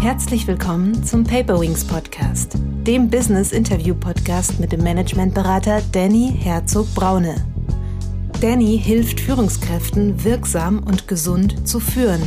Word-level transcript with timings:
Herzlich 0.00 0.46
willkommen 0.46 1.04
zum 1.04 1.24
Paperwings 1.24 1.84
Podcast, 1.84 2.54
dem 2.86 3.10
Business 3.10 3.52
Interview 3.52 3.94
Podcast 3.94 4.58
mit 4.58 4.72
dem 4.72 4.82
Managementberater 4.82 5.82
Danny 5.92 6.34
Herzog 6.38 6.86
Braune. 6.94 7.34
Danny 8.40 8.80
hilft 8.82 9.20
Führungskräften 9.20 10.24
wirksam 10.24 10.78
und 10.78 11.06
gesund 11.06 11.68
zu 11.68 11.80
führen, 11.80 12.22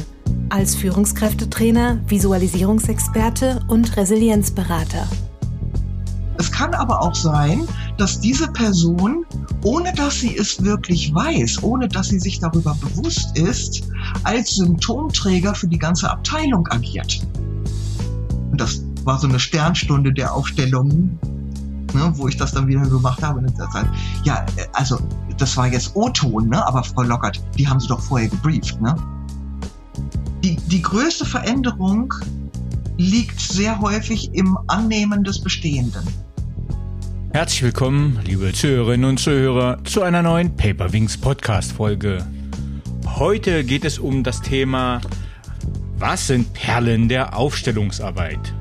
als 0.50 0.76
Führungskräftetrainer, 0.76 2.00
Visualisierungsexperte 2.06 3.62
und 3.68 3.98
Resilienzberater. 3.98 5.08
Es 6.38 6.52
kann 6.52 6.76
aber 6.76 7.02
auch 7.02 7.16
sein, 7.16 7.68
dass 7.98 8.20
diese 8.20 8.50
Person, 8.50 9.26
ohne 9.64 9.92
dass 9.94 10.20
sie 10.20 10.38
es 10.38 10.64
wirklich 10.64 11.12
weiß, 11.16 11.64
ohne 11.64 11.88
dass 11.88 12.10
sie 12.10 12.20
sich 12.20 12.40
darüber 12.40 12.78
bewusst 12.80 13.36
ist, 13.36 13.82
als 14.22 14.58
Symptomträger 14.58 15.56
für 15.56 15.68
die 15.68 15.80
ganze 15.80 16.12
Abteilung 16.12 16.68
agiert. 16.68 17.26
Das 19.04 19.08
war 19.16 19.20
so 19.20 19.28
eine 19.28 19.40
Sternstunde 19.40 20.14
der 20.14 20.34
Aufstellungen, 20.34 21.20
ne, 21.94 22.14
wo 22.16 22.30
ich 22.30 22.38
das 22.38 22.54
dann 22.54 22.68
wieder 22.68 22.88
gemacht 22.88 23.22
habe. 23.22 23.40
Und 23.40 23.54
dann, 23.60 23.90
ja, 24.24 24.46
also 24.72 24.98
das 25.38 25.58
war 25.58 25.68
jetzt 25.68 25.94
O-Ton, 25.94 26.48
ne? 26.48 26.66
aber 26.66 26.86
Frau 26.86 27.02
Lockert, 27.02 27.44
die 27.58 27.68
haben 27.68 27.82
Sie 27.82 27.90
doch 27.90 28.00
vorher 28.00 28.30
gebrieft. 28.30 28.80
Ne? 28.80 28.96
Die, 30.42 30.56
die 30.56 30.82
größte 30.82 31.26
Veränderung 31.26 32.14
liegt 32.96 33.42
sehr 33.42 33.82
häufig 33.82 34.34
im 34.36 34.58
Annehmen 34.68 35.26
des 35.26 35.42
Bestehenden. 35.42 36.08
Herzlich 37.34 37.64
willkommen, 37.64 38.20
liebe 38.24 38.54
Zuhörerinnen 38.54 39.10
und 39.10 39.20
Zuhörer, 39.20 39.84
zu 39.84 40.02
einer 40.04 40.22
neuen 40.22 40.56
Paperwings 40.56 41.18
Podcast 41.18 41.74
Folge. 41.74 42.26
Heute 43.18 43.66
geht 43.66 43.84
es 43.84 44.00
um 44.00 44.24
das 44.24 44.42
Thema 44.42 45.02
Was 45.98 46.28
sind 46.28 46.54
Perlen 46.54 47.10
der 47.10 47.36
Aufstellungsarbeit? 47.36 48.54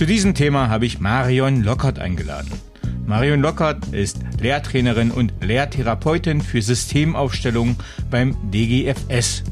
Zu 0.00 0.06
diesem 0.06 0.32
Thema 0.32 0.70
habe 0.70 0.86
ich 0.86 0.98
Marion 0.98 1.62
Lockert 1.62 1.98
eingeladen. 1.98 2.50
Marion 3.04 3.42
Lockert 3.42 3.88
ist 3.92 4.16
Lehrtrainerin 4.40 5.10
und 5.10 5.34
Lehrtherapeutin 5.42 6.40
für 6.40 6.62
Systemaufstellung 6.62 7.76
beim 8.10 8.34
DGFS. 8.50 9.42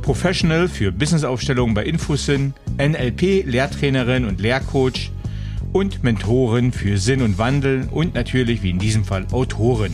Professional 0.00 0.68
für 0.68 0.90
Businessaufstellung 0.90 1.74
bei 1.74 1.84
Infosin, 1.84 2.54
NLP 2.78 3.44
Lehrtrainerin 3.44 4.24
und 4.24 4.40
Lehrcoach 4.40 5.10
und 5.74 6.02
Mentoren 6.02 6.72
für 6.72 6.96
Sinn 6.96 7.20
und 7.20 7.36
Wandel 7.36 7.88
und 7.90 8.14
natürlich 8.14 8.62
wie 8.62 8.70
in 8.70 8.78
diesem 8.78 9.04
Fall 9.04 9.26
Autorin. 9.32 9.92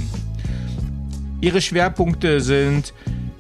Ihre 1.41 1.61
Schwerpunkte 1.61 2.41
sind 2.41 2.95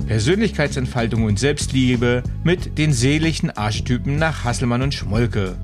Persönlichkeitsentfaltung 0.09 1.23
und 1.23 1.39
Selbstliebe 1.39 2.25
mit 2.43 2.77
den 2.77 2.93
seelischen 2.93 3.51
Archetypen 3.51 4.19
nach 4.19 4.43
Hasselmann 4.43 4.83
und 4.83 4.95
Schmolke, 4.95 5.57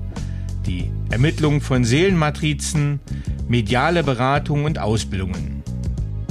die 0.65 0.91
Ermittlung 1.09 1.61
von 1.61 1.83
Seelenmatrizen, 1.83 2.99
mediale 3.47 4.03
Beratung 4.03 4.65
und 4.65 4.79
Ausbildungen. 4.79 5.63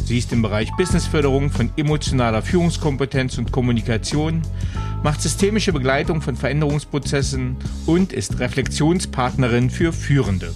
Sie 0.04 0.18
ist 0.18 0.32
im 0.32 0.42
Bereich 0.42 0.70
Businessförderung 0.76 1.50
von 1.50 1.70
emotionaler 1.76 2.42
Führungskompetenz 2.42 3.38
und 3.38 3.52
Kommunikation 3.52 4.42
macht 5.02 5.22
systemische 5.22 5.72
Begleitung 5.72 6.20
von 6.20 6.36
Veränderungsprozessen 6.36 7.56
und 7.86 8.12
ist 8.12 8.38
Reflexionspartnerin 8.38 9.70
für 9.70 9.92
Führende. 9.92 10.52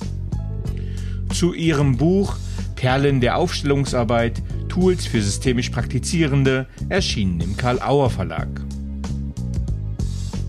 Zu 1.33 1.55
ihrem 1.55 1.97
Buch 1.97 2.37
Perlen 2.75 3.21
der 3.21 3.37
Aufstellungsarbeit 3.37 4.43
Tools 4.69 5.07
für 5.07 5.21
systemisch 5.21 5.71
Praktizierende 5.71 6.67
erschienen 6.89 7.41
im 7.41 7.57
Karl 7.57 7.81
Auer 7.81 8.11
Verlag. 8.11 8.49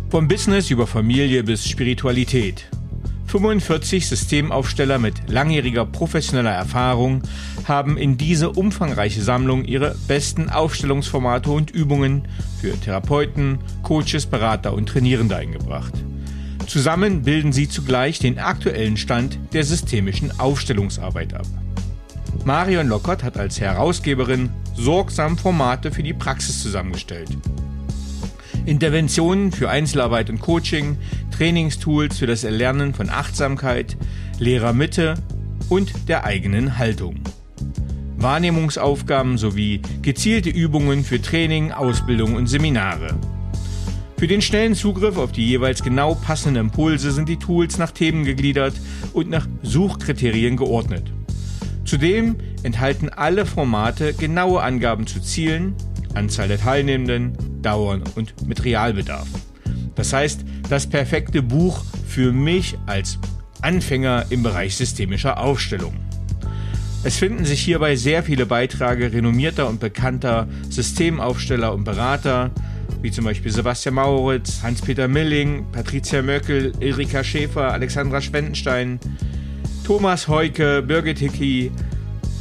Vom 0.09 0.27
Business 0.27 0.69
über 0.69 0.87
Familie 0.87 1.43
bis 1.43 1.67
Spiritualität. 1.67 2.69
45 3.29 4.07
Systemaufsteller 4.07 4.97
mit 4.97 5.29
langjähriger 5.29 5.85
professioneller 5.85 6.51
Erfahrung 6.51 7.21
haben 7.67 7.95
in 7.95 8.17
diese 8.17 8.49
umfangreiche 8.49 9.21
Sammlung 9.21 9.65
ihre 9.65 9.95
besten 10.07 10.49
Aufstellungsformate 10.49 11.51
und 11.51 11.69
Übungen 11.69 12.27
für 12.59 12.79
Therapeuten, 12.79 13.59
Coaches, 13.83 14.25
Berater 14.25 14.73
und 14.73 14.89
Trainierende 14.89 15.35
eingebracht. 15.35 15.93
Zusammen 16.65 17.21
bilden 17.21 17.53
sie 17.53 17.69
zugleich 17.69 18.17
den 18.17 18.39
aktuellen 18.39 18.97
Stand 18.97 19.37
der 19.53 19.63
systemischen 19.63 20.39
Aufstellungsarbeit 20.39 21.35
ab. 21.35 21.45
Marion 22.45 22.87
Lockert 22.87 23.23
hat 23.23 23.37
als 23.37 23.61
Herausgeberin 23.61 24.49
sorgsam 24.75 25.37
Formate 25.37 25.91
für 25.91 26.01
die 26.01 26.13
Praxis 26.13 26.63
zusammengestellt. 26.63 27.29
Interventionen 28.69 29.51
für 29.51 29.69
Einzelarbeit 29.69 30.29
und 30.29 30.39
Coaching, 30.39 30.97
Trainingstools 31.35 32.19
für 32.19 32.27
das 32.27 32.43
Erlernen 32.43 32.93
von 32.93 33.09
Achtsamkeit, 33.09 33.97
Lehrermitte 34.37 35.15
und 35.69 36.07
der 36.07 36.23
eigenen 36.23 36.77
Haltung. 36.77 37.15
Wahrnehmungsaufgaben 38.17 39.39
sowie 39.39 39.81
gezielte 40.03 40.51
Übungen 40.51 41.03
für 41.03 41.19
Training, 41.19 41.71
Ausbildung 41.71 42.35
und 42.35 42.45
Seminare. 42.45 43.15
Für 44.17 44.27
den 44.27 44.41
schnellen 44.41 44.75
Zugriff 44.75 45.17
auf 45.17 45.31
die 45.31 45.47
jeweils 45.47 45.81
genau 45.81 46.13
passenden 46.13 46.65
Impulse 46.65 47.11
sind 47.11 47.27
die 47.27 47.37
Tools 47.37 47.79
nach 47.79 47.91
Themen 47.91 48.23
gegliedert 48.23 48.75
und 49.13 49.31
nach 49.31 49.47
Suchkriterien 49.63 50.57
geordnet. 50.57 51.11
Zudem 51.85 52.35
enthalten 52.61 53.09
alle 53.09 53.47
Formate 53.47 54.13
genaue 54.13 54.61
Angaben 54.61 55.07
zu 55.07 55.21
Zielen, 55.21 55.73
Anzahl 56.13 56.47
der 56.47 56.59
Teilnehmenden, 56.59 57.61
Dauern 57.61 58.03
und 58.15 58.47
Materialbedarf. 58.47 59.27
Das 59.95 60.13
heißt, 60.13 60.45
das 60.69 60.87
perfekte 60.87 61.41
Buch 61.41 61.83
für 62.07 62.31
mich 62.31 62.77
als 62.85 63.19
Anfänger 63.61 64.25
im 64.29 64.43
Bereich 64.43 64.75
systemischer 64.75 65.39
Aufstellung. 65.39 65.93
Es 67.03 67.17
finden 67.17 67.45
sich 67.45 67.61
hierbei 67.61 67.95
sehr 67.95 68.23
viele 68.23 68.45
Beiträge 68.45 69.13
renommierter 69.13 69.67
und 69.69 69.79
bekannter 69.79 70.47
Systemaufsteller 70.69 71.73
und 71.73 71.85
Berater, 71.85 72.51
wie 73.01 73.11
zum 73.11 73.23
Beispiel 73.23 73.51
Sebastian 73.51 73.95
Mauritz, 73.95 74.61
Hans-Peter 74.63 75.07
Milling, 75.07 75.65
Patricia 75.71 76.21
Möckel, 76.21 76.73
Erika 76.81 77.23
Schäfer, 77.23 77.71
Alexandra 77.71 78.19
Schwendenstein, 78.19 78.99
Thomas 79.85 80.27
Heuke, 80.27 80.81
Birgit 80.81 81.19
Hickey, 81.19 81.71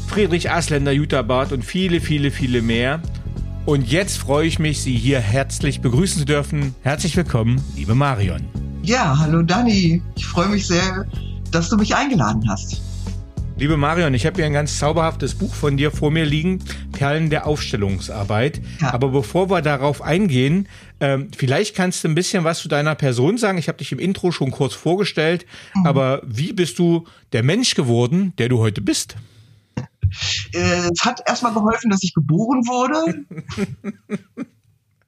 Friedrich 0.09 0.51
Asländer, 0.51 0.93
Jutta 0.93 1.23
Barth 1.23 1.53
und 1.53 1.65
viele, 1.65 2.01
viele, 2.01 2.31
viele 2.31 2.61
mehr. 2.61 3.01
Und 3.69 3.93
jetzt 3.93 4.17
freue 4.17 4.47
ich 4.47 4.59
mich, 4.59 4.81
Sie 4.81 4.97
hier 4.97 5.21
herzlich 5.21 5.83
begrüßen 5.83 6.21
zu 6.21 6.25
dürfen. 6.25 6.75
Herzlich 6.81 7.15
willkommen, 7.19 7.63
liebe 7.77 7.95
Marion. 7.95 8.41
Ja, 8.83 9.19
hallo 9.19 9.43
Dani. 9.43 10.01
Ich 10.17 10.25
freue 10.25 10.49
mich 10.49 10.67
sehr, 10.67 11.05
dass 11.51 11.69
du 11.69 11.77
mich 11.77 11.95
eingeladen 11.95 12.49
hast. 12.49 12.81
Liebe 13.59 13.77
Marion, 13.77 14.15
ich 14.15 14.25
habe 14.25 14.37
hier 14.37 14.47
ein 14.47 14.55
ganz 14.55 14.79
zauberhaftes 14.79 15.35
Buch 15.35 15.53
von 15.53 15.77
dir 15.77 15.91
vor 15.91 16.11
mir 16.11 16.25
liegen, 16.25 16.61
Perlen 16.93 17.29
der 17.29 17.47
Aufstellungsarbeit. 17.47 18.63
Ja. 18.81 18.95
Aber 18.95 19.11
bevor 19.11 19.51
wir 19.51 19.61
darauf 19.61 20.01
eingehen, 20.01 20.67
ähm, 21.01 21.29
vielleicht 21.37 21.77
kannst 21.77 22.03
du 22.05 22.09
ein 22.09 22.15
bisschen 22.15 22.45
was 22.45 22.61
zu 22.61 22.69
deiner 22.69 22.95
Person 22.95 23.37
sagen. 23.37 23.59
Ich 23.59 23.69
habe 23.69 23.77
dich 23.77 23.93
im 23.93 23.99
Intro 23.99 24.33
schon 24.33 24.51
kurz 24.51 24.73
vorgestellt, 24.73 25.45
mhm. 25.75 25.85
aber 25.85 26.23
wie 26.25 26.55
bist 26.55 26.79
du 26.79 27.07
der 27.35 27.43
Mensch 27.43 27.75
geworden, 27.75 28.33
der 28.39 28.49
du 28.49 28.61
heute 28.61 28.81
bist? 28.81 29.17
Äh, 30.53 30.91
es 30.93 31.05
hat 31.05 31.21
erstmal 31.27 31.55
geholfen, 31.55 31.91
dass 31.91 32.03
ich 32.03 32.15
geboren 32.15 32.63
wurde. 32.67 33.25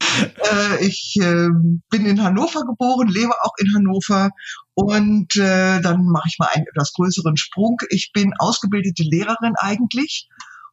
äh, 0.00 0.84
ich 0.84 1.16
äh, 1.20 1.48
bin 1.90 2.06
in 2.06 2.22
Hannover 2.22 2.64
geboren, 2.64 3.08
lebe 3.08 3.32
auch 3.42 3.52
in 3.58 3.74
Hannover 3.74 4.30
und 4.74 5.36
äh, 5.36 5.80
dann 5.80 6.04
mache 6.04 6.28
ich 6.28 6.38
mal 6.38 6.48
einen 6.52 6.66
etwas 6.66 6.92
größeren 6.92 7.36
Sprung. 7.36 7.78
Ich 7.90 8.12
bin 8.12 8.32
ausgebildete 8.38 9.02
Lehrerin 9.02 9.54
eigentlich 9.56 10.28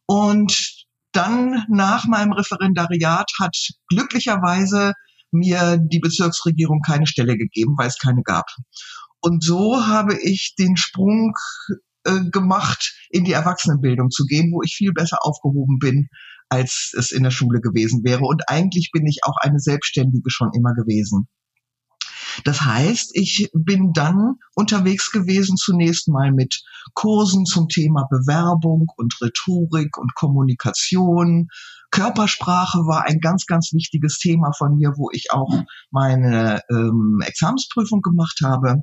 und 0.06 0.86
dann 1.12 1.64
nach 1.68 2.06
meinem 2.06 2.32
Referendariat 2.32 3.30
hat 3.40 3.56
glücklicherweise 3.88 4.92
mir 5.30 5.78
die 5.78 5.98
Bezirksregierung 5.98 6.80
keine 6.86 7.06
Stelle 7.06 7.36
gegeben, 7.36 7.74
weil 7.76 7.88
es 7.88 7.98
keine 7.98 8.22
gab. 8.22 8.46
Und 9.20 9.42
so 9.42 9.86
habe 9.86 10.16
ich 10.22 10.54
den 10.58 10.76
Sprung 10.76 11.34
äh, 12.08 12.30
gemacht, 12.30 12.94
in 13.10 13.24
die 13.24 13.32
Erwachsenenbildung 13.32 14.10
zu 14.10 14.24
gehen, 14.24 14.52
wo 14.52 14.62
ich 14.62 14.74
viel 14.74 14.92
besser 14.92 15.18
aufgehoben 15.20 15.78
bin, 15.78 16.08
als 16.48 16.94
es 16.96 17.12
in 17.12 17.22
der 17.22 17.30
Schule 17.30 17.60
gewesen 17.60 18.02
wäre. 18.04 18.22
Und 18.22 18.48
eigentlich 18.48 18.90
bin 18.92 19.06
ich 19.06 19.20
auch 19.24 19.36
eine 19.40 19.60
Selbstständige 19.60 20.30
schon 20.30 20.50
immer 20.54 20.74
gewesen. 20.74 21.28
Das 22.44 22.62
heißt, 22.62 23.10
ich 23.14 23.50
bin 23.52 23.92
dann 23.92 24.36
unterwegs 24.54 25.10
gewesen 25.10 25.56
zunächst 25.56 26.08
mal 26.08 26.32
mit 26.32 26.62
Kursen 26.94 27.44
zum 27.44 27.68
Thema 27.68 28.06
Bewerbung 28.10 28.86
und 28.96 29.14
Rhetorik 29.20 29.96
und 29.98 30.14
Kommunikation. 30.14 31.48
Körpersprache 31.90 32.78
war 32.80 33.06
ein 33.06 33.20
ganz, 33.20 33.46
ganz 33.46 33.72
wichtiges 33.72 34.18
Thema 34.18 34.52
von 34.56 34.76
mir, 34.76 34.92
wo 34.96 35.10
ich 35.12 35.32
auch 35.32 35.64
meine 35.90 36.60
ähm, 36.70 37.20
Examensprüfung 37.24 38.02
gemacht 38.02 38.40
habe, 38.44 38.82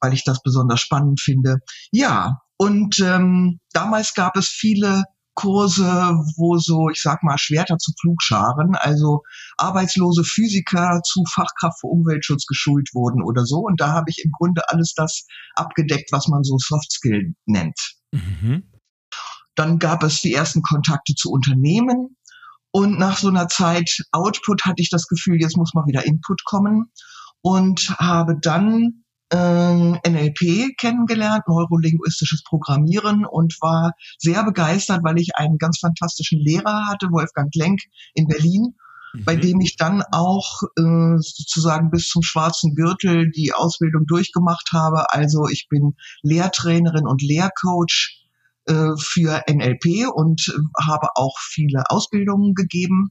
weil 0.00 0.12
ich 0.12 0.24
das 0.24 0.42
besonders 0.42 0.80
spannend 0.80 1.20
finde. 1.20 1.58
Ja, 1.90 2.40
und 2.58 3.00
ähm, 3.00 3.60
damals 3.72 4.14
gab 4.14 4.36
es 4.36 4.48
viele 4.48 5.04
Kurse, 5.36 5.84
wo 6.36 6.56
so, 6.56 6.88
ich 6.88 7.02
sag 7.02 7.22
mal, 7.22 7.36
Schwerter 7.36 7.76
zu 7.76 7.92
Flugscharen, 8.00 8.74
also 8.74 9.22
arbeitslose 9.58 10.24
Physiker 10.24 11.02
zu 11.04 11.22
Fachkraft 11.30 11.80
für 11.80 11.88
Umweltschutz 11.88 12.46
geschult 12.46 12.88
wurden 12.94 13.22
oder 13.22 13.44
so. 13.44 13.58
Und 13.58 13.80
da 13.80 13.92
habe 13.92 14.06
ich 14.08 14.22
im 14.24 14.32
Grunde 14.32 14.62
alles 14.68 14.94
das 14.94 15.26
abgedeckt, 15.54 16.10
was 16.10 16.28
man 16.28 16.42
so 16.42 16.56
Soft 16.58 16.90
Skill 16.90 17.34
nennt. 17.44 17.78
Mhm. 18.12 18.72
Dann 19.54 19.78
gab 19.78 20.02
es 20.02 20.22
die 20.22 20.32
ersten 20.32 20.62
Kontakte 20.62 21.14
zu 21.14 21.30
Unternehmen. 21.30 22.16
Und 22.70 22.98
nach 22.98 23.18
so 23.18 23.28
einer 23.28 23.48
Zeit 23.48 24.02
Output 24.12 24.64
hatte 24.64 24.82
ich 24.82 24.90
das 24.90 25.06
Gefühl, 25.06 25.40
jetzt 25.40 25.56
muss 25.56 25.74
mal 25.74 25.86
wieder 25.86 26.04
Input 26.06 26.44
kommen 26.44 26.90
und 27.42 27.94
habe 27.98 28.38
dann 28.40 29.04
NLP 29.32 30.76
kennengelernt, 30.78 31.44
neurolinguistisches 31.48 32.44
Programmieren 32.44 33.26
und 33.26 33.56
war 33.60 33.92
sehr 34.18 34.44
begeistert, 34.44 35.00
weil 35.02 35.18
ich 35.18 35.34
einen 35.34 35.58
ganz 35.58 35.78
fantastischen 35.80 36.38
Lehrer 36.38 36.86
hatte, 36.86 37.08
Wolfgang 37.10 37.52
Lenk 37.54 37.80
in 38.14 38.28
Berlin, 38.28 38.74
mhm. 39.14 39.24
bei 39.24 39.34
dem 39.34 39.60
ich 39.60 39.76
dann 39.76 40.02
auch 40.12 40.62
äh, 40.78 41.16
sozusagen 41.18 41.90
bis 41.90 42.08
zum 42.08 42.22
schwarzen 42.22 42.74
Gürtel 42.76 43.30
die 43.30 43.52
Ausbildung 43.52 44.06
durchgemacht 44.06 44.70
habe. 44.72 45.12
Also 45.12 45.48
ich 45.48 45.66
bin 45.68 45.96
Lehrtrainerin 46.22 47.08
und 47.08 47.20
Lehrcoach 47.20 48.22
äh, 48.66 48.92
für 48.98 49.42
NLP 49.48 50.08
und 50.12 50.48
äh, 50.48 50.84
habe 50.84 51.08
auch 51.16 51.38
viele 51.38 51.84
Ausbildungen 51.88 52.54
gegeben 52.54 53.10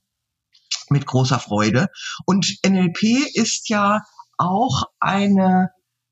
mit 0.90 1.06
großer 1.06 1.40
Freude. 1.40 1.88
Und 2.26 2.58
NLP 2.66 3.04
ist 3.34 3.70
ja 3.70 4.02
auch 4.38 4.84
eine 5.00 5.70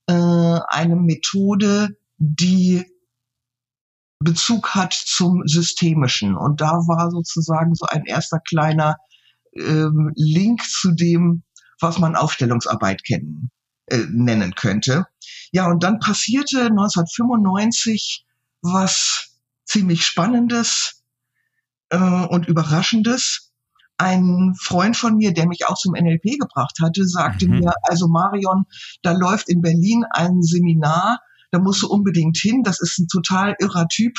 äh, 0.07 0.13
eine 0.13 0.95
Methode, 0.95 1.97
die 2.17 2.85
Bezug 4.19 4.73
hat 4.73 4.94
zum 4.94 5.44
Systemischen. 5.45 6.35
Und 6.35 6.61
da 6.61 6.71
war 6.71 7.11
sozusagen 7.11 7.75
so 7.75 7.85
ein 7.85 8.05
erster 8.05 8.39
kleiner 8.39 8.95
ähm, 9.55 10.11
Link 10.15 10.63
zu 10.63 10.91
dem, 10.91 11.44
was 11.79 12.00
man 12.00 12.15
Aufstellungsarbeit 12.15 13.03
kennen, 13.03 13.51
äh, 13.88 14.05
nennen 14.09 14.55
könnte. 14.55 15.05
Ja, 15.51 15.67
und 15.67 15.83
dann 15.83 16.00
passierte 16.00 16.67
1995 16.67 18.25
was 18.61 19.39
ziemlich 19.65 20.06
Spannendes 20.06 21.03
äh, 21.89 21.97
und 21.97 22.47
Überraschendes 22.47 23.52
ein 24.03 24.53
Freund 24.59 24.97
von 24.97 25.15
mir, 25.15 25.33
der 25.33 25.47
mich 25.47 25.65
auch 25.67 25.77
zum 25.77 25.94
NLP 25.94 26.39
gebracht 26.39 26.77
hatte, 26.81 27.05
sagte 27.05 27.47
mhm. 27.47 27.59
mir, 27.59 27.73
also 27.83 28.07
Marion, 28.07 28.65
da 29.01 29.13
läuft 29.13 29.50
in 29.50 29.61
Berlin 29.61 30.05
ein 30.11 30.41
Seminar, 30.41 31.19
da 31.51 31.59
musst 31.59 31.81
du 31.81 31.88
unbedingt 31.88 32.38
hin, 32.38 32.63
das 32.63 32.81
ist 32.81 33.00
ein 33.00 33.07
total 33.07 33.55
irrer 33.59 33.88
Typ, 33.88 34.13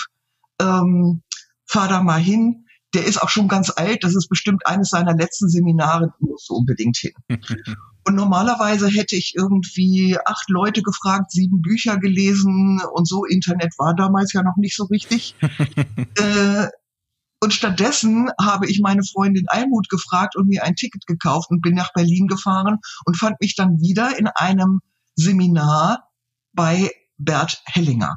ähm, 0.60 1.22
fahr 1.66 1.88
da 1.88 2.02
mal 2.02 2.20
hin, 2.20 2.64
der 2.94 3.04
ist 3.04 3.20
auch 3.20 3.28
schon 3.28 3.48
ganz 3.48 3.70
alt, 3.74 4.04
das 4.04 4.14
ist 4.14 4.28
bestimmt 4.28 4.66
eines 4.66 4.90
seiner 4.90 5.14
letzten 5.14 5.48
Seminare, 5.48 6.06
da 6.06 6.26
musst 6.26 6.48
du 6.48 6.54
unbedingt 6.54 6.96
hin. 6.96 7.12
Und 8.06 8.14
normalerweise 8.14 8.88
hätte 8.88 9.16
ich 9.16 9.34
irgendwie 9.34 10.18
acht 10.24 10.48
Leute 10.50 10.82
gefragt, 10.82 11.30
sieben 11.30 11.62
Bücher 11.62 11.96
gelesen 11.96 12.78
und 12.92 13.08
so. 13.08 13.24
Internet 13.24 13.72
war 13.78 13.94
damals 13.94 14.34
ja 14.34 14.42
noch 14.42 14.58
nicht 14.58 14.76
so 14.76 14.84
richtig. 14.84 15.34
äh, 16.18 16.66
und 17.44 17.52
stattdessen 17.52 18.30
habe 18.40 18.66
ich 18.66 18.80
meine 18.80 19.02
Freundin 19.04 19.44
Almut 19.48 19.90
gefragt 19.90 20.34
und 20.34 20.48
mir 20.48 20.64
ein 20.64 20.76
Ticket 20.76 21.06
gekauft 21.06 21.50
und 21.50 21.60
bin 21.60 21.74
nach 21.74 21.92
Berlin 21.92 22.26
gefahren 22.26 22.78
und 23.04 23.18
fand 23.18 23.38
mich 23.38 23.54
dann 23.54 23.80
wieder 23.80 24.18
in 24.18 24.28
einem 24.28 24.80
Seminar 25.14 26.08
bei 26.54 26.90
Bert 27.18 27.60
Hellinger. 27.66 28.16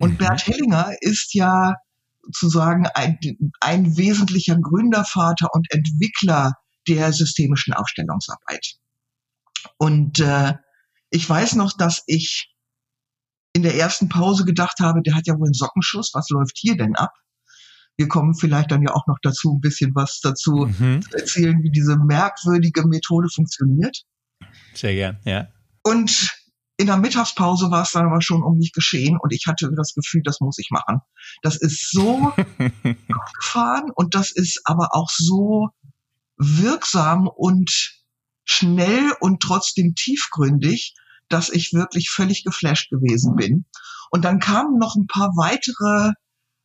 Und 0.00 0.14
mhm. 0.14 0.18
Bert 0.18 0.48
Hellinger 0.48 0.92
ist 1.00 1.34
ja 1.34 1.74
sozusagen 2.22 2.88
ein, 2.94 3.16
ein 3.60 3.96
wesentlicher 3.96 4.56
Gründervater 4.58 5.50
und 5.52 5.70
Entwickler 5.70 6.54
der 6.88 7.12
systemischen 7.12 7.74
Aufstellungsarbeit. 7.74 8.74
Und 9.78 10.18
äh, 10.18 10.54
ich 11.10 11.30
weiß 11.30 11.54
noch, 11.54 11.76
dass 11.76 12.02
ich 12.08 12.52
in 13.52 13.62
der 13.62 13.76
ersten 13.76 14.08
Pause 14.08 14.44
gedacht 14.44 14.80
habe, 14.80 15.00
der 15.00 15.14
hat 15.14 15.28
ja 15.28 15.34
wohl 15.34 15.46
einen 15.46 15.54
Sockenschuss, 15.54 16.10
was 16.12 16.28
läuft 16.30 16.58
hier 16.58 16.76
denn 16.76 16.96
ab? 16.96 17.12
Wir 17.96 18.08
kommen 18.08 18.34
vielleicht 18.34 18.70
dann 18.70 18.82
ja 18.82 18.92
auch 18.92 19.06
noch 19.06 19.18
dazu, 19.22 19.54
ein 19.54 19.60
bisschen 19.60 19.94
was 19.94 20.20
dazu 20.20 20.66
mhm. 20.66 21.02
zu 21.02 21.16
erzählen, 21.16 21.62
wie 21.62 21.70
diese 21.70 21.96
merkwürdige 21.96 22.86
Methode 22.86 23.28
funktioniert. 23.32 24.02
Sehr 24.74 24.94
gern, 24.94 25.18
ja. 25.24 25.48
Und 25.82 26.30
in 26.76 26.86
der 26.86 26.96
Mittagspause 26.96 27.70
war 27.70 27.82
es 27.82 27.92
dann 27.92 28.06
aber 28.06 28.20
schon 28.20 28.42
um 28.42 28.58
mich 28.58 28.72
geschehen 28.72 29.16
und 29.20 29.32
ich 29.32 29.46
hatte 29.46 29.70
das 29.76 29.94
Gefühl, 29.94 30.22
das 30.24 30.40
muss 30.40 30.58
ich 30.58 30.70
machen. 30.70 31.00
Das 31.42 31.56
ist 31.56 31.90
so 31.92 32.32
gefahren 33.36 33.90
und 33.94 34.14
das 34.14 34.32
ist 34.32 34.62
aber 34.64 34.88
auch 34.92 35.08
so 35.10 35.68
wirksam 36.36 37.28
und 37.28 38.02
schnell 38.44 39.12
und 39.20 39.40
trotzdem 39.40 39.94
tiefgründig, 39.94 40.94
dass 41.28 41.48
ich 41.48 41.72
wirklich 41.72 42.10
völlig 42.10 42.44
geflasht 42.44 42.90
gewesen 42.90 43.36
bin. 43.36 43.66
Und 44.10 44.24
dann 44.24 44.40
kamen 44.40 44.78
noch 44.78 44.96
ein 44.96 45.06
paar 45.06 45.30
weitere 45.36 46.12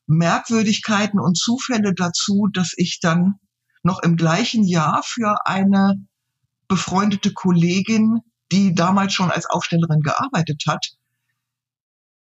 Merkwürdigkeiten 0.10 1.20
und 1.20 1.38
Zufälle 1.38 1.94
dazu, 1.94 2.48
dass 2.52 2.74
ich 2.76 3.00
dann 3.00 3.36
noch 3.84 4.02
im 4.02 4.18
gleichen 4.18 4.64
Jahr 4.64 5.04
für 5.06 5.46
eine 5.46 6.04
befreundete 6.68 7.32
Kollegin, 7.32 8.22
die 8.52 8.74
damals 8.74 9.14
schon 9.14 9.30
als 9.30 9.46
Aufstellerin 9.46 10.02
gearbeitet 10.02 10.64
hat, 10.68 10.94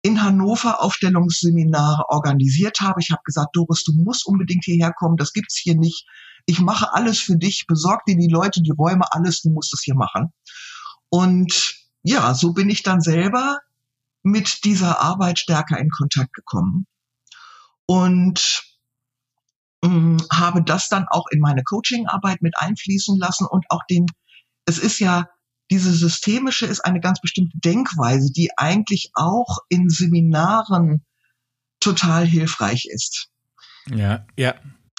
in 0.00 0.22
Hannover 0.22 0.82
Aufstellungsseminare 0.82 2.04
organisiert 2.08 2.80
habe. 2.80 3.00
Ich 3.00 3.10
habe 3.10 3.22
gesagt, 3.22 3.50
Doris, 3.54 3.84
du 3.84 3.92
musst 3.92 4.26
unbedingt 4.26 4.64
hierher 4.64 4.92
kommen, 4.94 5.18
das 5.18 5.34
gibt's 5.34 5.56
hier 5.56 5.76
nicht. 5.76 6.06
Ich 6.46 6.60
mache 6.60 6.94
alles 6.94 7.18
für 7.20 7.36
dich, 7.36 7.66
besorg 7.68 8.06
dir 8.06 8.16
die 8.16 8.28
Leute, 8.28 8.62
die 8.62 8.72
Räume, 8.72 9.04
alles, 9.12 9.42
du 9.42 9.50
musst 9.50 9.74
es 9.74 9.82
hier 9.82 9.94
machen. 9.94 10.32
Und 11.10 11.74
ja, 12.02 12.32
so 12.34 12.54
bin 12.54 12.70
ich 12.70 12.82
dann 12.82 13.02
selber 13.02 13.58
mit 14.22 14.64
dieser 14.64 15.00
Arbeit 15.00 15.38
stärker 15.38 15.78
in 15.78 15.90
Kontakt 15.90 16.32
gekommen 16.32 16.86
und 17.86 18.62
ähm, 19.84 20.18
habe 20.32 20.62
das 20.62 20.88
dann 20.88 21.06
auch 21.08 21.26
in 21.30 21.40
meine 21.40 21.62
Coachingarbeit 21.62 22.42
mit 22.42 22.54
einfließen 22.56 23.18
lassen 23.18 23.46
und 23.46 23.66
auch 23.68 23.82
den, 23.88 24.06
es 24.66 24.78
ist 24.78 24.98
ja, 24.98 25.28
diese 25.70 25.92
systemische 25.92 26.66
ist 26.66 26.80
eine 26.80 27.00
ganz 27.00 27.20
bestimmte 27.20 27.58
Denkweise, 27.58 28.30
die 28.32 28.50
eigentlich 28.56 29.10
auch 29.14 29.58
in 29.68 29.88
Seminaren 29.88 31.04
total 31.80 32.26
hilfreich 32.26 32.86
ist. 32.90 33.28
Ja, 33.86 34.26
ja. 34.36 34.54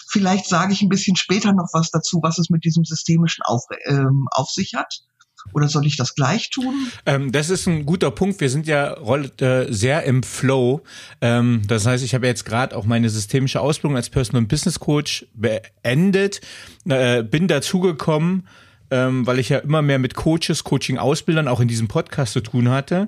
Vielleicht 0.08 0.46
sage 0.48 0.74
ich 0.74 0.82
ein 0.82 0.90
bisschen 0.90 1.16
später 1.16 1.52
noch 1.54 1.70
was 1.74 1.90
dazu, 1.92 2.20
was 2.22 2.38
es 2.38 2.50
mit 2.50 2.64
diesem 2.64 2.84
systemischen 2.84 3.44
auf, 3.44 3.64
ähm, 3.86 4.28
auf 4.32 4.50
sich 4.50 4.74
hat. 4.76 5.02
Oder 5.54 5.68
soll 5.68 5.86
ich 5.86 5.96
das 5.96 6.16
gleich 6.16 6.50
tun? 6.50 6.92
Ähm, 7.06 7.32
das 7.32 7.50
ist 7.50 7.68
ein 7.68 7.86
guter 7.86 8.12
Punkt. 8.12 8.42
Wir 8.42 8.50
sind 8.50 8.68
ja 8.68 8.96
äh, 9.40 9.72
sehr 9.72 10.04
im 10.04 10.24
Flow. 10.24 10.82
Ähm, 11.22 11.62
das 11.68 11.86
heißt, 11.86 12.04
ich 12.04 12.14
habe 12.14 12.28
jetzt 12.28 12.46
gerade 12.46 12.76
auch 12.76 12.86
meine 12.86 13.10
systemische 13.10 13.62
Ausbildung 13.62 13.96
als 13.96 14.10
Personal 14.10 14.46
Business 14.46 14.80
Coach 14.80 15.26
beendet, 15.34 16.42
äh, 16.90 17.24
bin 17.24 17.48
dazugekommen, 17.48 18.48
ähm, 18.92 19.26
weil 19.26 19.40
ich 19.40 19.50
ja 19.50 19.60
immer 19.60 19.82
mehr 19.82 20.00
mit 20.00 20.16
Coaches, 20.16 20.64
Coaching-Ausbildern 20.64 21.48
auch 21.48 21.60
in 21.60 21.68
diesem 21.68 21.88
Podcast 21.88 22.34
zu 22.34 22.42
tun 22.42 22.70
hatte 22.70 23.08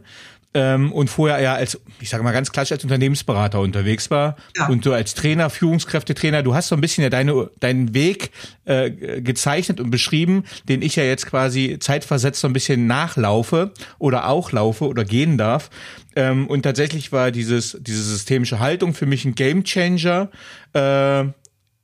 ähm, 0.53 0.91
und 0.91 1.09
vorher 1.09 1.39
ja 1.39 1.55
als, 1.55 1.79
ich 1.99 2.09
sage 2.09 2.23
mal 2.23 2.31
ganz 2.31 2.51
klassisch 2.51 2.71
als 2.71 2.83
Unternehmensberater 2.83 3.59
unterwegs 3.59 4.09
war 4.09 4.37
ja. 4.55 4.67
und 4.67 4.83
so 4.83 4.93
als 4.93 5.13
Trainer, 5.13 5.49
Führungskräftetrainer, 5.49 6.41
du 6.43 6.55
hast 6.55 6.69
so 6.69 6.75
ein 6.75 6.81
bisschen 6.81 7.03
ja 7.03 7.09
deine, 7.09 7.49
deinen 7.59 7.93
Weg 7.93 8.31
äh, 8.65 8.89
gezeichnet 9.21 9.79
und 9.79 9.91
beschrieben, 9.91 10.45
den 10.67 10.81
ich 10.81 10.95
ja 10.95 11.03
jetzt 11.03 11.25
quasi 11.25 11.77
zeitversetzt 11.79 12.39
so 12.39 12.47
ein 12.47 12.53
bisschen 12.53 12.87
nachlaufe 12.87 13.71
oder 13.99 14.29
auch 14.29 14.51
laufe 14.51 14.85
oder 14.85 15.05
gehen 15.05 15.37
darf. 15.37 15.69
Ähm, 16.15 16.47
und 16.47 16.63
tatsächlich 16.63 17.11
war 17.11 17.31
dieses, 17.31 17.77
diese 17.81 18.01
systemische 18.01 18.59
Haltung 18.59 18.93
für 18.93 19.05
mich 19.05 19.25
ein 19.25 19.35
Gamechanger. 19.35 20.29
Äh, 20.73 21.25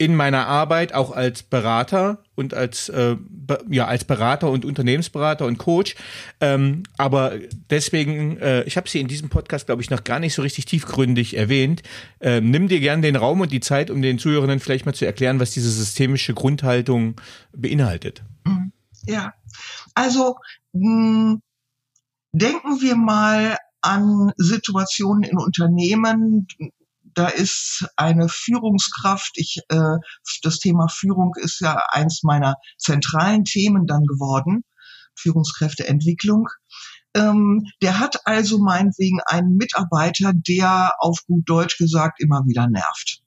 in 0.03 0.15
meiner 0.15 0.48
Arbeit 0.48 0.93
auch 0.93 1.12
als 1.12 1.43
Berater 1.43 2.24
und 2.36 2.53
als 2.53 2.89
äh, 2.89 3.15
ja 3.69 3.88
als 3.88 4.03
Berater 4.03 4.50
und 4.50 4.65
Unternehmensberater 4.65 5.45
und 5.45 5.57
Coach. 5.57 5.95
Ähm, 6.41 6.83
aber 6.98 7.33
deswegen, 7.69 8.38
äh, 8.38 8.63
ich 8.63 8.75
habe 8.75 8.89
sie 8.89 9.00
in 9.00 9.07
diesem 9.07 9.29
Podcast, 9.29 9.67
glaube 9.67 9.81
ich, 9.81 9.89
noch 9.89 10.03
gar 10.03 10.19
nicht 10.19 10.33
so 10.33 10.41
richtig 10.41 10.65
tiefgründig 10.65 11.38
erwähnt. 11.38 11.83
Äh, 12.19 12.41
nimm 12.41 12.67
dir 12.67 12.81
gern 12.81 13.01
den 13.01 13.15
Raum 13.15 13.39
und 13.39 13.51
die 13.51 13.62
Zeit, 13.62 13.89
um 13.89 14.01
den 14.01 14.19
Zuhörenden 14.19 14.60
vielleicht 14.60 14.86
mal 14.86 14.93
zu 14.93 15.05
erklären, 15.05 15.39
was 15.39 15.51
diese 15.51 15.72
systemische 15.72 16.33
Grundhaltung 16.33 17.15
beinhaltet. 17.55 18.24
Mhm. 18.43 18.74
Ja, 19.05 19.33
also 19.93 20.36
mh, 20.74 21.38
denken 22.33 22.81
wir 22.81 22.95
mal 22.95 23.57
an 23.81 24.31
Situationen 24.38 25.24
in 25.24 25.38
Unternehmen, 25.38 26.48
da 27.15 27.27
ist 27.27 27.88
eine 27.96 28.29
Führungskraft. 28.29 29.32
Ich, 29.36 29.60
äh, 29.70 29.98
das 30.43 30.60
Thema 30.60 30.88
Führung 30.89 31.34
ist 31.41 31.60
ja 31.62 31.82
eins 31.89 32.22
meiner 32.24 32.55
zentralen 32.77 33.43
Themen 33.46 33.88
dann 33.88 34.03
geworden. 34.05 34.63
Führungskräfteentwicklung. 35.15 36.48
Ähm, 37.15 37.65
der 37.82 38.00
hat 38.00 38.25
also 38.25 38.60
meinetwegen 38.60 39.20
einen 39.25 39.55
Mitarbeiter, 39.58 40.34
der 40.34 40.93
auf 41.00 41.20
gut 41.27 41.43
Deutsch 41.48 41.77
gesagt 41.77 42.20
immer 42.22 42.41
wieder 42.48 42.67
nervt. 42.67 43.22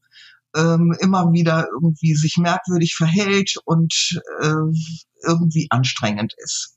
ähm, 0.57 0.97
immer 1.01 1.33
wieder 1.33 1.69
irgendwie 1.73 2.15
sich 2.15 2.37
merkwürdig 2.39 2.95
verhält 2.97 3.57
und 3.65 4.21
äh, 4.41 5.27
irgendwie 5.27 5.67
anstrengend 5.71 6.35
ist. 6.39 6.76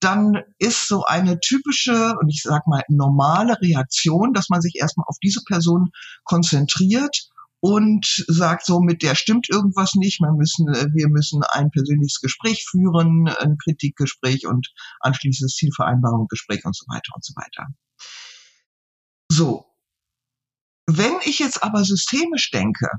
Dann 0.00 0.42
ist 0.58 0.88
so 0.88 1.04
eine 1.04 1.40
typische 1.40 2.14
und 2.20 2.28
ich 2.28 2.42
sag 2.42 2.66
mal 2.66 2.82
normale 2.88 3.60
Reaktion, 3.60 4.32
dass 4.34 4.48
man 4.48 4.60
sich 4.60 4.74
erstmal 4.76 5.06
auf 5.08 5.16
diese 5.22 5.42
Person 5.46 5.90
konzentriert 6.24 7.28
und 7.64 8.26
sagt 8.28 8.66
so, 8.66 8.80
mit 8.80 9.02
der 9.02 9.14
stimmt 9.14 9.48
irgendwas 9.48 9.94
nicht, 9.94 10.20
wir 10.20 10.32
müssen, 10.32 10.68
äh, 10.68 10.88
wir 10.92 11.08
müssen 11.08 11.42
ein 11.44 11.70
persönliches 11.70 12.20
Gespräch 12.20 12.66
führen, 12.68 13.26
ein 13.26 13.56
Kritikgespräch 13.56 14.46
und 14.46 14.68
anschließendes 15.00 15.54
Zielvereinbarungsgespräch 15.54 16.62
und 16.66 16.76
so 16.76 16.84
weiter 16.88 17.12
und 17.14 17.24
so 17.24 17.32
weiter. 17.36 17.68
So. 19.32 19.64
Wenn 20.86 21.14
ich 21.24 21.38
jetzt 21.38 21.62
aber 21.62 21.82
systemisch 21.84 22.50
denke, 22.50 22.90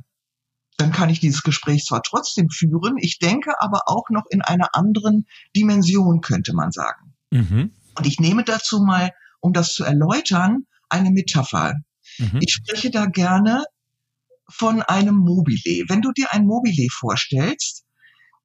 dann 0.77 0.91
kann 0.91 1.09
ich 1.09 1.19
dieses 1.19 1.41
Gespräch 1.41 1.85
zwar 1.85 2.01
trotzdem 2.03 2.49
führen, 2.49 2.97
ich 2.97 3.19
denke 3.19 3.53
aber 3.59 3.83
auch 3.85 4.09
noch 4.09 4.25
in 4.29 4.41
einer 4.41 4.75
anderen 4.75 5.25
Dimension, 5.55 6.21
könnte 6.21 6.53
man 6.53 6.71
sagen. 6.71 7.13
Mhm. 7.31 7.71
Und 7.97 8.05
ich 8.05 8.19
nehme 8.19 8.43
dazu 8.43 8.81
mal, 8.81 9.11
um 9.39 9.53
das 9.53 9.73
zu 9.73 9.83
erläutern, 9.83 10.65
eine 10.89 11.11
Metapher. 11.11 11.75
Mhm. 12.17 12.39
Ich 12.41 12.53
spreche 12.53 12.91
da 12.91 13.05
gerne 13.05 13.63
von 14.49 14.81
einem 14.81 15.15
Mobile. 15.15 15.85
Wenn 15.87 16.01
du 16.01 16.11
dir 16.11 16.33
ein 16.33 16.45
Mobile 16.45 16.87
vorstellst, 16.91 17.85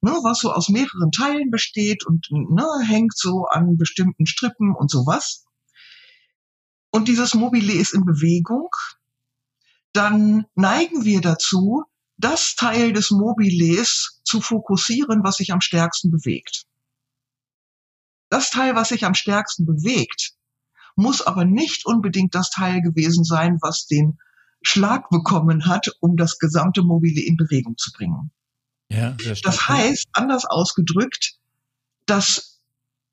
ne, 0.01 0.11
was 0.23 0.39
so 0.39 0.51
aus 0.51 0.69
mehreren 0.69 1.11
Teilen 1.11 1.51
besteht 1.51 2.05
und 2.05 2.27
ne, 2.31 2.65
hängt 2.85 3.15
so 3.15 3.45
an 3.45 3.77
bestimmten 3.77 4.25
Strippen 4.25 4.73
und 4.75 4.89
sowas, 4.89 5.45
und 6.93 7.07
dieses 7.07 7.33
Mobile 7.33 7.71
ist 7.71 7.93
in 7.93 8.03
Bewegung, 8.03 8.69
dann 9.93 10.45
neigen 10.55 11.05
wir 11.05 11.21
dazu, 11.21 11.83
das 12.21 12.55
Teil 12.55 12.93
des 12.93 13.11
Mobiles 13.11 14.21
zu 14.23 14.41
fokussieren, 14.41 15.23
was 15.23 15.37
sich 15.37 15.51
am 15.51 15.61
stärksten 15.61 16.11
bewegt. 16.11 16.63
Das 18.29 18.49
Teil, 18.49 18.75
was 18.75 18.89
sich 18.89 19.05
am 19.05 19.13
stärksten 19.13 19.65
bewegt, 19.65 20.33
muss 20.95 21.21
aber 21.21 21.45
nicht 21.45 21.85
unbedingt 21.85 22.35
das 22.35 22.49
Teil 22.49 22.81
gewesen 22.81 23.23
sein, 23.23 23.57
was 23.61 23.87
den 23.87 24.19
Schlag 24.61 25.09
bekommen 25.09 25.65
hat, 25.65 25.87
um 25.99 26.15
das 26.15 26.37
gesamte 26.37 26.83
Mobile 26.83 27.21
in 27.21 27.35
Bewegung 27.35 27.77
zu 27.77 27.91
bringen. 27.91 28.31
Ja, 28.89 29.15
das 29.43 29.67
heißt, 29.67 30.07
anders 30.13 30.45
ausgedrückt, 30.45 31.39
das 32.05 32.61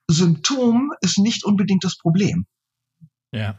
Symptom 0.09 0.93
ist 1.00 1.19
nicht 1.19 1.45
unbedingt 1.45 1.85
das 1.85 1.97
Problem. 1.97 2.47
Ja. 3.33 3.59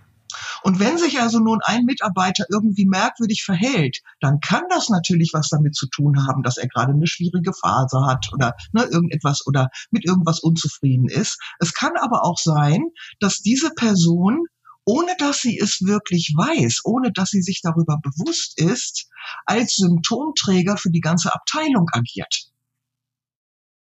Und 0.63 0.79
wenn 0.79 0.97
sich 0.97 1.19
also 1.19 1.39
nun 1.39 1.59
ein 1.63 1.85
Mitarbeiter 1.85 2.45
irgendwie 2.49 2.85
merkwürdig 2.85 3.43
verhält, 3.43 3.99
dann 4.19 4.39
kann 4.39 4.63
das 4.69 4.89
natürlich 4.89 5.31
was 5.33 5.49
damit 5.49 5.75
zu 5.75 5.87
tun 5.87 6.27
haben, 6.27 6.43
dass 6.43 6.57
er 6.57 6.67
gerade 6.67 6.93
eine 6.93 7.07
schwierige 7.07 7.53
Phase 7.53 8.05
hat 8.05 8.27
oder 8.33 8.53
ne, 8.73 8.83
irgendetwas 8.83 9.45
oder 9.45 9.69
mit 9.91 10.05
irgendwas 10.05 10.39
unzufrieden 10.39 11.07
ist. 11.07 11.39
Es 11.59 11.73
kann 11.73 11.93
aber 11.99 12.23
auch 12.23 12.37
sein, 12.37 12.83
dass 13.19 13.39
diese 13.39 13.71
Person 13.71 14.45
ohne 14.85 15.15
dass 15.19 15.41
sie 15.41 15.59
es 15.59 15.81
wirklich 15.81 16.33
weiß, 16.35 16.81
ohne 16.83 17.11
dass 17.11 17.29
sie 17.29 17.43
sich 17.43 17.61
darüber 17.61 17.97
bewusst 18.01 18.59
ist, 18.59 19.07
als 19.45 19.75
Symptomträger 19.75 20.77
für 20.77 20.89
die 20.89 21.01
ganze 21.01 21.31
Abteilung 21.31 21.85
agiert. 21.91 22.49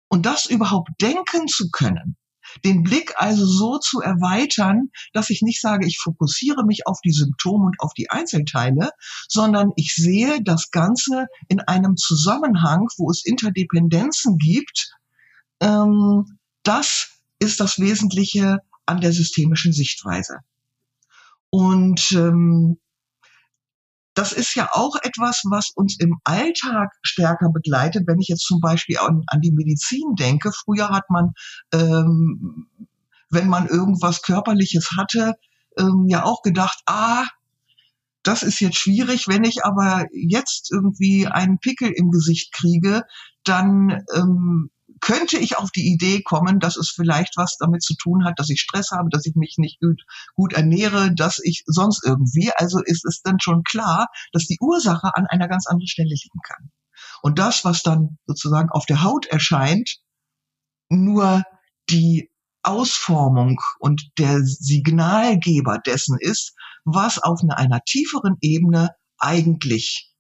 Und 0.09 0.25
das 0.25 0.47
überhaupt 0.47 0.91
denken 1.03 1.49
zu 1.49 1.69
können, 1.71 2.17
den 2.65 2.83
Blick 2.83 3.15
also 3.17 3.45
so 3.47 3.79
zu 3.79 4.01
erweitern, 4.01 4.91
dass 5.13 5.31
ich 5.31 5.43
nicht 5.43 5.61
sage, 5.61 5.87
ich 5.87 5.99
fokussiere 5.99 6.65
mich 6.65 6.87
auf 6.87 7.01
die 7.05 7.13
Symptome 7.13 7.67
und 7.67 7.81
auf 7.81 7.93
die 7.95 8.11
Einzelteile, 8.11 8.91
sondern 9.29 9.73
ich 9.77 9.95
sehe 9.95 10.43
das 10.43 10.71
Ganze 10.71 11.27
in 11.49 11.61
einem 11.61 11.97
Zusammenhang, 11.97 12.89
wo 12.97 13.11
es 13.11 13.25
Interdependenzen 13.25 14.39
gibt. 14.39 14.91
Ähm, 15.61 16.39
das 16.63 17.09
ist 17.39 17.61
das 17.61 17.79
Wesentliche 17.79 18.59
an 18.87 19.01
der 19.01 19.13
systemischen 19.13 19.73
Sichtweise. 19.73 20.39
Und 21.51 22.13
ähm, 22.13 22.79
das 24.17 24.33
ist 24.33 24.55
ja 24.55 24.71
auch 24.73 24.97
etwas, 25.03 25.43
was 25.45 25.71
uns 25.75 26.01
im 26.01 26.19
Alltag 26.25 26.91
stärker 27.03 27.51
begleitet. 27.53 28.05
Wenn 28.07 28.19
ich 28.19 28.29
jetzt 28.29 28.47
zum 28.47 28.61
Beispiel 28.61 28.97
an, 28.99 29.23
an 29.27 29.43
die 29.43 29.53
Medizin 29.53 30.15
denke, 30.19 30.53
früher 30.53 30.89
hat 30.89 31.11
man, 31.11 31.33
ähm, 31.73 32.67
wenn 33.29 33.47
man 33.47 33.67
irgendwas 33.67 34.23
Körperliches 34.23 34.93
hatte, 34.97 35.35
ähm, 35.79 36.07
ja 36.09 36.25
auch 36.25 36.41
gedacht, 36.41 36.81
ah, 36.87 37.27
das 38.23 38.43
ist 38.43 38.59
jetzt 38.61 38.79
schwierig. 38.79 39.29
Wenn 39.29 39.45
ich 39.45 39.67
aber 39.67 40.07
jetzt 40.13 40.73
irgendwie 40.73 41.27
einen 41.27 41.59
Pickel 41.59 41.93
im 41.95 42.11
Gesicht 42.11 42.55
kriege, 42.55 43.03
dann 43.45 44.03
ähm, 44.15 44.71
könnte 45.01 45.39
ich 45.39 45.59
auf 45.59 45.71
die 45.71 45.93
Idee 45.93 46.23
kommen, 46.23 46.59
dass 46.59 46.77
es 46.77 46.91
vielleicht 46.91 47.37
was 47.37 47.57
damit 47.59 47.83
zu 47.83 47.95
tun 47.97 48.25
hat, 48.25 48.39
dass 48.39 48.51
ich 48.51 48.61
Stress 48.61 48.91
habe, 48.91 49.09
dass 49.11 49.27
ich 49.27 49.35
mich 49.35 49.57
nicht 49.59 49.81
gut, 49.81 50.03
gut 50.35 50.53
ernähre, 50.53 51.15
dass 51.15 51.39
ich 51.43 51.63
sonst 51.67 52.05
irgendwie. 52.05 52.51
Also 52.57 52.81
ist 52.83 53.05
es 53.05 53.21
dann 53.23 53.41
schon 53.41 53.63
klar, 53.63 54.07
dass 54.33 54.47
die 54.47 54.59
Ursache 54.61 55.11
an 55.15 55.27
einer 55.27 55.49
ganz 55.49 55.67
anderen 55.67 55.89
Stelle 55.89 56.09
liegen 56.09 56.41
kann. 56.47 56.71
Und 57.23 57.39
das, 57.39 57.65
was 57.65 57.83
dann 57.83 58.19
sozusagen 58.27 58.71
auf 58.71 58.87
der 58.87 59.03
Haut 59.03 59.27
erscheint, 59.27 59.97
nur 60.89 61.43
die 61.91 62.31
Ausformung 62.63 63.61
und 63.79 64.11
der 64.19 64.41
Signalgeber 64.43 65.79
dessen 65.79 66.19
ist, 66.19 66.55
was 66.85 67.19
auf 67.19 67.41
einer 67.49 67.81
tieferen 67.83 68.37
Ebene 68.41 68.91
eigentlich 69.19 70.13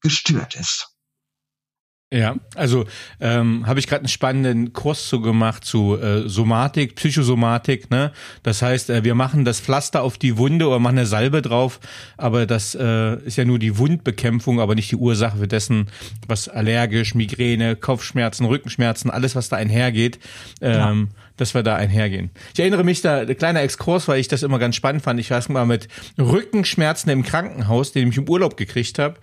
gestört 0.00 0.54
ist. 0.54 0.94
Ja, 2.12 2.34
also 2.56 2.86
ähm, 3.20 3.68
habe 3.68 3.78
ich 3.78 3.86
gerade 3.86 4.00
einen 4.00 4.08
spannenden 4.08 4.72
Kurs 4.72 5.06
zu 5.06 5.20
gemacht 5.20 5.64
zu 5.64 5.96
äh, 5.96 6.28
Somatik, 6.28 6.96
Psychosomatik. 6.96 7.88
Ne? 7.88 8.10
Das 8.42 8.62
heißt, 8.62 8.90
äh, 8.90 9.04
wir 9.04 9.14
machen 9.14 9.44
das 9.44 9.60
Pflaster 9.60 10.02
auf 10.02 10.18
die 10.18 10.36
Wunde 10.36 10.66
oder 10.66 10.80
machen 10.80 10.98
eine 10.98 11.06
Salbe 11.06 11.40
drauf, 11.40 11.78
aber 12.16 12.46
das 12.46 12.74
äh, 12.74 13.14
ist 13.22 13.36
ja 13.36 13.44
nur 13.44 13.60
die 13.60 13.78
Wundbekämpfung, 13.78 14.60
aber 14.60 14.74
nicht 14.74 14.90
die 14.90 14.96
Ursache 14.96 15.38
für 15.38 15.46
dessen, 15.46 15.86
was 16.26 16.48
allergisch, 16.48 17.14
Migräne, 17.14 17.76
Kopfschmerzen, 17.76 18.44
Rückenschmerzen, 18.44 19.08
alles, 19.08 19.36
was 19.36 19.48
da 19.48 19.56
einhergeht. 19.56 20.18
Ähm, 20.60 21.08
ja 21.12 21.20
dass 21.40 21.54
wir 21.54 21.62
da 21.62 21.74
einhergehen. 21.76 22.30
Ich 22.52 22.60
erinnere 22.60 22.84
mich 22.84 23.00
da, 23.00 23.20
ein 23.20 23.36
kleiner 23.36 23.62
Exkurs, 23.62 24.08
weil 24.08 24.20
ich 24.20 24.28
das 24.28 24.42
immer 24.42 24.58
ganz 24.58 24.76
spannend 24.76 25.02
fand. 25.02 25.18
Ich 25.18 25.30
war 25.30 25.42
mal 25.48 25.64
mit 25.64 25.88
Rückenschmerzen 26.18 27.10
im 27.10 27.22
Krankenhaus, 27.22 27.92
den 27.92 28.10
ich 28.10 28.18
im 28.18 28.28
Urlaub 28.28 28.58
gekriegt 28.58 28.98
habe. 28.98 29.16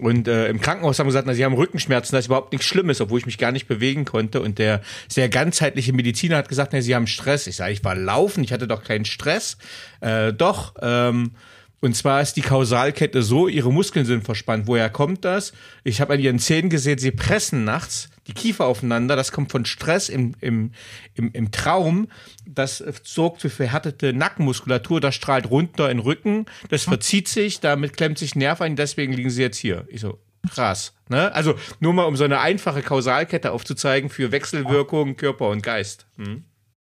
Und 0.00 0.28
äh, 0.28 0.48
im 0.48 0.60
Krankenhaus 0.60 0.98
haben 0.98 1.08
gesagt, 1.08 1.26
na, 1.26 1.34
sie 1.34 1.44
haben 1.44 1.54
Rückenschmerzen, 1.54 2.16
ist 2.16 2.27
überhaupt 2.28 2.52
nichts 2.52 2.66
Schlimmes, 2.66 3.00
obwohl 3.00 3.18
ich 3.18 3.26
mich 3.26 3.38
gar 3.38 3.52
nicht 3.52 3.66
bewegen 3.66 4.04
konnte. 4.04 4.40
Und 4.40 4.58
der 4.58 4.82
sehr 5.08 5.28
ganzheitliche 5.28 5.92
Mediziner 5.92 6.36
hat 6.36 6.48
gesagt, 6.48 6.72
na, 6.72 6.80
sie 6.80 6.94
haben 6.94 7.06
Stress. 7.06 7.46
Ich 7.46 7.56
sage, 7.56 7.72
ich 7.72 7.84
war 7.84 7.94
laufen, 7.94 8.44
ich 8.44 8.52
hatte 8.52 8.68
doch 8.68 8.84
keinen 8.84 9.04
Stress. 9.04 9.58
Äh, 10.00 10.32
doch, 10.32 10.74
ähm, 10.80 11.32
und 11.80 11.94
zwar 11.94 12.20
ist 12.20 12.34
die 12.34 12.42
Kausalkette 12.42 13.22
so, 13.22 13.46
ihre 13.46 13.72
Muskeln 13.72 14.04
sind 14.04 14.24
verspannt. 14.24 14.66
Woher 14.66 14.90
kommt 14.90 15.24
das? 15.24 15.52
Ich 15.84 16.00
habe 16.00 16.14
an 16.14 16.20
ihren 16.20 16.40
Zähnen 16.40 16.70
gesehen, 16.70 16.98
sie 16.98 17.12
pressen 17.12 17.64
nachts 17.64 18.08
die 18.28 18.34
Kiefer 18.34 18.66
aufeinander. 18.66 19.16
Das 19.16 19.32
kommt 19.32 19.50
von 19.50 19.64
Stress 19.64 20.08
im, 20.08 20.34
im, 20.40 20.72
im, 21.14 21.30
im 21.32 21.50
Traum. 21.50 22.08
Das 22.46 22.84
sorgt 23.02 23.40
für 23.40 23.50
verhärtete 23.50 24.12
Nackenmuskulatur. 24.12 25.00
Das 25.00 25.14
strahlt 25.14 25.50
runter 25.50 25.90
in 25.90 25.98
den 25.98 26.04
Rücken. 26.04 26.46
Das 26.68 26.84
verzieht 26.84 27.28
sich, 27.28 27.60
damit 27.60 27.96
klemmt 27.96 28.18
sich 28.18 28.34
Nerv 28.34 28.60
ein. 28.60 28.76
Deswegen 28.76 29.12
liegen 29.12 29.30
sie 29.30 29.42
jetzt 29.42 29.56
hier. 29.56 29.86
Ich 29.88 30.02
so, 30.02 30.18
krass. 30.50 30.94
Ne? 31.08 31.32
Also 31.32 31.54
nur 31.80 31.92
mal, 31.94 32.04
um 32.04 32.16
so 32.16 32.24
eine 32.24 32.40
einfache 32.40 32.82
Kausalkette 32.82 33.52
aufzuzeigen 33.52 34.10
für 34.10 34.32
Wechselwirkungen 34.32 35.16
Körper 35.16 35.48
und 35.48 35.62
Geist. 35.62 36.06
Hm? 36.16 36.44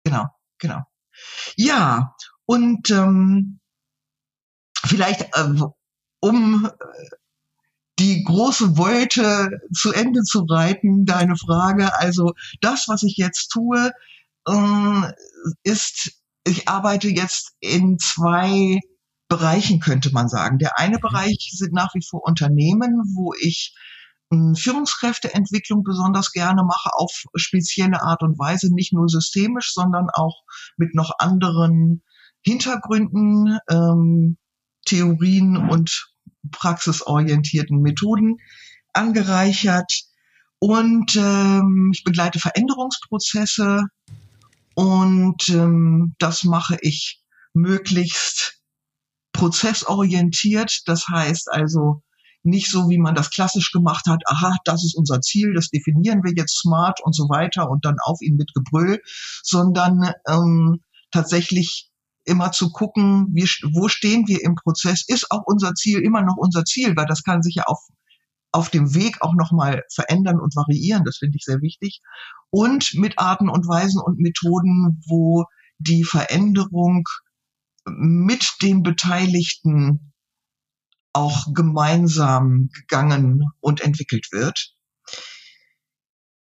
Genau, 0.03 0.27
genau. 0.59 0.81
Ja, 1.55 2.15
und 2.45 2.89
ähm, 2.89 3.59
vielleicht 4.85 5.21
äh, 5.21 5.62
um 6.19 6.65
äh, 6.65 7.15
die 8.00 8.23
große 8.23 8.77
Wolte 8.77 9.62
zu 9.73 9.93
Ende 9.93 10.21
zu 10.23 10.45
reiten, 10.50 11.05
deine 11.05 11.35
Frage. 11.35 11.95
Also 12.00 12.33
das, 12.62 12.88
was 12.88 13.03
ich 13.03 13.17
jetzt 13.17 13.50
tue, 13.50 13.91
äh, 14.47 15.01
ist, 15.63 16.12
ich 16.45 16.67
arbeite 16.67 17.09
jetzt 17.09 17.53
in 17.59 17.97
zwei 18.00 18.79
Bereichen, 19.33 19.79
könnte 19.79 20.11
man 20.11 20.29
sagen. 20.29 20.59
Der 20.59 20.77
eine 20.77 20.97
mhm. 20.97 21.01
Bereich 21.01 21.49
sind 21.53 21.73
nach 21.73 21.95
wie 21.95 22.05
vor 22.07 22.23
Unternehmen, 22.23 23.01
wo 23.15 23.33
ich 23.33 23.75
hm, 24.31 24.53
Führungskräfteentwicklung 24.55 25.83
besonders 25.83 26.31
gerne 26.31 26.63
mache, 26.63 26.91
auf 26.93 27.23
spezielle 27.33 28.03
Art 28.03 28.21
und 28.21 28.37
Weise, 28.37 28.71
nicht 28.71 28.93
nur 28.93 29.09
systemisch, 29.09 29.73
sondern 29.73 30.07
auch 30.13 30.43
mit 30.77 30.93
noch 30.93 31.13
anderen 31.17 32.03
Hintergründen, 32.41 33.57
ähm, 33.69 34.37
Theorien 34.85 35.57
und 35.57 36.13
praxisorientierten 36.51 37.81
Methoden 37.81 38.37
angereichert. 38.93 39.91
Und 40.59 41.15
ähm, 41.15 41.89
ich 41.91 42.03
begleite 42.03 42.37
Veränderungsprozesse 42.39 43.85
und 44.75 45.49
ähm, 45.49 46.15
das 46.19 46.43
mache 46.43 46.77
ich 46.81 47.23
möglichst 47.53 48.62
prozessorientiert. 49.33 50.83
Das 50.85 51.05
heißt 51.11 51.51
also 51.51 52.01
nicht 52.43 52.69
so, 52.69 52.89
wie 52.89 52.97
man 52.97 53.15
das 53.15 53.29
klassisch 53.29 53.71
gemacht 53.71 54.05
hat, 54.07 54.21
aha, 54.27 54.55
das 54.65 54.83
ist 54.83 54.95
unser 54.95 55.21
Ziel, 55.21 55.53
das 55.53 55.69
definieren 55.69 56.23
wir 56.23 56.33
jetzt 56.35 56.59
smart 56.59 56.99
und 57.03 57.15
so 57.15 57.29
weiter 57.29 57.69
und 57.69 57.85
dann 57.85 57.95
auf 58.03 58.21
ihn 58.21 58.35
mit 58.35 58.53
Gebrüll, 58.53 59.01
sondern 59.41 60.11
ähm, 60.27 60.81
tatsächlich 61.11 61.89
immer 62.25 62.51
zu 62.51 62.71
gucken, 62.71 63.27
wie, 63.33 63.47
wo 63.73 63.87
stehen 63.87 64.27
wir 64.27 64.43
im 64.43 64.55
Prozess, 64.55 65.03
ist 65.07 65.31
auch 65.31 65.43
unser 65.45 65.73
Ziel 65.73 65.99
immer 65.99 66.21
noch 66.21 66.37
unser 66.37 66.63
Ziel, 66.65 66.95
weil 66.95 67.05
das 67.05 67.23
kann 67.23 67.41
sich 67.41 67.55
ja 67.55 67.63
auf, 67.63 67.79
auf 68.51 68.69
dem 68.69 68.93
Weg 68.93 69.21
auch 69.21 69.33
nochmal 69.33 69.83
verändern 69.93 70.39
und 70.39 70.55
variieren, 70.55 71.03
das 71.05 71.17
finde 71.17 71.37
ich 71.37 71.43
sehr 71.43 71.61
wichtig. 71.61 72.01
Und 72.49 72.93
mit 72.93 73.19
Arten 73.19 73.49
und 73.49 73.67
Weisen 73.67 74.01
und 74.01 74.19
Methoden, 74.19 75.01
wo 75.07 75.45
die 75.79 76.03
Veränderung 76.03 77.03
mit 77.85 78.55
den 78.61 78.83
Beteiligten 78.83 80.13
auch 81.13 81.53
gemeinsam 81.53 82.69
gegangen 82.73 83.43
und 83.59 83.81
entwickelt 83.81 84.27
wird. 84.31 84.73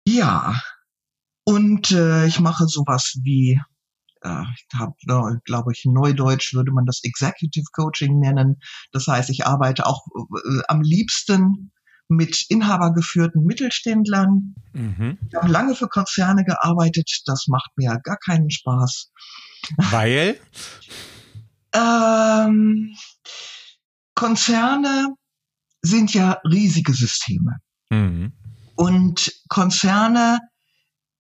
Ja, 0.07 0.61
und 1.45 1.91
äh, 1.91 2.27
ich 2.27 2.41
mache 2.41 2.67
sowas 2.67 3.19
wie 3.23 3.61
äh, 4.23 4.43
ich 4.55 4.79
habe, 4.79 4.95
äh, 5.07 5.39
glaube 5.45 5.73
ich, 5.73 5.85
Neudeutsch 5.85 6.55
würde 6.55 6.73
man 6.73 6.87
das 6.87 7.01
Executive 7.03 7.67
Coaching 7.73 8.19
nennen. 8.19 8.61
Das 8.93 9.07
heißt, 9.07 9.31
ich 9.31 9.47
arbeite 9.47 9.87
auch 9.87 10.07
äh, 10.17 10.63
am 10.69 10.83
liebsten 10.83 11.73
mit 12.09 12.47
inhabergeführten 12.49 13.45
Mittelständlern. 13.45 14.55
Mhm. 14.73 15.19
Ich 15.29 15.35
habe 15.35 15.49
lange 15.49 15.75
für 15.75 15.89
Konzerne 15.89 16.45
gearbeitet. 16.45 17.23
Das 17.27 17.47
macht 17.49 17.71
mir 17.77 17.99
gar 18.03 18.17
keinen 18.17 18.51
Spaß. 18.51 19.13
Weil? 19.77 20.39
ähm, 21.79 22.95
Konzerne 24.15 25.15
sind 25.83 26.13
ja 26.13 26.41
riesige 26.45 26.93
Systeme. 26.93 27.59
Mhm. 27.91 28.33
Und 28.75 29.33
Konzerne 29.49 30.41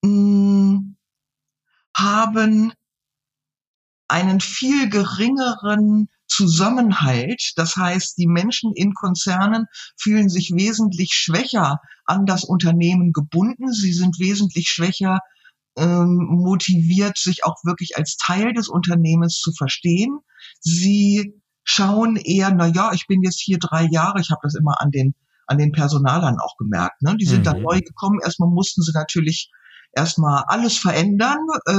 mh, 0.03 0.11
hm, 0.11 0.97
haben 1.97 2.73
einen 4.09 4.41
viel 4.41 4.89
geringeren 4.89 6.09
Zusammenhalt. 6.27 7.53
Das 7.57 7.77
heißt, 7.77 8.19
die 8.19 8.27
Menschen 8.27 8.73
in 8.75 8.95
Konzernen 8.95 9.67
fühlen 9.97 10.29
sich 10.29 10.53
wesentlich 10.55 11.13
schwächer 11.13 11.81
an 12.05 12.27
das 12.27 12.45
Unternehmen 12.45 13.13
gebunden. 13.13 13.73
Sie 13.73 13.93
sind 13.93 14.19
wesentlich 14.19 14.69
schwächer 14.69 15.21
ähm, 15.79 16.27
motiviert, 16.31 17.17
sich 17.17 17.45
auch 17.45 17.57
wirklich 17.65 17.97
als 17.97 18.17
Teil 18.17 18.53
des 18.53 18.69
Unternehmens 18.69 19.39
zu 19.39 19.53
verstehen. 19.53 20.19
Sie 20.61 21.35
schauen 21.65 22.17
eher, 22.17 22.53
na 22.53 22.67
ja, 22.67 22.93
ich 22.93 23.07
bin 23.07 23.23
jetzt 23.23 23.41
hier 23.41 23.59
drei 23.59 23.87
Jahre. 23.91 24.21
Ich 24.21 24.31
habe 24.31 24.41
das 24.43 24.55
immer 24.55 24.81
an 24.81 24.91
den 24.91 25.15
an 25.49 25.57
den 25.57 25.73
Personalern 25.73 26.37
auch 26.41 26.57
gemerkt. 26.59 27.01
Ne? 27.03 27.17
Die 27.17 27.25
sind 27.25 27.41
mhm. 27.41 27.45
dann 27.45 27.63
neu 27.63 27.81
gekommen. 27.81 28.21
Erstmal 28.23 28.51
mussten 28.51 28.83
sie 28.83 28.93
natürlich 28.93 29.51
erstmal 29.97 30.45
alles 30.47 30.77
verändern, 30.77 31.39
äh, 31.65 31.73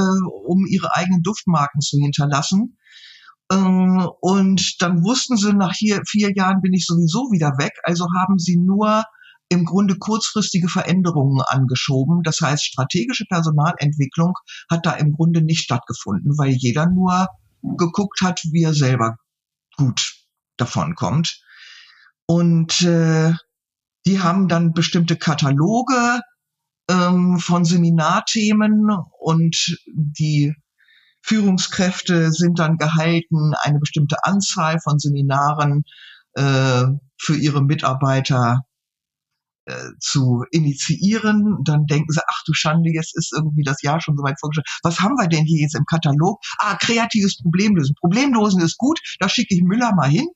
um 0.44 0.66
ihre 0.66 0.94
eigenen 0.96 1.22
Duftmarken 1.22 1.80
zu 1.80 1.96
hinterlassen. 1.98 2.76
Ähm, 3.50 4.08
und 4.20 4.82
dann 4.82 5.04
wussten 5.04 5.36
sie, 5.36 5.52
nach 5.52 5.72
hier, 5.72 6.02
vier 6.06 6.32
Jahren 6.34 6.60
bin 6.60 6.72
ich 6.72 6.84
sowieso 6.84 7.30
wieder 7.30 7.52
weg. 7.58 7.72
Also 7.84 8.06
haben 8.18 8.38
sie 8.38 8.56
nur 8.58 9.04
im 9.50 9.64
Grunde 9.64 9.98
kurzfristige 9.98 10.68
Veränderungen 10.68 11.42
angeschoben. 11.46 12.22
Das 12.22 12.40
heißt, 12.40 12.64
strategische 12.64 13.24
Personalentwicklung 13.26 14.34
hat 14.70 14.86
da 14.86 14.92
im 14.92 15.12
Grunde 15.12 15.42
nicht 15.42 15.64
stattgefunden, 15.64 16.38
weil 16.38 16.50
jeder 16.50 16.86
nur 16.86 17.26
geguckt 17.76 18.20
hat, 18.22 18.40
wie 18.52 18.62
er 18.62 18.72
selber 18.72 19.16
gut 19.76 20.14
davon 20.56 20.94
kommt. 20.94 21.42
Und 22.26 22.80
äh, 22.82 23.32
die 24.06 24.20
haben 24.20 24.46
dann 24.46 24.72
bestimmte 24.72 25.16
Kataloge 25.16 26.20
ähm, 26.88 27.38
von 27.38 27.64
Seminarthemen 27.64 28.88
und 29.18 29.76
die 29.92 30.54
Führungskräfte 31.22 32.30
sind 32.30 32.60
dann 32.60 32.76
gehalten, 32.76 33.52
eine 33.60 33.80
bestimmte 33.80 34.24
Anzahl 34.24 34.78
von 34.80 34.98
Seminaren 34.98 35.82
äh, 36.34 36.84
für 37.18 37.36
ihre 37.36 37.62
Mitarbeiter 37.62 38.60
äh, 39.70 39.92
zu 40.00 40.44
initiieren. 40.50 41.58
Dann 41.64 41.86
denken 41.86 42.12
sie, 42.12 42.20
ach 42.26 42.42
du 42.44 42.52
Schande, 42.52 42.90
jetzt 42.92 43.16
ist 43.16 43.32
irgendwie 43.34 43.62
das 43.62 43.82
Jahr 43.82 44.00
schon 44.00 44.16
so 44.16 44.22
weit 44.22 44.38
vorgestellt. 44.40 44.66
Was 44.82 45.00
haben 45.00 45.14
wir 45.14 45.28
denn 45.28 45.44
hier 45.44 45.62
jetzt 45.62 45.76
im 45.76 45.84
Katalog? 45.84 46.40
Ah, 46.58 46.76
kreatives 46.76 47.38
Problemlösen. 47.38 47.94
Problemlosen 48.00 48.60
ist 48.60 48.78
gut, 48.78 49.00
da 49.20 49.28
schicke 49.28 49.54
ich 49.54 49.62
Müller 49.62 49.94
mal 49.94 50.10
hin. 50.10 50.26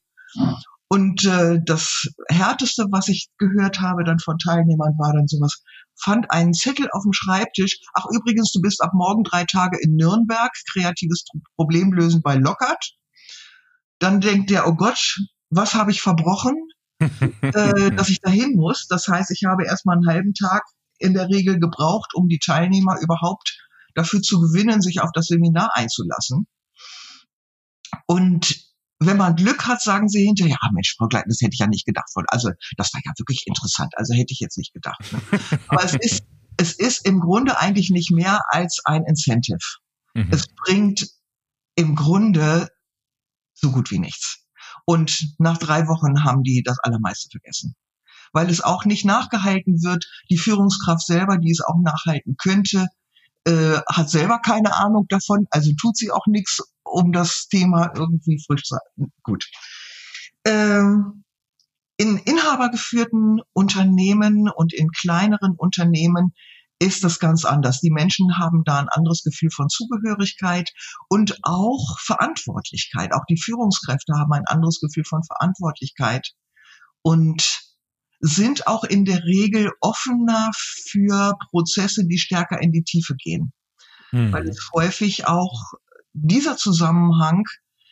Und 0.88 1.25
äh, 1.25 1.59
das 1.64 2.07
Härteste, 2.29 2.87
was 2.90 3.09
ich 3.09 3.29
gehört 3.38 3.81
habe 3.81 4.05
dann 4.05 4.20
von 4.20 4.38
Teilnehmern, 4.38 4.94
war 4.99 5.12
dann 5.12 5.27
sowas, 5.27 5.62
fand 6.01 6.31
einen 6.31 6.53
Zettel 6.53 6.88
auf 6.92 7.03
dem 7.03 7.12
Schreibtisch. 7.12 7.81
Ach 7.94 8.07
übrigens, 8.12 8.53
du 8.53 8.61
bist 8.61 8.83
ab 8.83 8.92
morgen 8.94 9.25
drei 9.25 9.44
Tage 9.44 9.79
in 9.81 9.97
Nürnberg, 9.97 10.53
kreatives 10.73 11.25
Problemlösen 11.57 12.23
bei 12.23 12.37
Lockert. 12.37 12.94
Dann 13.99 14.20
denkt 14.20 14.51
der, 14.51 14.68
oh 14.68 14.75
Gott, 14.75 15.18
was 15.51 15.75
habe 15.75 15.90
ich 15.90 16.03
verbrochen, 16.03 16.55
äh, 17.43 17.90
dass 17.93 18.09
ich 18.09 18.21
dahin 18.21 18.57
muss. 18.57 18.87
Das 18.88 19.07
heißt, 19.09 19.31
ich 19.31 19.45
habe 19.45 19.64
erstmal 19.64 19.97
einen 19.97 20.07
halben 20.07 20.35
Tag 20.35 20.62
in 20.99 21.14
der 21.14 21.29
Regel 21.29 21.59
gebraucht, 21.59 22.14
um 22.14 22.29
die 22.29 22.38
Teilnehmer 22.38 22.97
überhaupt 23.01 23.59
dafür 23.95 24.21
zu 24.23 24.40
gewinnen, 24.40 24.81
sich 24.81 25.01
auf 25.01 25.11
das 25.12 25.27
Seminar 25.27 25.71
einzulassen. 25.75 26.47
Und 28.07 28.64
wenn 29.01 29.17
man 29.17 29.37
Glück 29.37 29.67
hat, 29.67 29.83
sagen 29.83 30.09
sie 30.09 30.25
hinterher, 30.25 30.57
ja 30.62 30.71
Mensch, 30.73 30.95
Frau 30.97 31.07
Gleiten, 31.09 31.29
das 31.29 31.40
hätte 31.40 31.55
ich 31.55 31.61
ja 31.61 31.67
nicht 31.67 31.85
gedacht. 31.85 32.09
Also 32.29 32.51
das 32.77 32.93
war 32.93 33.01
ja 33.05 33.12
wirklich 33.19 33.45
interessant. 33.47 33.93
Also 33.97 34.14
hätte 34.14 34.33
ich 34.33 34.40
jetzt 34.40 34.59
nicht 34.59 34.73
gedacht. 34.73 35.01
Ne? 35.12 35.21
Aber 35.69 35.85
es 35.85 35.95
ist, 35.95 36.25
es 36.57 36.73
ist 36.73 37.07
im 37.07 37.21
Grunde 37.21 37.59
eigentlich 37.59 37.90
nicht 37.90 38.11
mehr 38.11 38.40
als 38.49 38.81
ein 38.85 39.05
Incentive. 39.05 39.59
Mhm. 40.14 40.29
Es 40.31 40.47
bringt 40.49 41.09
im 41.77 41.97
Grunde 41.97 42.69
so 43.53 43.71
gut 43.71 43.90
wie 43.90 43.99
nichts. 43.99 44.43
Und 44.87 45.35
nach 45.38 45.59
drei 45.59 45.88
Wochen 45.88 46.25
haben 46.25 46.42
die 46.42 46.62
das 46.62 46.79
Allermeiste 46.81 47.29
vergessen. 47.31 47.75
Weil 48.33 48.51
es 48.51 48.62
auch 48.62 48.85
nicht 48.85 49.05
nachgehalten 49.05 49.83
wird. 49.83 50.07
Die 50.31 50.38
Führungskraft 50.38 51.07
selber, 51.07 51.38
die 51.38 51.51
es 51.51 51.61
auch 51.61 51.81
nachhalten 51.81 52.37
könnte, 52.37 52.88
äh, 53.47 53.79
hat 53.88 54.11
selber 54.11 54.40
keine 54.40 54.75
Ahnung 54.75 55.07
davon, 55.09 55.47
also 55.51 55.70
tut 55.79 55.97
sie 55.97 56.11
auch 56.11 56.27
nichts 56.27 56.62
um 56.85 57.12
das 57.12 57.49
Thema 57.49 57.92
irgendwie 57.94 58.42
frisch 58.47 58.62
zu 58.62 58.77
halten. 58.77 59.12
Gut. 59.23 59.51
Ähm, 60.44 61.25
in 61.97 62.18
inhabergeführten 62.18 63.40
Unternehmen 63.53 64.49
und 64.49 64.73
in 64.73 64.90
kleineren 64.90 65.55
Unternehmen 65.57 66.35
ist 66.85 67.03
das 67.03 67.18
ganz 67.18 67.44
anders. 67.44 67.81
Die 67.81 67.90
Menschen 67.90 68.38
haben 68.38 68.62
da 68.64 68.79
ein 68.79 68.88
anderes 68.88 69.23
Gefühl 69.23 69.51
von 69.51 69.68
Zugehörigkeit 69.68 70.70
und 71.09 71.38
auch 71.42 71.99
Verantwortlichkeit. 72.01 73.12
Auch 73.12 73.25
die 73.29 73.40
Führungskräfte 73.40 74.14
haben 74.14 74.33
ein 74.33 74.47
anderes 74.47 74.81
Gefühl 74.81 75.05
von 75.09 75.23
Verantwortlichkeit 75.25 76.33
und 77.03 77.61
sind 78.20 78.66
auch 78.66 78.85
in 78.85 79.05
der 79.05 79.25
Regel 79.25 79.70
offener 79.81 80.51
für 80.55 81.35
Prozesse, 81.51 82.07
die 82.07 82.18
stärker 82.18 82.61
in 82.61 82.73
die 82.73 82.85
Tiefe 82.85 83.14
gehen. 83.16 83.53
Hm. 84.11 84.33
Weil 84.33 84.49
es 84.49 84.70
häufig 84.75 85.27
auch 85.27 85.73
dieser 86.12 86.57
Zusammenhang 86.57 87.44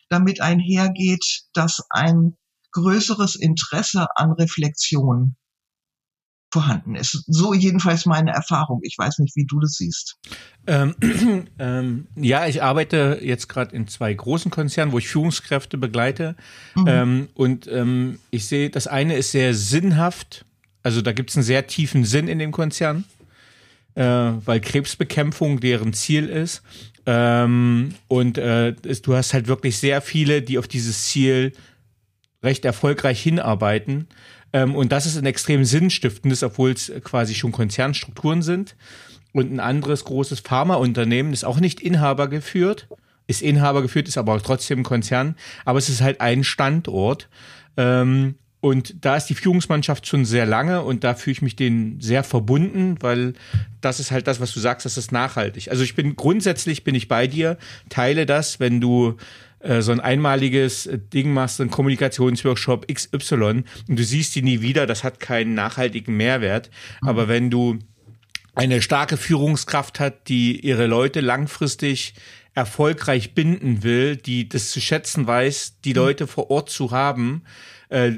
damit 0.08 0.40
einhergeht, 0.40 1.44
dass 1.54 1.84
ein 1.90 2.36
größeres 2.72 3.36
Interesse 3.36 4.06
an 4.16 4.32
Reflexion 4.32 5.36
vorhanden 6.52 6.94
ist. 6.94 7.24
So 7.26 7.54
jedenfalls 7.54 8.04
meine 8.04 8.30
Erfahrung. 8.30 8.80
Ich 8.82 8.96
weiß 8.98 9.18
nicht, 9.18 9.34
wie 9.36 9.46
du 9.46 9.58
das 9.58 9.72
siehst. 9.72 10.18
Ähm, 10.66 10.94
ähm, 11.58 12.06
ja, 12.14 12.46
ich 12.46 12.62
arbeite 12.62 13.18
jetzt 13.22 13.48
gerade 13.48 13.74
in 13.74 13.88
zwei 13.88 14.12
großen 14.12 14.50
Konzernen, 14.50 14.92
wo 14.92 14.98
ich 14.98 15.08
Führungskräfte 15.08 15.78
begleite. 15.78 16.36
Mhm. 16.74 16.84
Ähm, 16.86 17.28
und 17.34 17.66
ähm, 17.68 18.18
ich 18.30 18.46
sehe, 18.46 18.68
das 18.68 18.86
eine 18.86 19.16
ist 19.16 19.32
sehr 19.32 19.54
sinnhaft. 19.54 20.44
Also 20.82 21.00
da 21.00 21.12
gibt 21.12 21.30
es 21.30 21.36
einen 21.36 21.44
sehr 21.44 21.66
tiefen 21.66 22.04
Sinn 22.04 22.28
in 22.28 22.38
dem 22.38 22.52
Konzern, 22.52 23.04
äh, 23.94 24.02
weil 24.02 24.60
Krebsbekämpfung 24.60 25.58
deren 25.60 25.94
Ziel 25.94 26.28
ist. 26.28 26.62
Ähm, 27.06 27.94
und 28.08 28.36
äh, 28.36 28.74
du 28.74 29.14
hast 29.16 29.32
halt 29.32 29.48
wirklich 29.48 29.78
sehr 29.78 30.02
viele, 30.02 30.42
die 30.42 30.58
auf 30.58 30.68
dieses 30.68 31.06
Ziel 31.06 31.52
recht 32.42 32.64
erfolgreich 32.64 33.22
hinarbeiten. 33.22 34.06
Ähm, 34.52 34.74
und 34.74 34.92
das 34.92 35.06
ist 35.06 35.16
ein 35.16 35.26
extrem 35.26 35.64
sinnstiftendes, 35.64 36.42
obwohl 36.42 36.72
es 36.72 36.92
quasi 37.04 37.34
schon 37.34 37.52
Konzernstrukturen 37.52 38.42
sind. 38.42 38.76
Und 39.32 39.52
ein 39.52 39.60
anderes 39.60 40.04
großes 40.04 40.40
Pharmaunternehmen 40.40 41.32
ist 41.32 41.44
auch 41.44 41.58
nicht 41.58 41.80
Inhaber 41.80 42.28
geführt, 42.28 42.88
ist 43.26 43.40
Inhaber 43.40 43.80
geführt, 43.80 44.08
ist 44.08 44.18
aber 44.18 44.34
auch 44.34 44.42
trotzdem 44.42 44.80
ein 44.80 44.84
Konzern. 44.84 45.36
Aber 45.64 45.78
es 45.78 45.88
ist 45.88 46.02
halt 46.02 46.20
ein 46.20 46.44
Standort. 46.44 47.28
Ähm, 47.76 48.34
und 48.60 49.04
da 49.04 49.16
ist 49.16 49.26
die 49.26 49.34
Führungsmannschaft 49.34 50.06
schon 50.06 50.24
sehr 50.24 50.46
lange 50.46 50.82
und 50.82 51.02
da 51.02 51.14
fühle 51.14 51.32
ich 51.32 51.42
mich 51.42 51.56
denen 51.56 52.00
sehr 52.00 52.22
verbunden, 52.22 52.94
weil 53.00 53.32
das 53.80 53.98
ist 53.98 54.12
halt 54.12 54.28
das, 54.28 54.38
was 54.38 54.54
du 54.54 54.60
sagst, 54.60 54.86
das 54.86 54.96
ist 54.96 55.10
nachhaltig. 55.10 55.68
Also 55.68 55.82
ich 55.82 55.96
bin 55.96 56.14
grundsätzlich 56.14 56.84
bin 56.84 56.94
ich 56.94 57.08
bei 57.08 57.26
dir, 57.26 57.58
teile 57.88 58.24
das, 58.24 58.60
wenn 58.60 58.80
du 58.80 59.16
äh, 59.62 59.80
so 59.80 59.92
ein 59.92 60.00
einmaliges 60.00 60.88
Ding 60.92 61.32
machst, 61.32 61.60
ein 61.60 61.70
Kommunikationsworkshop 61.70 62.86
XY 62.92 63.64
und 63.88 63.98
du 63.98 64.02
siehst 64.02 64.34
die 64.34 64.42
nie 64.42 64.60
wieder, 64.60 64.86
das 64.86 65.04
hat 65.04 65.20
keinen 65.20 65.54
nachhaltigen 65.54 66.16
Mehrwert. 66.16 66.70
Mhm. 67.02 67.08
Aber 67.08 67.28
wenn 67.28 67.50
du 67.50 67.78
eine 68.54 68.82
starke 68.82 69.16
Führungskraft 69.16 70.00
hat, 70.00 70.28
die 70.28 70.60
ihre 70.60 70.86
Leute 70.86 71.20
langfristig 71.20 72.14
erfolgreich 72.54 73.34
binden 73.34 73.82
will, 73.82 74.16
die 74.16 74.48
das 74.48 74.70
zu 74.70 74.80
schätzen 74.80 75.26
weiß, 75.26 75.80
die 75.84 75.90
mhm. 75.90 75.96
Leute 75.96 76.26
vor 76.26 76.50
Ort 76.50 76.68
zu 76.68 76.90
haben, 76.90 77.44
äh, 77.88 78.12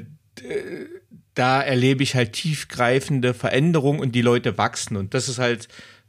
da 1.35 1.61
erlebe 1.61 2.01
ich 2.01 2.15
halt 2.15 2.33
tiefgreifende 2.33 3.33
Veränderungen 3.33 3.99
und 3.99 4.13
die 4.13 4.21
Leute 4.21 4.57
wachsen. 4.57 4.97
Und 4.97 5.13
das 5.13 5.29
ist 5.29 5.37
halt, 5.37 5.67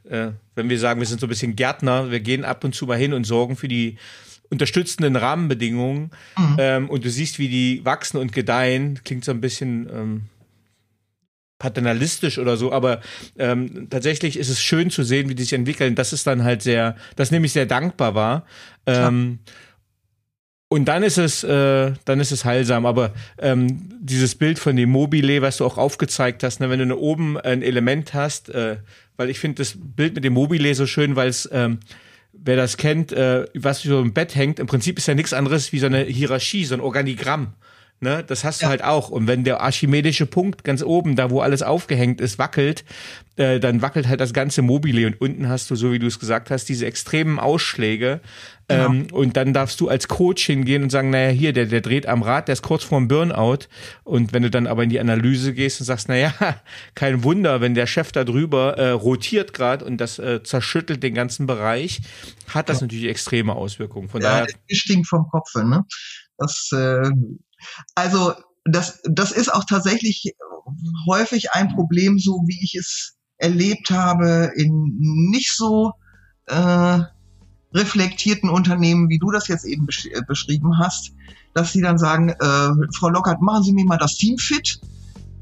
äh, 0.09 0.29
wenn 0.55 0.69
wir 0.69 0.79
sagen, 0.79 0.99
wir 0.99 1.07
sind 1.07 1.19
so 1.19 1.27
ein 1.27 1.29
bisschen 1.29 1.55
Gärtner, 1.55 2.11
wir 2.11 2.21
gehen 2.21 2.43
ab 2.43 2.63
und 2.63 2.73
zu 2.73 2.85
mal 2.85 2.97
hin 2.97 3.13
und 3.13 3.25
sorgen 3.25 3.55
für 3.55 3.67
die 3.67 3.97
unterstützenden 4.49 5.15
Rahmenbedingungen. 5.15 6.11
Mhm. 6.37 6.55
Ähm, 6.57 6.89
und 6.89 7.05
du 7.05 7.09
siehst, 7.09 7.39
wie 7.39 7.49
die 7.49 7.85
wachsen 7.85 8.17
und 8.17 8.31
gedeihen. 8.31 8.99
Klingt 9.03 9.25
so 9.25 9.31
ein 9.31 9.41
bisschen 9.41 9.89
ähm, 9.91 10.21
paternalistisch 11.59 12.37
oder 12.37 12.55
so, 12.55 12.71
aber 12.71 13.01
ähm, 13.37 13.89
tatsächlich 13.89 14.37
ist 14.37 14.49
es 14.49 14.61
schön 14.61 14.89
zu 14.89 15.03
sehen, 15.03 15.29
wie 15.29 15.35
die 15.35 15.43
sich 15.43 15.53
entwickeln. 15.53 15.95
Das 15.95 16.13
ist 16.13 16.27
dann 16.27 16.43
halt 16.43 16.61
sehr, 16.61 16.95
das 17.15 17.31
nämlich 17.31 17.51
sehr 17.53 17.65
dankbar 17.65 18.15
war. 18.15 18.45
Ähm, 18.85 19.39
und 20.69 20.85
dann 20.85 21.01
ist 21.03 21.17
es, 21.17 21.43
äh, 21.43 21.93
dann 22.05 22.19
ist 22.19 22.31
es 22.31 22.43
heilsam. 22.43 22.85
Aber 22.85 23.13
ähm, 23.37 23.89
dieses 23.99 24.35
Bild 24.35 24.59
von 24.59 24.75
dem 24.75 24.89
Mobile, 24.89 25.41
was 25.41 25.57
du 25.57 25.65
auch 25.65 25.77
aufgezeigt 25.77 26.43
hast, 26.43 26.59
ne, 26.59 26.69
wenn 26.69 26.79
du 26.79 26.87
da 26.87 26.95
oben 26.95 27.39
ein 27.39 27.61
Element 27.61 28.13
hast, 28.13 28.49
äh, 28.49 28.77
weil 29.15 29.29
ich 29.29 29.39
finde 29.39 29.63
das 29.63 29.75
Bild 29.77 30.15
mit 30.15 30.23
dem 30.23 30.33
Mobile 30.33 30.75
so 30.75 30.85
schön, 30.85 31.15
weil 31.15 31.29
es 31.29 31.49
ähm, 31.51 31.79
wer 32.43 32.55
das 32.55 32.77
kennt, 32.77 33.11
äh, 33.11 33.45
was 33.53 33.81
so 33.81 33.99
im 34.01 34.13
Bett 34.13 34.35
hängt, 34.35 34.59
im 34.59 34.67
Prinzip 34.67 34.97
ist 34.97 35.07
ja 35.07 35.15
nichts 35.15 35.33
anderes 35.33 35.71
wie 35.71 35.79
so 35.79 35.85
eine 35.85 36.03
Hierarchie, 36.03 36.65
so 36.65 36.75
ein 36.75 36.81
Organigramm. 36.81 37.53
Ne, 37.99 38.23
das 38.23 38.43
hast 38.43 38.61
ja. 38.61 38.67
du 38.67 38.69
halt 38.69 38.83
auch. 38.83 39.09
Und 39.09 39.25
wenn 39.25 39.43
der 39.43 39.59
archimedische 39.61 40.27
Punkt 40.27 40.63
ganz 40.63 40.83
oben, 40.83 41.15
da 41.15 41.31
wo 41.31 41.41
alles 41.41 41.63
aufgehängt 41.63 42.21
ist, 42.21 42.37
wackelt, 42.37 42.85
äh, 43.37 43.59
dann 43.59 43.81
wackelt 43.81 44.07
halt 44.07 44.21
das 44.21 44.33
ganze 44.33 44.61
Mobile. 44.61 45.07
Und 45.07 45.19
unten 45.19 45.49
hast 45.49 45.71
du, 45.71 45.75
so 45.75 45.91
wie 45.91 45.97
du 45.97 46.05
es 46.05 46.19
gesagt 46.19 46.51
hast, 46.51 46.65
diese 46.69 46.85
extremen 46.85 47.39
Ausschläge. 47.39 48.21
Genau. 48.67 48.85
Ähm, 48.85 49.07
und 49.11 49.35
dann 49.35 49.51
darfst 49.51 49.79
du 49.79 49.89
als 49.89 50.07
Coach 50.07 50.45
hingehen 50.45 50.83
und 50.83 50.91
sagen, 50.91 51.09
naja, 51.09 51.29
hier, 51.29 51.53
der, 51.53 51.65
der 51.65 51.81
dreht 51.81 52.05
am 52.05 52.21
Rad, 52.21 52.49
der 52.49 52.53
ist 52.53 52.61
kurz 52.61 52.83
vorm 52.83 53.07
Burnout. 53.07 53.65
Und 54.03 54.31
wenn 54.31 54.43
du 54.43 54.51
dann 54.51 54.67
aber 54.67 54.83
in 54.83 54.91
die 54.91 54.99
Analyse 54.99 55.55
gehst 55.55 55.79
und 55.79 55.87
sagst, 55.87 56.07
naja, 56.07 56.33
kein 56.93 57.23
Wunder, 57.23 57.61
wenn 57.61 57.73
der 57.73 57.87
Chef 57.87 58.11
da 58.11 58.25
drüber 58.25 58.77
äh, 58.77 58.89
rotiert 58.89 59.53
gerade 59.53 59.83
und 59.83 59.97
das 59.97 60.19
äh, 60.19 60.43
zerschüttelt 60.43 61.01
den 61.01 61.15
ganzen 61.15 61.47
Bereich, 61.47 62.01
hat 62.47 62.69
das 62.69 62.81
ja. 62.81 62.85
natürlich 62.85 63.07
extreme 63.07 63.55
Auswirkungen. 63.55 64.07
Von 64.07 64.21
ja, 64.21 64.41
daher. 64.41 64.45
Das 64.45 64.77
stinkt 64.77 65.07
vom 65.07 65.27
Kopf, 65.31 65.55
ne? 65.55 65.83
Das 66.37 66.69
äh, 66.71 67.09
also 67.95 68.33
das, 68.65 69.01
das 69.03 69.31
ist 69.31 69.53
auch 69.53 69.63
tatsächlich 69.65 70.33
häufig 71.07 71.53
ein 71.53 71.69
Problem, 71.69 72.19
so 72.19 72.43
wie 72.45 72.63
ich 72.63 72.75
es 72.75 73.15
erlebt 73.37 73.91
habe, 73.91 74.51
in 74.55 74.97
nicht 75.31 75.55
so 75.55 75.93
äh, 76.47 76.99
reflektierten 77.73 78.49
Unternehmen, 78.49 79.09
wie 79.09 79.19
du 79.19 79.31
das 79.31 79.47
jetzt 79.47 79.65
eben 79.65 79.85
besch 79.85 80.05
äh, 80.05 80.21
beschrieben 80.27 80.79
hast, 80.79 81.11
dass 81.53 81.71
sie 81.71 81.81
dann 81.81 81.97
sagen, 81.97 82.29
äh, 82.29 82.69
Frau 82.95 83.09
Lockert, 83.09 83.41
machen 83.41 83.63
Sie 83.63 83.73
mir 83.73 83.85
mal 83.85 83.97
das 83.97 84.15
Team 84.15 84.37
fit. 84.37 84.79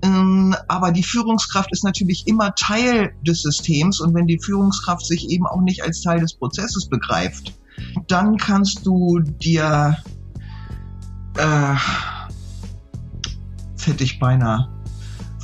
Ähm, 0.01 0.55
aber 0.67 0.91
die 0.91 1.03
Führungskraft 1.03 1.71
ist 1.71 1.83
natürlich 1.83 2.27
immer 2.27 2.53
Teil 2.55 3.13
des 3.25 3.41
Systems 3.41 3.99
und 4.01 4.13
wenn 4.13 4.27
die 4.27 4.39
Führungskraft 4.39 5.05
sich 5.05 5.29
eben 5.29 5.47
auch 5.47 5.61
nicht 5.61 5.83
als 5.83 6.01
Teil 6.01 6.19
des 6.19 6.35
Prozesses 6.35 6.87
begreift, 6.89 7.53
dann 8.07 8.37
kannst 8.37 8.85
du 8.85 9.19
dir 9.19 9.97
äh, 11.37 11.75
jetzt 13.71 13.87
hätte 13.87 14.03
ich 14.03 14.19
beinahe 14.19 14.75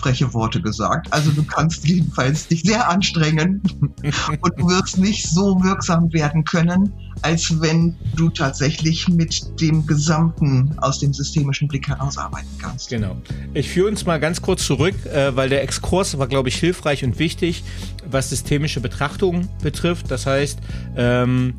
freche 0.01 0.34
Worte 0.34 0.62
gesagt. 0.62 1.12
Also 1.13 1.32
du 1.32 1.43
kannst 1.43 1.88
jedenfalls 1.88 2.47
dich 2.47 2.63
sehr 2.63 2.89
anstrengen 2.89 3.62
und 4.41 4.60
du 4.60 4.67
wirst 4.67 4.97
nicht 4.97 5.27
so 5.27 5.63
wirksam 5.63 6.12
werden 6.12 6.43
können, 6.43 6.91
als 7.21 7.62
wenn 7.62 7.95
du 8.15 8.30
tatsächlich 8.30 9.08
mit 9.08 9.62
dem 9.62 9.86
Gesamten 9.86 10.73
aus 10.80 10.99
dem 10.99 11.13
systemischen 11.13 11.67
Blick 11.67 11.88
herausarbeiten 11.88 12.49
kannst. 12.60 12.89
Genau. 12.89 13.15
Ich 13.54 13.69
führe 13.69 13.89
uns 13.89 14.06
mal 14.06 14.19
ganz 14.19 14.41
kurz 14.41 14.65
zurück, 14.65 14.95
äh, 15.06 15.36
weil 15.36 15.49
der 15.49 15.62
Exkurs 15.63 16.17
war, 16.17 16.27
glaube 16.27 16.49
ich, 16.49 16.56
hilfreich 16.56 17.04
und 17.04 17.19
wichtig, 17.19 17.63
was 18.10 18.30
systemische 18.30 18.82
Betrachtung 18.82 19.47
betrifft. 19.62 20.10
Das 20.10 20.25
heißt, 20.25 20.60
ähm, 20.95 21.54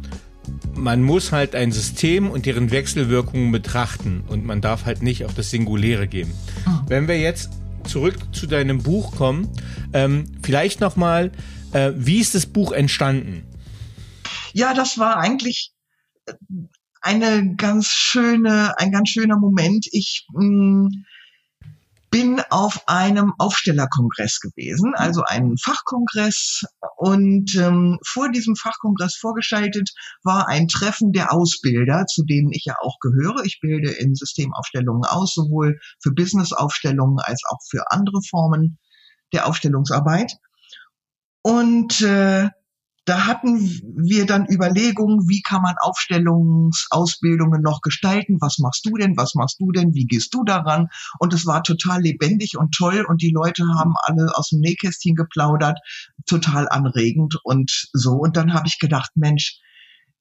man 0.75 1.03
muss 1.03 1.33
halt 1.33 1.55
ein 1.55 1.73
System 1.73 2.31
und 2.31 2.47
deren 2.47 2.71
Wechselwirkungen 2.71 3.53
betrachten 3.53 4.25
und 4.29 4.45
man 4.45 4.61
darf 4.61 4.85
halt 4.85 5.03
nicht 5.03 5.25
auf 5.25 5.35
das 5.35 5.51
Singuläre 5.51 6.09
gehen. 6.09 6.33
Oh. 6.67 6.71
Wenn 6.89 7.09
wir 7.09 7.19
jetzt 7.19 7.51
zurück 7.85 8.17
zu 8.33 8.47
deinem 8.47 8.83
Buch 8.83 9.17
kommen, 9.17 9.49
ähm, 9.93 10.33
vielleicht 10.43 10.81
nochmal, 10.81 11.33
äh, 11.73 11.93
wie 11.97 12.19
ist 12.19 12.35
das 12.35 12.47
Buch 12.47 12.73
entstanden? 12.73 13.45
Ja, 14.53 14.75
das 14.75 14.99
war 14.99 15.17
eigentlich 15.17 15.73
äh, 16.27 16.33
eine 17.01 17.55
ganz 17.57 17.89
schöne, 17.89 18.79
ein 18.79 18.93
ganz 18.93 19.09
schöner 19.11 19.39
Moment. 19.39 19.87
Ich 19.91 20.27
mh, 20.33 20.45
mm, 20.45 21.05
bin 22.13 22.43
auf 22.51 22.89
einem 22.89 23.33
Aufstellerkongress 23.39 24.41
gewesen, 24.41 24.93
also 24.95 25.23
einen 25.23 25.57
Fachkongress. 25.57 26.63
Und 26.99 27.57
ähm, 27.57 27.99
vor 28.07 28.31
diesem 28.31 28.55
Fachkongress 28.55 29.17
vorgeschaltet 29.17 29.91
war 30.23 30.47
ein 30.47 30.69
Treffen 30.69 31.13
der 31.13 31.33
Ausbilder, 31.33 32.05
zu 32.05 32.25
denen 32.25 32.53
ich 32.53 32.65
ja 32.67 32.75
auch 32.83 32.99
gehöre. 33.01 33.45
Ich 33.45 33.61
bilde 33.63 33.91
in 33.91 34.15
Systemaufstellungen 34.15 35.07
aus, 35.07 35.33
sowohl 35.33 35.79
für 36.03 36.13
Businessaufstellungen 36.13 37.19
als 37.19 37.43
auch 37.49 37.61
für 37.69 37.91
andere 37.91 38.21
Formen 38.29 38.79
der 39.33 39.47
Aufstellungsarbeit. 39.47 40.35
Und 41.41 42.03
äh, 42.03 42.51
da 43.05 43.27
hatten 43.27 43.59
wir 43.97 44.27
dann 44.27 44.47
Überlegungen, 44.49 45.29
wie 45.29 45.43
kann 45.43 45.63
man 45.63 45.75
Aufstellungsausbildungen 45.81 47.61
noch 47.61 47.81
gestalten? 47.81 48.41
Was 48.41 48.59
machst 48.59 48.87
du 48.87 48.97
denn? 48.97 49.17
Was 49.17 49.35
machst 49.35 49.59
du 49.61 49.73
denn? 49.73 49.93
Wie 49.93 50.07
gehst 50.07 50.33
du 50.35 50.45
daran? 50.45 50.87
Und 51.19 51.35
es 51.35 51.45
war 51.45 51.65
total 51.65 52.01
lebendig 52.01 52.57
und 52.57 52.73
toll 52.75 53.05
und 53.09 53.21
die 53.21 53.33
Leute 53.35 53.65
haben 53.77 53.95
alle 54.03 54.31
aus 54.35 54.51
dem 54.51 54.61
Nähkästchen 54.61 55.17
geplaudert, 55.17 55.81
total 56.27 56.69
anregend 56.69 57.39
und 57.43 57.89
so. 57.93 58.13
Und 58.13 58.37
dann 58.37 58.55
habe 58.55 58.69
ich 58.69 58.79
gedacht, 58.79 59.11
Mensch, 59.17 59.59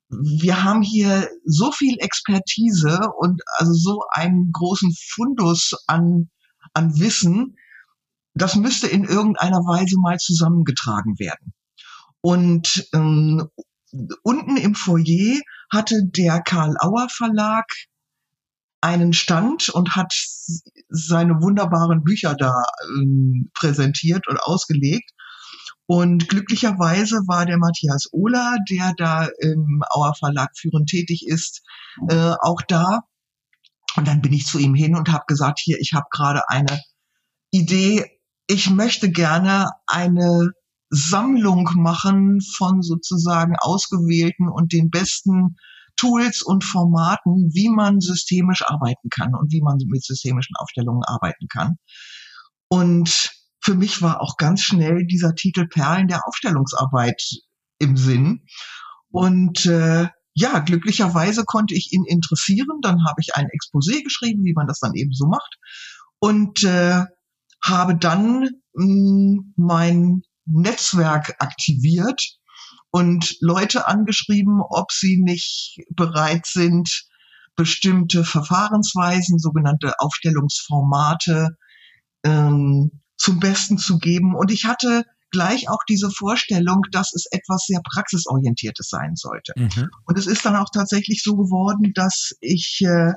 wir 0.09 0.63
haben 0.63 0.81
hier 0.81 1.29
so 1.45 1.71
viel 1.71 1.97
Expertise 1.99 2.99
und 3.15 3.41
also 3.57 3.73
so 3.73 4.03
einen 4.11 4.51
großen 4.51 4.91
Fundus 5.13 5.75
an, 5.85 6.31
an 6.73 6.99
Wissen, 6.99 7.57
das 8.33 8.55
müsste 8.55 8.87
in 8.87 9.03
irgendeiner 9.03 9.59
Weise 9.59 9.97
mal 9.99 10.17
zusammengetragen 10.17 11.19
werden. 11.19 11.53
Und 12.21 12.87
ähm, 12.93 13.49
unten 14.23 14.57
im 14.57 14.75
Foyer 14.75 15.39
hatte 15.71 16.03
der 16.05 16.41
Karl 16.41 16.75
Auer 16.79 17.07
Verlag 17.09 17.65
einen 18.81 19.13
Stand 19.13 19.69
und 19.69 19.95
hat 19.95 20.13
seine 20.89 21.41
wunderbaren 21.41 22.03
Bücher 22.03 22.35
da 22.35 22.63
ähm, 22.95 23.51
präsentiert 23.53 24.27
und 24.27 24.39
ausgelegt. 24.41 25.11
Und 25.85 26.29
glücklicherweise 26.29 27.17
war 27.27 27.45
der 27.45 27.57
Matthias 27.57 28.07
Ohler, 28.11 28.57
der 28.69 28.93
da 28.97 29.27
im 29.39 29.83
Auer 29.89 30.15
Verlag 30.15 30.49
führend 30.57 30.89
tätig 30.89 31.25
ist, 31.27 31.63
äh, 32.09 32.33
auch 32.41 32.61
da. 32.67 33.01
Und 33.97 34.07
dann 34.07 34.21
bin 34.21 34.33
ich 34.33 34.45
zu 34.45 34.57
ihm 34.57 34.73
hin 34.73 34.95
und 34.95 35.11
habe 35.11 35.25
gesagt, 35.27 35.59
hier, 35.59 35.79
ich 35.79 35.93
habe 35.93 36.05
gerade 36.09 36.47
eine 36.49 36.79
Idee. 37.51 38.19
Ich 38.47 38.69
möchte 38.69 39.11
gerne 39.11 39.69
eine 39.85 40.51
Sammlung 40.91 41.69
machen 41.75 42.39
von 42.41 42.81
sozusagen 42.81 43.55
ausgewählten 43.57 44.49
und 44.49 44.73
den 44.73 44.89
besten 44.89 45.55
Tools 45.95 46.41
und 46.41 46.63
Formaten, 46.63 47.49
wie 47.53 47.69
man 47.69 48.01
systemisch 48.01 48.63
arbeiten 48.65 49.09
kann 49.09 49.33
und 49.33 49.51
wie 49.51 49.61
man 49.61 49.77
mit 49.87 50.03
systemischen 50.03 50.55
Aufstellungen 50.57 51.03
arbeiten 51.05 51.47
kann. 51.47 51.77
Und 52.67 53.31
für 53.61 53.75
mich 53.75 54.01
war 54.01 54.21
auch 54.21 54.35
ganz 54.37 54.61
schnell 54.61 55.05
dieser 55.05 55.33
Titel 55.35 55.67
Perlen 55.67 56.07
der 56.07 56.27
Aufstellungsarbeit 56.27 57.21
im 57.79 57.95
Sinn. 57.95 58.45
Und 59.11 59.65
äh, 59.65 60.07
ja, 60.33 60.59
glücklicherweise 60.59 61.43
konnte 61.45 61.75
ich 61.75 61.93
ihn 61.93 62.05
interessieren. 62.05 62.79
Dann 62.81 63.05
habe 63.05 63.21
ich 63.21 63.35
ein 63.35 63.47
Exposé 63.47 64.03
geschrieben, 64.03 64.43
wie 64.43 64.53
man 64.53 64.67
das 64.67 64.79
dann 64.79 64.93
eben 64.95 65.13
so 65.13 65.27
macht. 65.27 65.57
Und 66.19 66.63
äh, 66.63 67.05
habe 67.63 67.95
dann 67.95 68.49
mh, 68.73 68.85
mm, 68.85 69.53
mein 69.55 70.23
Netzwerk 70.53 71.35
aktiviert 71.39 72.37
und 72.91 73.37
Leute 73.39 73.87
angeschrieben, 73.87 74.61
ob 74.61 74.91
sie 74.91 75.21
nicht 75.21 75.77
bereit 75.89 76.45
sind, 76.45 77.07
bestimmte 77.55 78.23
Verfahrensweisen, 78.23 79.39
sogenannte 79.39 79.93
Aufstellungsformate 79.99 81.49
ähm, 82.23 83.01
zum 83.17 83.39
Besten 83.39 83.77
zu 83.77 83.97
geben. 83.99 84.35
Und 84.35 84.51
ich 84.51 84.65
hatte 84.65 85.05
gleich 85.31 85.69
auch 85.69 85.83
diese 85.87 86.11
Vorstellung, 86.11 86.81
dass 86.91 87.13
es 87.13 87.25
etwas 87.31 87.65
sehr 87.65 87.81
praxisorientiertes 87.83 88.89
sein 88.89 89.15
sollte. 89.15 89.53
Mhm. 89.55 89.89
Und 90.05 90.17
es 90.17 90.27
ist 90.27 90.45
dann 90.45 90.55
auch 90.55 90.69
tatsächlich 90.73 91.23
so 91.23 91.35
geworden, 91.35 91.93
dass 91.95 92.33
ich 92.41 92.81
äh, 92.81 93.13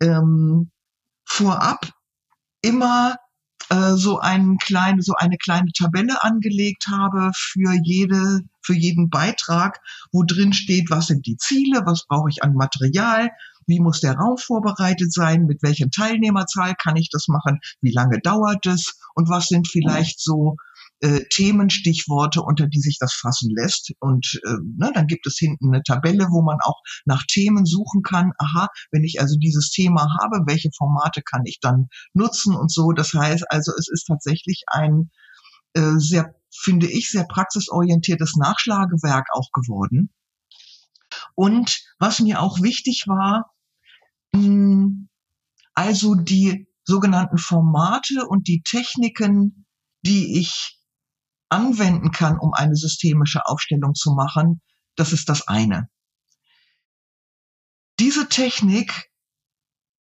ähm, 0.00 0.70
vorab 1.24 1.90
immer 2.62 3.16
äh, 3.70 3.92
so 3.94 4.18
einen 4.18 4.58
kleine, 4.58 5.02
so 5.02 5.14
eine 5.14 5.36
kleine 5.36 5.72
Tabelle 5.72 6.22
angelegt 6.22 6.88
habe 6.88 7.30
für 7.34 7.74
jede, 7.82 8.42
für 8.62 8.74
jeden 8.74 9.10
Beitrag, 9.10 9.80
wo 10.12 10.22
drin 10.22 10.52
steht, 10.52 10.90
was 10.90 11.08
sind 11.08 11.26
die 11.26 11.36
Ziele, 11.36 11.82
was 11.84 12.06
brauche 12.06 12.30
ich 12.30 12.42
an 12.42 12.54
Material, 12.54 13.30
wie 13.66 13.80
muss 13.80 14.00
der 14.00 14.14
Raum 14.14 14.38
vorbereitet 14.38 15.12
sein, 15.12 15.46
mit 15.46 15.62
welcher 15.62 15.90
Teilnehmerzahl 15.90 16.74
kann 16.74 16.96
ich 16.96 17.10
das 17.10 17.26
machen, 17.28 17.60
wie 17.80 17.92
lange 17.92 18.20
dauert 18.20 18.64
es 18.66 18.98
und 19.14 19.28
was 19.28 19.48
sind 19.48 19.68
vielleicht 19.68 20.20
so 20.20 20.56
äh, 21.00 21.20
Themenstichworte, 21.30 22.42
unter 22.42 22.66
die 22.66 22.80
sich 22.80 22.98
das 22.98 23.12
fassen 23.12 23.50
lässt. 23.54 23.92
Und 24.00 24.40
äh, 24.44 24.56
ne, 24.76 24.90
dann 24.94 25.06
gibt 25.06 25.26
es 25.26 25.36
hinten 25.36 25.74
eine 25.74 25.82
Tabelle, 25.82 26.28
wo 26.30 26.42
man 26.42 26.58
auch 26.62 26.80
nach 27.04 27.24
Themen 27.24 27.66
suchen 27.66 28.02
kann. 28.02 28.32
Aha, 28.38 28.68
wenn 28.92 29.04
ich 29.04 29.20
also 29.20 29.36
dieses 29.38 29.70
Thema 29.70 30.06
habe, 30.20 30.44
welche 30.46 30.70
Formate 30.76 31.22
kann 31.22 31.42
ich 31.44 31.58
dann 31.60 31.88
nutzen 32.14 32.54
und 32.54 32.72
so. 32.72 32.92
Das 32.92 33.12
heißt 33.12 33.44
also, 33.50 33.72
es 33.78 33.88
ist 33.88 34.04
tatsächlich 34.06 34.64
ein 34.68 35.10
äh, 35.74 35.98
sehr, 35.98 36.34
finde 36.50 36.86
ich, 36.86 37.10
sehr 37.10 37.24
praxisorientiertes 37.24 38.36
Nachschlagewerk 38.36 39.26
auch 39.32 39.50
geworden. 39.52 40.10
Und 41.34 41.82
was 41.98 42.20
mir 42.20 42.40
auch 42.40 42.62
wichtig 42.62 43.04
war, 43.06 43.54
mh, 44.32 45.06
also 45.74 46.14
die 46.14 46.68
sogenannten 46.84 47.36
Formate 47.36 48.26
und 48.26 48.48
die 48.48 48.62
Techniken, 48.62 49.66
die 50.02 50.40
ich 50.40 50.78
anwenden 51.48 52.10
kann, 52.10 52.38
um 52.38 52.52
eine 52.52 52.76
systemische 52.76 53.46
Aufstellung 53.46 53.94
zu 53.94 54.12
machen, 54.12 54.60
das 54.96 55.12
ist 55.12 55.28
das 55.28 55.46
eine. 55.46 55.88
Diese 57.98 58.28
Technik 58.28 59.10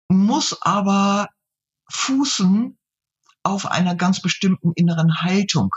muss 0.10 0.62
aber 0.62 1.29
fußen 1.91 2.77
auf 3.43 3.65
einer 3.67 3.95
ganz 3.95 4.21
bestimmten 4.21 4.71
inneren 4.75 5.21
Haltung 5.21 5.69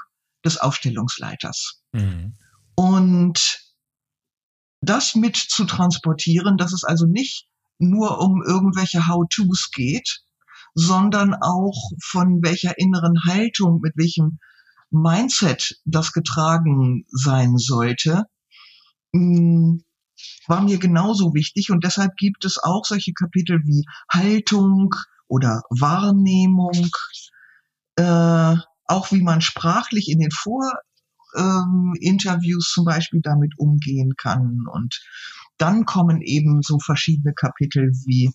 des 0.44 0.58
Aufstellungsleiters. 0.58 1.82
Mhm. 1.92 2.38
Und 2.74 3.60
das 4.80 5.14
mit 5.14 5.36
zu 5.36 5.64
transportieren, 5.64 6.56
dass 6.56 6.72
es 6.72 6.84
also 6.84 7.06
nicht 7.06 7.48
nur 7.78 8.20
um 8.20 8.42
irgendwelche 8.42 9.06
How-Tos 9.06 9.70
geht, 9.72 10.22
sondern 10.74 11.34
auch 11.34 11.90
von 12.02 12.42
welcher 12.42 12.78
inneren 12.78 13.14
Haltung, 13.26 13.80
mit 13.80 13.94
welchem 13.96 14.38
Mindset, 14.90 15.80
das 15.84 16.12
getragen 16.12 17.04
sein 17.10 17.58
sollte, 17.58 18.24
mm, 19.12 19.78
war 20.46 20.62
mir 20.62 20.78
genauso 20.78 21.34
wichtig. 21.34 21.70
Und 21.70 21.84
deshalb 21.84 22.16
gibt 22.16 22.44
es 22.44 22.58
auch 22.58 22.84
solche 22.84 23.12
Kapitel 23.12 23.60
wie 23.64 23.84
Haltung 24.10 24.94
oder 25.28 25.62
Wahrnehmung, 25.70 26.90
äh, 27.96 28.56
auch 28.86 29.12
wie 29.12 29.22
man 29.22 29.40
sprachlich 29.40 30.10
in 30.10 30.18
den 30.20 30.30
Vorinterviews 30.30 32.70
ähm, 32.70 32.72
zum 32.72 32.84
Beispiel 32.84 33.20
damit 33.22 33.54
umgehen 33.58 34.14
kann. 34.16 34.66
Und 34.72 35.00
dann 35.58 35.84
kommen 35.84 36.22
eben 36.22 36.62
so 36.62 36.78
verschiedene 36.78 37.34
Kapitel 37.34 37.90
wie 38.06 38.32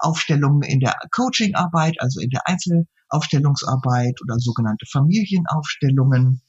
Aufstellungen 0.00 0.62
in 0.62 0.80
der 0.80 0.96
Coachingarbeit, 1.10 2.00
also 2.00 2.20
in 2.20 2.30
der 2.30 2.46
Einzelaufstellungsarbeit 2.46 4.20
oder 4.22 4.38
sogenannte 4.38 4.86
Familienaufstellungen, 4.90 6.42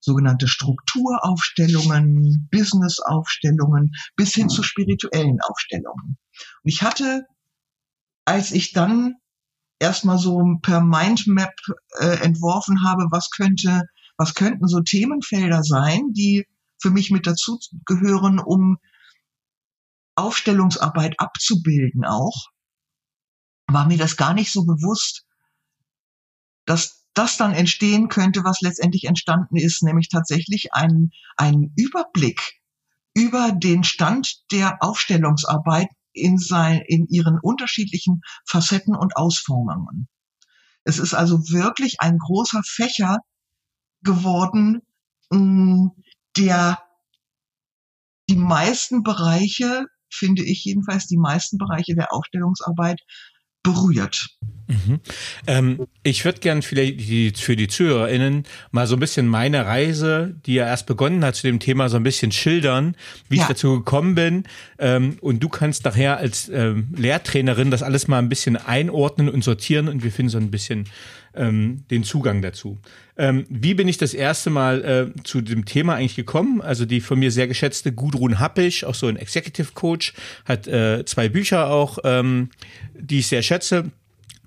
sogenannte 0.00 0.48
Strukturaufstellungen, 0.48 2.48
Businessaufstellungen 2.50 3.92
bis 4.16 4.34
hin 4.34 4.48
zu 4.48 4.62
spirituellen 4.62 5.38
Aufstellungen. 5.42 6.16
Und 6.62 6.72
ich 6.72 6.82
hatte, 6.82 7.26
als 8.24 8.52
ich 8.52 8.72
dann 8.72 9.16
erstmal 9.78 10.18
so 10.18 10.42
per 10.62 10.80
Mindmap 10.80 11.52
äh, 11.98 12.22
entworfen 12.22 12.84
habe, 12.84 13.06
was 13.10 13.30
könnte, 13.30 13.82
was 14.16 14.34
könnten 14.34 14.68
so 14.68 14.80
Themenfelder 14.80 15.62
sein, 15.62 16.12
die 16.12 16.46
für 16.80 16.90
mich 16.90 17.10
mit 17.10 17.26
dazu 17.26 17.58
gehören, 17.84 18.38
um 18.38 18.78
Aufstellungsarbeit 20.20 21.14
abzubilden 21.18 22.04
auch, 22.04 22.48
war 23.66 23.86
mir 23.86 23.98
das 23.98 24.16
gar 24.16 24.34
nicht 24.34 24.52
so 24.52 24.64
bewusst, 24.64 25.24
dass 26.64 27.04
das 27.14 27.36
dann 27.36 27.52
entstehen 27.52 28.08
könnte, 28.08 28.44
was 28.44 28.60
letztendlich 28.60 29.04
entstanden 29.04 29.56
ist, 29.56 29.82
nämlich 29.82 30.08
tatsächlich 30.08 30.72
ein, 30.74 31.10
ein 31.36 31.72
Überblick 31.76 32.60
über 33.14 33.52
den 33.52 33.82
Stand 33.82 34.50
der 34.52 34.78
Aufstellungsarbeit 34.80 35.88
in, 36.12 36.38
sein, 36.38 36.82
in 36.86 37.06
ihren 37.08 37.38
unterschiedlichen 37.40 38.20
Facetten 38.46 38.94
und 38.94 39.16
Ausformungen. 39.16 40.08
Es 40.84 40.98
ist 40.98 41.14
also 41.14 41.38
wirklich 41.50 42.00
ein 42.00 42.18
großer 42.18 42.62
Fächer 42.64 43.18
geworden, 44.02 44.82
mm, 45.30 45.88
der 46.36 46.78
die 48.28 48.36
meisten 48.36 49.02
Bereiche 49.02 49.86
finde 50.10 50.42
ich 50.42 50.64
jedenfalls, 50.64 51.06
die 51.06 51.16
meisten 51.16 51.58
Bereiche 51.58 51.94
der 51.94 52.12
Aufstellungsarbeit 52.12 53.00
berührt. 53.62 54.26
Mhm. 54.68 55.00
Ähm, 55.46 55.86
ich 56.02 56.24
würde 56.24 56.40
gern 56.40 56.62
vielleicht 56.62 57.00
die, 57.00 57.32
für 57.36 57.56
die 57.56 57.68
ZuhörerInnen 57.68 58.44
mal 58.70 58.86
so 58.86 58.96
ein 58.96 59.00
bisschen 59.00 59.26
meine 59.26 59.66
Reise, 59.66 60.36
die 60.46 60.54
ja 60.54 60.66
erst 60.66 60.86
begonnen 60.86 61.24
hat 61.24 61.34
zu 61.34 61.42
dem 61.42 61.58
Thema, 61.58 61.88
so 61.88 61.96
ein 61.96 62.02
bisschen 62.02 62.32
schildern, 62.32 62.96
wie 63.28 63.36
ja. 63.36 63.42
ich 63.42 63.48
dazu 63.48 63.78
gekommen 63.78 64.14
bin. 64.14 64.44
Ähm, 64.78 65.18
und 65.20 65.40
du 65.40 65.48
kannst 65.48 65.84
nachher 65.84 66.18
als 66.18 66.48
ähm, 66.48 66.88
Lehrtrainerin 66.96 67.70
das 67.70 67.82
alles 67.82 68.08
mal 68.08 68.18
ein 68.18 68.28
bisschen 68.28 68.56
einordnen 68.56 69.28
und 69.28 69.42
sortieren 69.42 69.88
und 69.88 70.04
wir 70.04 70.12
finden 70.12 70.30
so 70.30 70.38
ein 70.38 70.50
bisschen 70.50 70.86
ähm, 71.34 71.84
den 71.90 72.04
Zugang 72.04 72.42
dazu. 72.42 72.78
Ähm, 73.16 73.46
wie 73.48 73.74
bin 73.74 73.88
ich 73.88 73.98
das 73.98 74.14
erste 74.14 74.50
Mal 74.50 75.12
äh, 75.16 75.22
zu 75.24 75.40
dem 75.40 75.64
Thema 75.64 75.94
eigentlich 75.94 76.16
gekommen? 76.16 76.60
Also 76.60 76.86
die 76.86 77.00
von 77.00 77.18
mir 77.18 77.30
sehr 77.30 77.48
geschätzte 77.48 77.92
Gudrun 77.92 78.38
Happig, 78.38 78.84
auch 78.84 78.94
so 78.94 79.06
ein 79.06 79.16
Executive 79.16 79.72
Coach, 79.74 80.14
hat 80.44 80.66
äh, 80.66 81.04
zwei 81.04 81.28
Bücher 81.28 81.70
auch, 81.70 81.98
ähm, 82.04 82.50
die 82.94 83.20
ich 83.20 83.26
sehr 83.26 83.42
schätze 83.42 83.90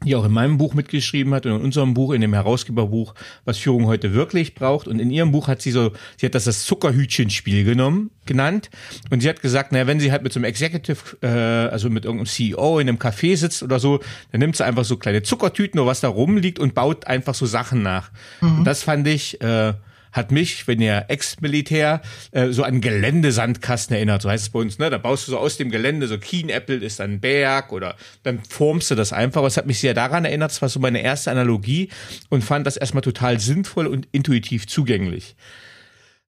die 0.06 0.16
auch 0.16 0.26
in 0.26 0.32
meinem 0.32 0.58
Buch 0.58 0.74
mitgeschrieben 0.74 1.34
hat 1.34 1.46
und 1.46 1.54
in 1.56 1.62
unserem 1.62 1.94
Buch, 1.94 2.14
in 2.14 2.22
dem 2.22 2.34
Herausgeberbuch, 2.34 3.14
was 3.46 3.58
Führung 3.58 3.86
heute 3.86 4.14
wirklich 4.14 4.56
braucht. 4.56 4.88
Und 4.88 5.00
in 5.00 5.12
ihrem 5.12 5.32
Buch 5.32 5.48
hat 5.48 5.62
sie 5.62 5.72
so, 5.72 5.92
sie 6.18 6.26
hat 6.26 6.36
das 6.36 6.46
das 6.46 6.66
Zuckerhütchenspiel 6.66 7.64
genommen, 7.64 8.12
genannt. 8.26 8.70
Und 9.10 9.22
sie 9.22 9.30
hat 9.30 9.42
gesagt, 9.42 9.72
naja, 9.72 9.88
wenn 9.88 10.00
sie 10.00 10.12
halt 10.12 10.24
mit 10.24 10.34
so 10.34 10.40
einem 10.40 10.46
Executive, 10.46 11.18
äh, 11.22 11.28
also 11.28 11.90
mit 11.90 12.06
irgendeinem 12.06 12.28
CEO 12.28 12.80
in 12.80 12.90
einem 12.90 12.98
Café 12.98 13.36
sitzt 13.38 13.64
oder 13.64 13.80
so, 13.80 14.00
dann 14.32 14.40
nimmt 14.40 14.56
sie 14.56 14.66
einfach 14.66 14.86
so 14.86 14.98
kleine 14.98 15.24
Zuckertüten 15.24 15.80
oder 15.80 15.90
was 15.90 16.02
da 16.02 16.08
rumliegt 16.08 16.60
und 16.60 16.74
baut 16.74 17.08
einfach 17.08 17.36
so 17.36 17.46
Sachen 17.46 17.82
nach. 17.82 18.12
Mhm. 18.42 18.60
Und 18.60 18.66
das 18.66 18.84
fand 18.84 19.08
ich, 19.08 19.42
äh, 19.42 19.74
hat 20.14 20.32
mich, 20.32 20.68
wenn 20.68 20.80
ihr 20.80 21.06
Ex-Militär, 21.10 22.02
äh, 22.32 22.50
so 22.50 22.64
an 22.64 22.80
Geländesandkasten 22.80 23.96
erinnert. 23.96 24.22
So 24.22 24.30
heißt 24.30 24.44
es 24.44 24.50
bei 24.52 24.60
uns, 24.60 24.80
ne? 24.80 24.90
Da 24.90 24.98
baust 24.98 25.28
du 25.28 25.32
so 25.32 25.38
aus 25.40 25.58
dem 25.58 25.72
Gelände, 25.72 26.08
so 26.08 26.18
Kienäppel 26.18 26.82
ist 26.82 27.02
ein 27.02 27.20
Berg 27.20 27.74
oder 27.74 27.96
dann 28.22 28.40
formst 28.48 28.90
du 28.92 28.96
das 28.96 29.12
einfach. 29.12 29.44
Es 29.44 29.58
hat 29.58 29.66
mich 29.66 29.80
sehr 29.80 29.94
daran 29.94 30.24
erinnert, 30.24 30.52
das 30.52 30.62
war 30.62 30.70
so 30.70 30.80
meine 30.80 31.02
erste 31.02 31.32
Analogie 31.32 31.90
und 32.30 32.44
fand 32.44 32.66
das 32.66 32.78
erstmal 32.78 33.02
total 33.02 33.40
sinnvoll 33.40 33.88
und 33.88 34.08
intuitiv 34.12 34.68
zugänglich. 34.68 35.36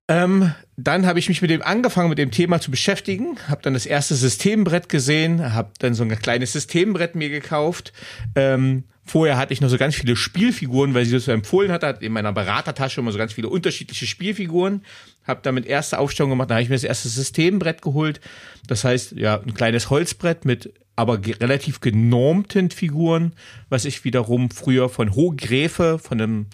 Ähm, 0.08 0.54
dann 0.78 1.08
habe 1.08 1.18
ich 1.18 1.30
mich 1.30 1.42
mit 1.42 1.50
dem 1.50 1.64
angefangen, 1.64 2.10
mit 2.10 2.20
dem 2.20 2.30
Thema 2.30 2.60
zu 2.62 2.70
beschäftigen, 2.70 3.38
habe 3.48 3.62
dann 3.64 3.74
das 3.74 3.88
erste 3.88 4.14
Systembrett 4.14 4.88
gesehen, 4.88 5.54
habe 5.54 5.72
dann 5.80 5.96
so 5.96 6.04
ein 6.04 6.20
kleines 6.20 6.54
Systembrett 6.54 7.16
mir 7.16 7.30
gekauft, 7.30 7.92
ähm, 8.36 8.84
Vorher 9.06 9.38
hatte 9.38 9.54
ich 9.54 9.62
noch 9.62 9.70
so 9.70 9.78
ganz 9.78 9.96
viele 9.96 10.16
Spielfiguren, 10.16 10.96
weil 10.96 11.06
sie 11.06 11.12
das 11.12 11.26
so 11.26 11.32
empfohlen 11.32 11.72
hat, 11.72 11.84
hat 11.84 12.02
in 12.02 12.12
meiner 12.12 12.34
Beratertasche 12.34 13.02
immer 13.02 13.12
so 13.12 13.20
ganz 13.20 13.34
viele 13.34 13.50
unterschiedliche 13.50 14.08
Spielfiguren. 14.08 14.84
Hab 15.28 15.44
damit 15.44 15.68
erste 15.68 16.00
Aufstellung 16.00 16.32
gemacht, 16.32 16.50
da 16.50 16.56
habe 16.56 16.64
ich 16.64 16.70
mir 16.70 16.76
das 16.76 16.84
erste 16.84 17.10
Systembrett 17.10 17.84
geholt. 17.84 18.20
Das 18.68 18.84
heißt, 18.84 19.14
ja, 19.14 19.40
ein 19.40 19.54
kleines 19.54 19.92
Holzbrett 19.92 20.46
mit 20.46 20.74
aber 20.96 21.20
relativ 21.26 21.82
genormten 21.82 22.72
Figuren, 22.72 23.34
was 23.70 23.86
ich 23.86 24.06
wiederum 24.06 24.50
früher 24.50 24.88
von 24.88 25.14
Hohgräfe, 25.14 26.00
von 26.00 26.22
einem 26.22 26.46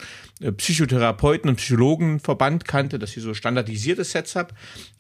äh, 0.42 0.52
Psychotherapeuten 0.52 1.50
und 1.50 1.58
Psychologenverband 1.58 2.66
kannte, 2.66 2.98
dass 2.98 3.16
ich 3.16 3.24
so 3.24 3.34
standardisierte 3.34 4.04
Sets 4.04 4.36
habe. 4.36 4.54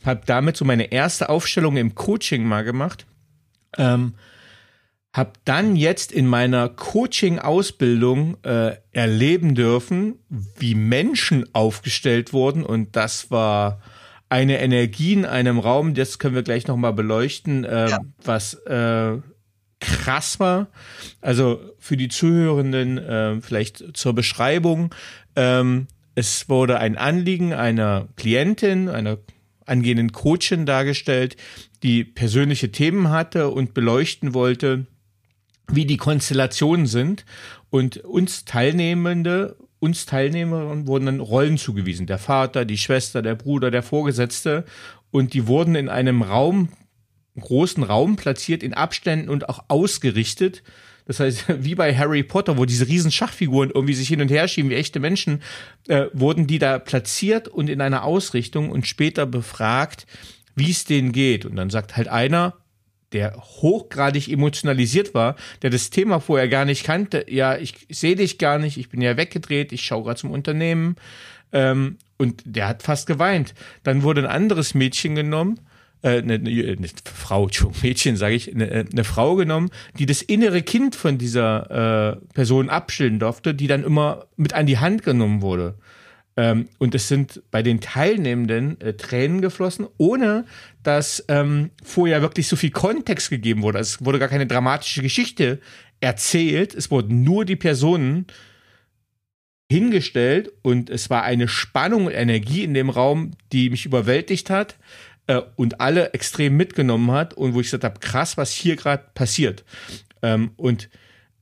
Hab 0.05 0.25
damit 0.27 0.57
so 0.57 0.65
meine 0.65 0.91
erste 0.91 1.29
Aufstellung 1.29 1.75
im 1.77 1.95
Coaching 1.95 2.43
mal 2.43 2.63
gemacht. 2.63 3.07
Ähm, 3.77 4.13
habe 5.13 5.33
dann 5.43 5.75
jetzt 5.75 6.11
in 6.11 6.25
meiner 6.25 6.69
Coaching-Ausbildung 6.69 8.37
äh, 8.43 8.77
erleben 8.91 9.55
dürfen, 9.55 10.19
wie 10.29 10.75
Menschen 10.75 11.53
aufgestellt 11.53 12.31
wurden 12.33 12.63
und 12.63 12.95
das 12.95 13.29
war 13.29 13.81
eine 14.29 14.61
Energie 14.61 15.11
in 15.11 15.25
einem 15.25 15.59
Raum, 15.59 15.93
das 15.93 16.17
können 16.17 16.35
wir 16.35 16.43
gleich 16.43 16.65
nochmal 16.65 16.93
beleuchten, 16.93 17.65
äh, 17.65 17.89
ja. 17.89 17.99
was 18.23 18.53
äh, 18.53 19.17
krass 19.81 20.39
war. 20.39 20.67
Also 21.19 21.59
für 21.79 21.97
die 21.97 22.07
Zuhörenden 22.07 22.97
äh, 22.97 23.41
vielleicht 23.41 23.97
zur 23.97 24.13
Beschreibung. 24.13 24.95
Ähm, 25.35 25.87
es 26.15 26.47
wurde 26.47 26.79
ein 26.79 26.97
Anliegen 26.97 27.53
einer 27.53 28.07
Klientin, 28.15 28.87
einer 28.87 29.17
angehenden 29.65 30.13
Coachin 30.13 30.65
dargestellt, 30.65 31.35
die 31.83 32.05
persönliche 32.05 32.71
Themen 32.71 33.09
hatte 33.09 33.49
und 33.49 33.73
beleuchten 33.73 34.33
wollte, 34.33 34.85
wie 35.71 35.85
die 35.85 35.97
Konstellationen 35.97 36.85
sind. 36.85 37.25
Und 37.69 37.97
uns 37.97 38.45
Teilnehmende, 38.45 39.55
uns 39.79 40.05
Teilnehmerinnen 40.05 40.87
wurden 40.87 41.05
dann 41.05 41.19
Rollen 41.19 41.57
zugewiesen. 41.57 42.05
Der 42.05 42.19
Vater, 42.19 42.65
die 42.65 42.77
Schwester, 42.77 43.21
der 43.21 43.35
Bruder, 43.35 43.71
der 43.71 43.83
Vorgesetzte. 43.83 44.65
Und 45.09 45.33
die 45.33 45.47
wurden 45.47 45.75
in 45.75 45.89
einem 45.89 46.21
Raum, 46.21 46.69
großen 47.39 47.83
Raum 47.83 48.15
platziert, 48.15 48.63
in 48.63 48.73
Abständen 48.73 49.29
und 49.29 49.49
auch 49.49 49.65
ausgerichtet. 49.69 50.63
Das 51.05 51.19
heißt, 51.19 51.45
wie 51.63 51.75
bei 51.75 51.95
Harry 51.95 52.23
Potter, 52.23 52.57
wo 52.57 52.65
diese 52.65 52.87
riesen 52.87 53.11
Schachfiguren 53.11 53.71
irgendwie 53.73 53.93
sich 53.93 54.07
hin 54.07 54.21
und 54.21 54.31
her 54.31 54.47
schieben 54.47 54.71
wie 54.71 54.75
echte 54.75 54.99
Menschen, 54.99 55.41
äh, 55.87 56.07
wurden 56.13 56.47
die 56.47 56.59
da 56.59 56.79
platziert 56.79 57.47
und 57.47 57.69
in 57.69 57.81
einer 57.81 58.03
Ausrichtung 58.03 58.69
und 58.69 58.87
später 58.87 59.25
befragt, 59.25 60.05
wie 60.55 60.71
es 60.71 60.85
denen 60.85 61.11
geht. 61.11 61.45
Und 61.45 61.55
dann 61.55 61.69
sagt 61.69 61.97
halt 61.97 62.07
einer, 62.07 62.60
der 63.13 63.35
hochgradig 63.35 64.29
emotionalisiert 64.29 65.13
war, 65.13 65.35
der 65.61 65.69
das 65.69 65.89
Thema 65.89 66.19
vorher 66.19 66.47
gar 66.47 66.65
nicht 66.65 66.83
kannte, 66.83 67.25
ja, 67.29 67.57
ich 67.57 67.87
sehe 67.89 68.15
dich 68.15 68.37
gar 68.37 68.57
nicht, 68.57 68.77
ich 68.77 68.89
bin 68.89 69.01
ja 69.01 69.17
weggedreht, 69.17 69.71
ich 69.71 69.85
schaue 69.85 70.03
gerade 70.03 70.19
zum 70.19 70.31
Unternehmen. 70.31 70.95
Ähm, 71.51 71.97
und 72.17 72.43
der 72.45 72.67
hat 72.67 72.83
fast 72.83 73.07
geweint. 73.07 73.53
Dann 73.83 74.03
wurde 74.03 74.21
ein 74.21 74.27
anderes 74.27 74.73
Mädchen 74.73 75.15
genommen, 75.15 75.59
äh, 76.03 76.19
eine, 76.19 76.35
eine 76.35 76.87
Frau, 77.13 77.49
Mädchen 77.81 78.15
sage 78.15 78.35
ich, 78.35 78.53
eine, 78.53 78.85
eine, 78.91 79.03
Frau 79.03 79.35
genommen, 79.35 79.69
die 79.97 80.05
das 80.05 80.21
innere 80.21 80.61
Kind 80.61 80.95
von 80.95 81.17
dieser 81.17 82.13
äh, 82.13 82.33
Person 82.33 82.69
abschilden 82.69 83.19
durfte, 83.19 83.53
die 83.53 83.67
dann 83.67 83.83
immer 83.83 84.25
mit 84.37 84.53
an 84.53 84.65
die 84.65 84.79
Hand 84.79 85.03
genommen 85.03 85.41
wurde. 85.41 85.75
Ähm, 86.37 86.69
und 86.77 86.95
es 86.95 87.07
sind 87.07 87.41
bei 87.51 87.61
den 87.61 87.81
Teilnehmenden 87.81 88.79
äh, 88.79 88.93
Tränen 88.93 89.41
geflossen, 89.41 89.87
ohne 89.97 90.45
dass 90.83 91.23
ähm, 91.27 91.71
vorher 91.83 92.21
wirklich 92.21 92.47
so 92.47 92.55
viel 92.55 92.71
Kontext 92.71 93.29
gegeben 93.29 93.61
wurde. 93.61 93.79
Es 93.79 94.03
wurde 94.03 94.19
gar 94.19 94.29
keine 94.29 94.47
dramatische 94.47 95.01
Geschichte 95.01 95.59
erzählt. 95.99 96.73
Es 96.73 96.89
wurden 96.89 97.23
nur 97.23 97.45
die 97.45 97.57
Personen 97.57 98.27
hingestellt 99.69 100.51
und 100.63 100.89
es 100.89 101.09
war 101.09 101.23
eine 101.23 101.47
Spannung 101.47 102.07
und 102.07 102.11
Energie 102.11 102.63
in 102.63 102.73
dem 102.73 102.89
Raum, 102.89 103.31
die 103.51 103.69
mich 103.69 103.85
überwältigt 103.85 104.49
hat 104.49 104.77
äh, 105.27 105.41
und 105.55 105.79
alle 105.79 106.13
extrem 106.13 106.57
mitgenommen 106.57 107.11
hat 107.11 107.33
und 107.33 107.53
wo 107.53 107.61
ich 107.61 107.67
gesagt 107.67 107.83
habe, 107.83 107.99
krass, 107.99 108.37
was 108.37 108.51
hier 108.51 108.75
gerade 108.75 109.05
passiert. 109.13 109.63
Ähm, 110.21 110.51
und 110.57 110.89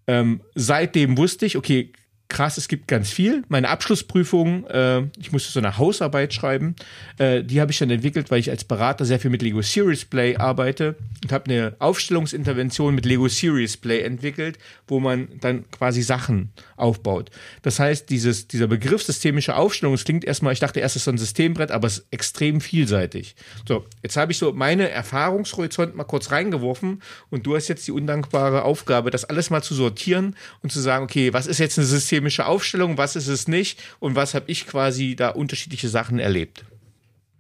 ähm, 0.07 0.41
seitdem 0.55 1.17
wusste 1.17 1.45
ich, 1.45 1.57
okay, 1.57 1.91
krass, 2.29 2.57
es 2.57 2.67
gibt 2.67 2.87
ganz 2.87 3.09
viel. 3.09 3.43
Meine 3.49 3.69
Abschlussprüfung, 3.69 4.65
äh, 4.67 5.01
ich 5.17 5.31
musste 5.31 5.51
so 5.51 5.59
eine 5.59 5.77
Hausarbeit 5.77 6.33
schreiben, 6.33 6.75
äh, 7.17 7.43
die 7.43 7.59
habe 7.59 7.71
ich 7.71 7.79
dann 7.79 7.89
entwickelt, 7.89 8.29
weil 8.29 8.39
ich 8.39 8.51
als 8.51 8.63
Berater 8.63 9.03
sehr 9.03 9.19
viel 9.19 9.31
mit 9.31 9.41
Lego 9.41 9.61
Series 9.61 10.05
Play 10.05 10.37
arbeite 10.37 10.95
und 11.23 11.31
habe 11.31 11.45
eine 11.45 11.75
Aufstellungsintervention 11.79 12.93
mit 12.93 13.05
Lego 13.05 13.27
Series 13.27 13.77
Play 13.77 14.01
entwickelt, 14.01 14.59
wo 14.87 14.99
man 14.99 15.27
dann 15.41 15.69
quasi 15.71 16.03
Sachen 16.03 16.51
aufbaut. 16.77 17.31
Das 17.63 17.79
heißt, 17.79 18.09
dieses, 18.09 18.47
dieser 18.47 18.67
Begriff 18.67 19.03
systemische 19.03 19.55
Aufstellung, 19.55 19.95
es 19.95 20.05
klingt 20.05 20.23
erstmal, 20.23 20.53
ich 20.53 20.59
dachte 20.59 20.79
erst, 20.79 20.95
es 20.95 21.01
ist 21.01 21.05
so 21.05 21.11
ein 21.11 21.17
Systembrett, 21.17 21.71
aber 21.71 21.87
es 21.87 21.99
ist 21.99 22.07
extrem 22.11 22.61
vielseitig. 22.61 23.35
So, 23.67 23.85
jetzt 24.03 24.17
habe 24.17 24.31
ich 24.31 24.37
so 24.37 24.53
meine 24.53 24.89
Erfahrungshorizont 24.89 25.95
mal 25.95 26.03
kurz 26.03 26.31
reingeworfen 26.31 27.01
und 27.31 27.47
du 27.47 27.55
hast 27.55 27.67
jetzt 27.69 27.87
die 27.87 27.91
undankbare 27.91 28.63
Aufgabe, 28.63 29.09
das 29.09 29.25
alles 29.25 29.49
mal 29.49 29.63
zu 29.63 29.73
sortieren 29.73 30.35
und 30.61 30.71
zu 30.71 30.79
sagen, 30.79 31.03
okay, 31.03 31.33
was 31.33 31.47
ist 31.47 31.57
jetzt 31.57 31.79
eine 31.79 31.87
System 31.87 32.18
systemische 32.19 32.45
Aufstellung, 32.47 32.97
was 32.97 33.15
ist 33.15 33.27
es 33.27 33.47
nicht 33.47 33.79
und 33.99 34.15
was 34.15 34.33
habe 34.33 34.51
ich 34.51 34.67
quasi 34.67 35.15
da 35.15 35.29
unterschiedliche 35.29 35.87
Sachen 35.87 36.19
erlebt? 36.19 36.65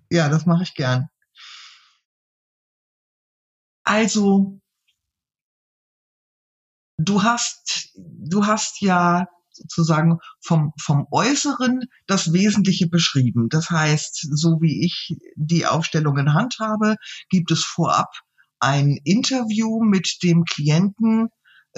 Ja, 0.09 0.29
das 0.29 0.45
mache 0.45 0.63
ich 0.63 0.73
gern. 0.73 1.09
Also, 3.83 4.59
du 6.97 7.23
hast, 7.23 7.91
du 7.97 8.45
hast 8.45 8.81
ja 8.81 9.27
sozusagen 9.51 10.19
vom, 10.41 10.71
vom 10.81 11.07
Äußeren 11.11 11.81
das 12.07 12.31
Wesentliche 12.31 12.87
beschrieben. 12.87 13.49
Das 13.49 13.69
heißt, 13.69 14.29
so 14.31 14.61
wie 14.61 14.85
ich 14.85 15.17
die 15.35 15.65
Aufstellungen 15.65 16.33
handhabe, 16.33 16.95
gibt 17.29 17.51
es 17.51 17.65
vorab 17.65 18.09
ein 18.61 18.97
Interview 19.03 19.83
mit 19.83 20.19
dem 20.23 20.45
Klienten, 20.45 21.29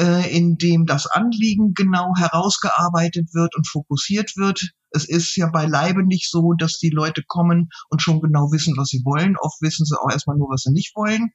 in 0.02 0.58
dem 0.58 0.86
das 0.86 1.08
Anliegen 1.08 1.74
genau 1.74 2.14
herausgearbeitet 2.18 3.34
wird 3.34 3.56
und 3.56 3.68
fokussiert 3.68 4.36
wird. 4.36 4.72
Es 4.90 5.08
ist 5.08 5.36
ja 5.36 5.50
beileibe 5.50 6.06
nicht 6.06 6.30
so, 6.30 6.54
dass 6.54 6.78
die 6.78 6.90
Leute 6.90 7.24
kommen 7.28 7.70
und 7.90 8.02
schon 8.02 8.22
genau 8.22 8.52
wissen, 8.52 8.76
was 8.78 8.90
sie 8.90 9.02
wollen. 9.06 9.38
Oft 9.38 9.62
wissen 9.62 9.86
sie 9.86 10.00
auch 10.00 10.10
erstmal 10.10 10.38
nur, 10.38 10.50
was 10.50 10.62
sie 10.64 10.72
nicht 10.72 10.96
wollen. 10.96 11.32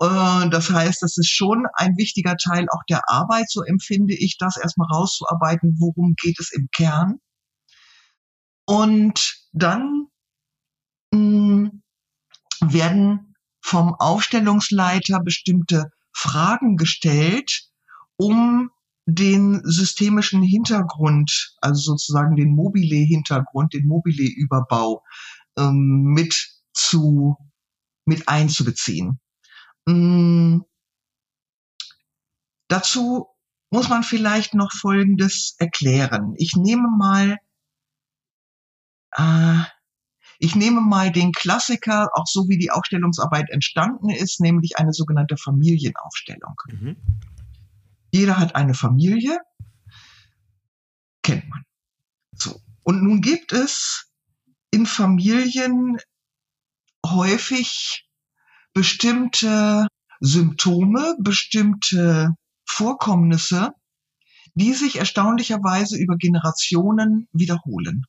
Äh, 0.00 0.48
das 0.50 0.70
heißt, 0.70 1.02
das 1.02 1.18
ist 1.18 1.30
schon 1.30 1.66
ein 1.74 1.96
wichtiger 1.96 2.36
Teil 2.36 2.66
auch 2.70 2.82
der 2.88 3.02
Arbeit, 3.08 3.50
so 3.50 3.62
empfinde 3.62 4.14
ich 4.14 4.36
das 4.38 4.56
erstmal 4.56 4.88
rauszuarbeiten, 4.92 5.76
worum 5.78 6.14
geht 6.20 6.38
es 6.40 6.52
im 6.52 6.68
Kern. 6.74 7.18
Und 8.66 9.36
dann 9.52 10.06
mh, 11.12 11.18
mm, 11.18 11.82
werden 12.60 13.34
vom 13.60 13.94
Aufstellungsleiter 13.94 15.20
bestimmte 15.20 15.90
Fragen 16.18 16.76
gestellt, 16.76 17.68
um 18.16 18.70
den 19.06 19.62
systemischen 19.64 20.42
Hintergrund, 20.42 21.56
also 21.60 21.92
sozusagen 21.92 22.36
den 22.36 22.54
Mobile-Hintergrund, 22.54 23.72
den 23.72 23.86
Mobile-Überbau 23.86 25.04
ähm, 25.56 26.12
mit 26.14 26.50
zu 26.72 27.36
mit 28.04 28.28
einzubeziehen. 28.28 29.20
Ähm, 29.88 30.64
dazu 32.68 33.28
muss 33.70 33.88
man 33.88 34.02
vielleicht 34.02 34.54
noch 34.54 34.72
Folgendes 34.72 35.54
erklären. 35.58 36.34
Ich 36.36 36.54
nehme 36.56 36.88
mal 36.98 37.36
äh, 39.12 39.62
ich 40.38 40.54
nehme 40.54 40.80
mal 40.80 41.10
den 41.10 41.32
Klassiker, 41.32 42.10
auch 42.14 42.26
so 42.26 42.48
wie 42.48 42.58
die 42.58 42.70
Aufstellungsarbeit 42.70 43.50
entstanden 43.50 44.10
ist, 44.10 44.40
nämlich 44.40 44.78
eine 44.78 44.92
sogenannte 44.92 45.36
Familienaufstellung. 45.36 46.54
Mhm. 46.68 46.96
Jeder 48.12 48.38
hat 48.38 48.54
eine 48.54 48.74
Familie, 48.74 49.38
kennt 51.22 51.48
man. 51.48 51.64
So. 52.34 52.60
Und 52.84 53.02
nun 53.02 53.20
gibt 53.20 53.52
es 53.52 54.10
in 54.70 54.86
Familien 54.86 55.98
häufig 57.04 58.06
bestimmte 58.72 59.88
Symptome, 60.20 61.16
bestimmte 61.20 62.34
Vorkommnisse, 62.64 63.72
die 64.54 64.72
sich 64.72 64.96
erstaunlicherweise 64.96 65.96
über 65.98 66.16
Generationen 66.16 67.28
wiederholen. 67.32 68.04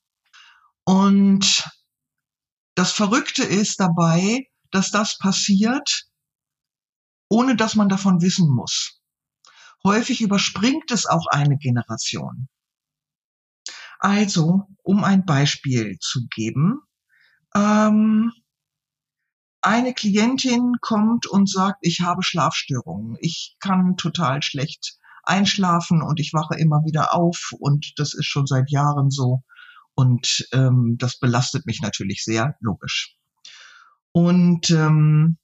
Und 0.84 1.64
das 2.80 2.94
Verrückte 2.94 3.44
ist 3.44 3.82
dabei, 3.82 4.48
dass 4.72 4.90
das 4.90 5.18
passiert, 5.18 6.06
ohne 7.30 7.58
dass 7.58 7.76
man 7.76 7.90
davon 7.90 8.22
wissen 8.22 8.50
muss. 8.50 9.02
Häufig 9.84 10.22
überspringt 10.22 10.90
es 10.90 11.06
auch 11.06 11.26
eine 11.30 11.58
Generation. 11.58 12.48
Also, 14.00 14.64
um 14.82 15.04
ein 15.04 15.26
Beispiel 15.26 15.98
zu 16.00 16.22
geben, 16.30 16.80
ähm, 17.54 18.32
eine 19.60 19.94
Klientin 19.94 20.76
kommt 20.80 21.28
und 21.28 21.50
sagt, 21.50 21.80
ich 21.82 22.00
habe 22.00 22.24
Schlafstörungen, 22.24 23.18
ich 23.20 23.58
kann 23.60 23.98
total 23.98 24.42
schlecht 24.42 24.98
einschlafen 25.24 26.02
und 26.02 26.22
ich 26.22 26.32
wache 26.32 26.56
immer 26.58 26.86
wieder 26.86 27.14
auf 27.14 27.52
und 27.60 27.92
das 27.98 28.14
ist 28.14 28.28
schon 28.28 28.48
seit 28.48 28.72
Jahren 28.72 29.10
so. 29.10 29.44
Und 30.00 30.48
ähm, 30.54 30.96
das 30.98 31.20
belastet 31.20 31.66
mich 31.66 31.82
natürlich 31.82 32.24
sehr, 32.24 32.56
logisch. 32.62 33.18
Und 34.14 34.70
ähm, 34.70 35.38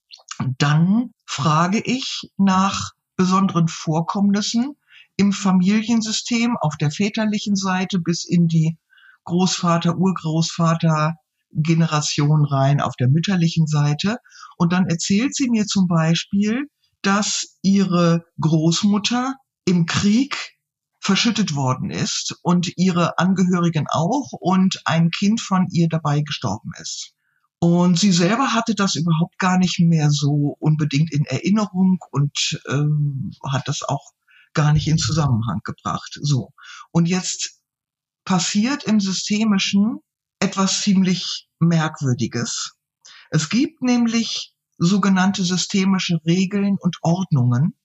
dann 0.57 1.11
frage 1.25 1.81
ich 1.83 2.31
nach 2.37 2.91
besonderen 3.17 3.67
Vorkommnissen 3.67 4.77
im 5.17 5.33
Familiensystem 5.33 6.55
auf 6.55 6.77
der 6.77 6.89
väterlichen 6.89 7.57
Seite 7.57 7.99
bis 7.99 8.23
in 8.23 8.47
die 8.47 8.77
Großvater, 9.25 9.97
Urgroßvater 9.97 11.15
Generation 11.51 12.45
rein 12.45 12.79
auf 12.79 12.95
der 12.95 13.09
mütterlichen 13.09 13.67
Seite. 13.67 14.19
Und 14.55 14.71
dann 14.71 14.87
erzählt 14.87 15.35
sie 15.35 15.49
mir 15.49 15.65
zum 15.65 15.89
Beispiel, 15.89 16.69
dass 17.01 17.57
ihre 17.61 18.23
Großmutter 18.39 19.35
im 19.65 19.85
Krieg 19.85 20.54
verschüttet 21.05 21.53
worden 21.53 21.91
ist 21.91 22.35
und 22.41 22.77
ihre 22.77 23.19
Angehörigen 23.19 23.85
auch 23.89 24.31
und 24.31 24.81
ein 24.85 25.11
Kind 25.11 25.39
von 25.39 25.67
ihr 25.69 25.87
dabei 25.87 26.21
gestorben 26.21 26.71
ist. 26.81 27.13
Und 27.59 27.99
sie 27.99 28.11
selber 28.11 28.53
hatte 28.53 28.73
das 28.73 28.95
überhaupt 28.95 29.37
gar 29.37 29.59
nicht 29.59 29.79
mehr 29.79 30.09
so 30.09 30.55
unbedingt 30.59 31.13
in 31.13 31.25
Erinnerung 31.25 31.99
und 32.09 32.59
ähm, 32.67 33.31
hat 33.47 33.67
das 33.67 33.83
auch 33.83 34.13
gar 34.55 34.73
nicht 34.73 34.87
in 34.87 34.97
Zusammenhang 34.97 35.59
gebracht. 35.63 36.17
So. 36.21 36.53
Und 36.91 37.07
jetzt 37.07 37.61
passiert 38.25 38.85
im 38.85 38.99
Systemischen 38.99 39.99
etwas 40.39 40.81
ziemlich 40.81 41.47
Merkwürdiges. 41.59 42.73
Es 43.29 43.49
gibt 43.49 43.83
nämlich 43.83 44.55
sogenannte 44.79 45.43
systemische 45.43 46.19
Regeln 46.25 46.77
und 46.79 46.97
Ordnungen. 47.03 47.75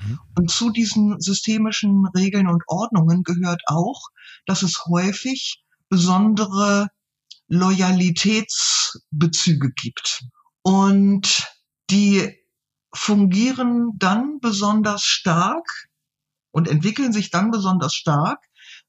Mhm. 0.00 0.18
Und 0.36 0.50
zu 0.50 0.70
diesen 0.70 1.20
systemischen 1.20 2.06
Regeln 2.16 2.48
und 2.48 2.64
Ordnungen 2.66 3.22
gehört 3.22 3.62
auch, 3.66 4.08
dass 4.46 4.62
es 4.62 4.86
häufig 4.86 5.62
besondere 5.88 6.88
Loyalitätsbezüge 7.48 9.70
gibt. 9.72 10.24
Und 10.62 11.46
die 11.90 12.34
fungieren 12.92 13.92
dann 13.98 14.40
besonders 14.40 15.02
stark 15.02 15.88
und 16.52 16.68
entwickeln 16.68 17.12
sich 17.12 17.30
dann 17.30 17.50
besonders 17.50 17.94
stark, 17.94 18.38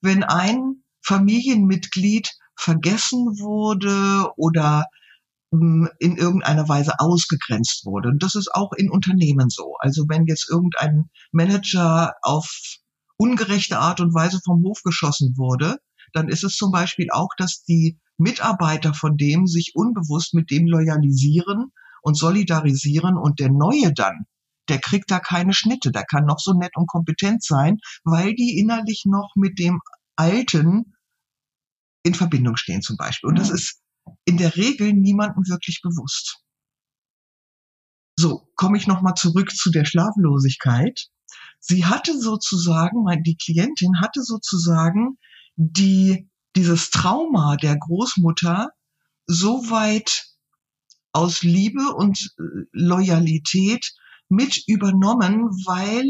wenn 0.01 0.23
ein 0.23 0.83
Familienmitglied 1.01 2.31
vergessen 2.55 3.39
wurde 3.39 4.31
oder 4.37 4.85
in 5.51 6.15
irgendeiner 6.15 6.69
Weise 6.69 6.99
ausgegrenzt 6.99 7.85
wurde. 7.85 8.09
Und 8.09 8.23
das 8.23 8.35
ist 8.35 8.53
auch 8.53 8.71
in 8.71 8.89
Unternehmen 8.89 9.49
so. 9.49 9.75
Also 9.79 10.05
wenn 10.07 10.25
jetzt 10.25 10.49
irgendein 10.49 11.09
Manager 11.33 12.13
auf 12.21 12.49
ungerechte 13.17 13.77
Art 13.77 13.99
und 13.99 14.13
Weise 14.13 14.39
vom 14.45 14.63
Hof 14.63 14.81
geschossen 14.83 15.35
wurde, 15.37 15.77
dann 16.13 16.29
ist 16.29 16.43
es 16.43 16.55
zum 16.55 16.71
Beispiel 16.71 17.09
auch, 17.11 17.29
dass 17.37 17.63
die 17.63 17.99
Mitarbeiter 18.17 18.93
von 18.93 19.17
dem 19.17 19.45
sich 19.45 19.73
unbewusst 19.75 20.33
mit 20.33 20.51
dem 20.51 20.67
loyalisieren 20.67 21.71
und 22.01 22.17
solidarisieren 22.17 23.17
und 23.17 23.39
der 23.39 23.51
Neue 23.51 23.93
dann, 23.93 24.25
der 24.69 24.79
kriegt 24.79 25.11
da 25.11 25.19
keine 25.19 25.53
Schnitte, 25.53 25.91
der 25.91 26.05
kann 26.05 26.25
noch 26.25 26.39
so 26.39 26.53
nett 26.53 26.71
und 26.75 26.87
kompetent 26.87 27.43
sein, 27.43 27.77
weil 28.03 28.33
die 28.35 28.57
innerlich 28.57 29.03
noch 29.05 29.31
mit 29.35 29.59
dem 29.59 29.81
Alten 30.15 30.93
in 32.03 32.13
Verbindung 32.13 32.55
stehen 32.57 32.81
zum 32.81 32.97
Beispiel. 32.97 33.29
Und 33.29 33.39
das 33.39 33.49
ist 33.49 33.80
in 34.25 34.37
der 34.37 34.55
Regel 34.55 34.93
niemandem 34.93 35.47
wirklich 35.47 35.81
bewusst. 35.81 36.39
So, 38.17 38.47
komme 38.55 38.77
ich 38.77 38.87
nochmal 38.87 39.15
zurück 39.15 39.51
zu 39.51 39.71
der 39.71 39.85
Schlaflosigkeit. 39.85 41.07
Sie 41.59 41.85
hatte 41.85 42.19
sozusagen, 42.19 43.05
die 43.23 43.37
Klientin 43.37 43.99
hatte 43.99 44.21
sozusagen 44.21 45.17
die, 45.55 46.29
dieses 46.55 46.89
Trauma 46.89 47.55
der 47.55 47.77
Großmutter 47.77 48.69
so 49.27 49.69
weit 49.69 50.25
aus 51.13 51.43
Liebe 51.43 51.93
und 51.95 52.33
äh, 52.37 52.43
Loyalität 52.71 53.93
mit 54.29 54.63
übernommen, 54.67 55.49
weil 55.65 56.05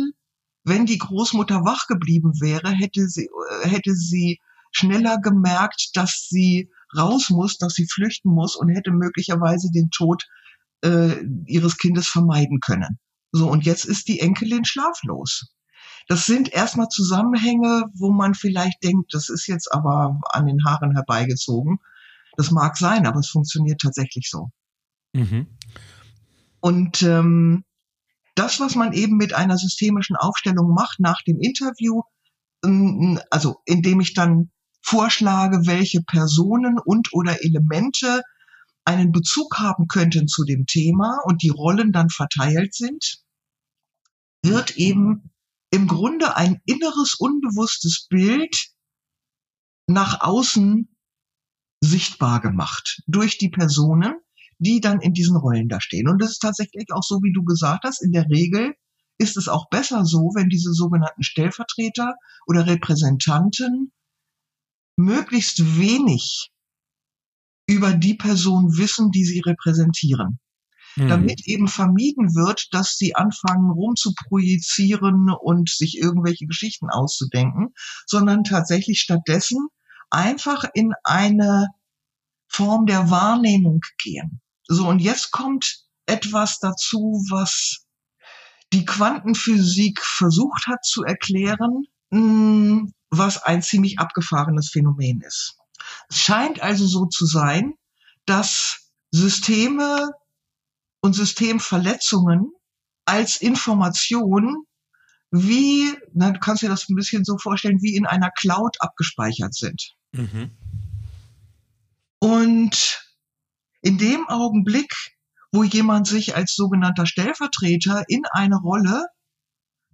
wenn 0.64 0.86
die 0.86 0.98
Großmutter 0.98 1.66
wach 1.66 1.88
geblieben 1.88 2.34
wäre, 2.40 2.70
hätte 2.70 3.08
sie, 3.08 3.30
äh, 3.64 3.68
hätte 3.68 3.96
sie 3.96 4.40
schneller 4.72 5.18
gemerkt, 5.18 5.92
dass 5.96 6.28
sie 6.30 6.70
raus 6.98 7.30
muss, 7.30 7.58
dass 7.58 7.74
sie 7.74 7.88
flüchten 7.88 8.30
muss 8.30 8.56
und 8.56 8.70
hätte 8.70 8.92
möglicherweise 8.92 9.70
den 9.72 9.90
Tod 9.90 10.26
äh, 10.84 11.24
ihres 11.46 11.78
Kindes 11.78 12.08
vermeiden 12.08 12.60
können. 12.60 13.00
So, 13.32 13.50
und 13.50 13.66
jetzt 13.66 13.86
ist 13.86 14.08
die 14.08 14.20
Enkelin 14.20 14.66
schlaflos. 14.66 15.54
Das 16.08 16.26
sind 16.26 16.52
erstmal 16.52 16.90
Zusammenhänge, 16.90 17.86
wo 17.94 18.12
man 18.12 18.34
vielleicht 18.34 18.84
denkt, 18.84 19.14
das 19.14 19.30
ist 19.30 19.48
jetzt 19.48 19.72
aber 19.72 20.20
an 20.32 20.46
den 20.46 20.64
Haaren 20.66 20.94
herbeigezogen. 20.94 21.80
Das 22.38 22.52
mag 22.52 22.78
sein, 22.78 23.06
aber 23.06 23.20
es 23.20 23.30
funktioniert 23.30 23.80
tatsächlich 23.82 24.30
so. 24.30 24.50
Mhm. 25.14 25.48
Und 26.60 27.02
ähm, 27.04 27.64
das, 28.36 28.60
was 28.60 28.76
man 28.76 28.94
eben 28.94 29.18
mit 29.18 29.34
einer 29.34 29.58
systemischen 29.58 30.16
Aufstellung 30.16 30.74
macht 30.74 31.00
nach 31.00 31.22
dem 31.28 31.40
Interview, 31.40 32.02
ähm, 32.64 33.20
also 33.30 33.62
indem 33.66 34.00
ich 34.00 34.14
dann 34.14 34.52
vorschlage, 34.82 35.66
welche 35.66 36.02
Personen 36.02 36.78
und 36.84 37.14
oder 37.14 37.44
Elemente 37.44 38.22
einen 38.86 39.12
Bezug 39.12 39.60
haben 39.60 39.88
könnten 39.88 40.28
zu 40.28 40.44
dem 40.44 40.66
Thema 40.66 41.20
und 41.26 41.44
die 41.44 41.50
Rollen 41.50 41.92
dann 41.92 42.10
verteilt 42.10 42.74
sind, 42.74 43.22
wird 44.44 44.78
eben 44.78 45.32
im 45.70 45.88
Grunde 45.88 46.36
ein 46.36 46.60
inneres, 46.66 47.14
unbewusstes 47.14 48.08
Bild 48.10 48.72
nach 49.88 50.22
außen 50.22 50.90
sichtbar 51.80 52.42
gemacht 52.42 53.02
durch 53.08 53.38
die 53.38 53.50
Personen, 53.50 54.16
die 54.60 54.80
dann 54.80 55.02
in 55.02 55.14
diesen 55.14 55.38
Rollen 55.38 55.70
da 55.70 55.82
stehen. 55.82 56.08
Und 56.08 56.22
das 56.22 56.32
ist 56.32 56.40
tatsächlich 56.40 56.88
auch 56.92 57.04
so, 57.04 57.20
wie 57.24 57.34
du 57.34 57.44
gesagt 57.44 57.84
hast, 57.84 58.04
in 58.04 58.12
der 58.12 58.30
Regel 58.30 58.74
ist 59.18 59.38
es 59.38 59.48
auch 59.48 59.70
besser 59.70 60.06
so, 60.06 60.32
wenn 60.36 60.50
diese 60.50 60.74
sogenannten 60.74 61.24
Stellvertreter 61.24 62.16
oder 62.48 62.66
Repräsentanten 62.66 63.92
möglichst 64.98 65.80
wenig 65.80 66.52
über 67.68 67.94
die 67.94 68.16
Person 68.16 68.78
wissen, 68.78 69.12
die 69.12 69.26
sie 69.26 69.40
repräsentieren. 69.40 70.40
Mhm. 70.96 71.08
Damit 71.08 71.48
eben 71.48 71.68
vermieden 71.68 72.36
wird, 72.36 72.68
dass 72.72 72.98
sie 72.98 73.16
anfangen 73.16 73.72
rumzuprojizieren 73.72 75.30
und 75.30 75.70
sich 75.70 75.98
irgendwelche 75.98 76.46
Geschichten 76.46 76.90
auszudenken, 76.90 77.74
sondern 78.06 78.44
tatsächlich 78.44 79.00
stattdessen 79.00 79.68
einfach 80.10 80.66
in 80.74 80.92
eine 81.04 81.68
Form 82.48 82.86
der 82.86 83.10
Wahrnehmung 83.10 83.80
gehen. 84.04 84.42
So, 84.68 84.88
und 84.88 85.00
jetzt 85.00 85.32
kommt 85.32 85.86
etwas 86.06 86.60
dazu, 86.60 87.24
was 87.30 87.86
die 88.74 88.86
Quantenphysik 88.86 90.02
versucht 90.02 90.68
hat 90.68 90.84
zu 90.84 91.04
erklären, 91.04 91.86
mm, 92.10 92.88
was 93.12 93.44
ein 93.44 93.62
ziemlich 93.62 94.00
abgefahrenes 94.00 94.70
Phänomen 94.72 95.22
ist. 95.22 95.58
Es 96.10 96.20
scheint 96.20 96.62
also 96.62 96.88
so 96.88 97.06
zu 97.06 97.26
sein, 97.26 97.76
dass 98.26 98.92
Systeme 99.12 100.12
und 101.02 101.14
Systemverletzungen 101.14 102.52
als 103.06 103.42
Information 103.42 104.66
wie, 105.32 105.96
na, 106.14 106.32
du 106.32 106.40
kannst 106.40 106.62
dir 106.62 106.70
das 106.70 106.90
ein 106.90 106.96
bisschen 106.96 107.24
so 107.24 107.38
vorstellen, 107.38 107.82
wie 107.82 107.96
in 107.96 108.06
einer 108.06 108.32
Cloud 108.32 108.78
abgespeichert 108.80 109.54
sind. 109.54 109.96
Mhm. 110.12 110.52
Und 112.20 113.02
in 113.82 113.98
dem 113.98 114.28
Augenblick, 114.28 114.94
wo 115.52 115.64
jemand 115.64 116.08
sich 116.08 116.36
als 116.36 116.54
sogenannter 116.54 117.06
Stellvertreter 117.06 118.04
in 118.08 118.24
eine 118.32 118.58
Rolle 118.58 119.06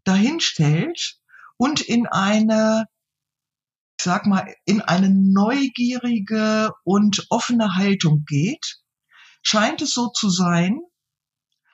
dahinstellt 0.04 1.20
und 1.58 1.82
in 1.82 2.08
eine, 2.08 2.86
ich 3.98 4.04
sag 4.04 4.28
mal, 4.28 4.54
in 4.66 4.82
eine 4.82 5.10
neugierige 5.10 6.72
und 6.84 7.26
offene 7.30 7.76
Haltung 7.76 8.26
geht, 8.28 8.78
scheint 9.42 9.82
es 9.82 9.94
so 9.94 10.10
zu 10.10 10.30
sein, 10.30 10.80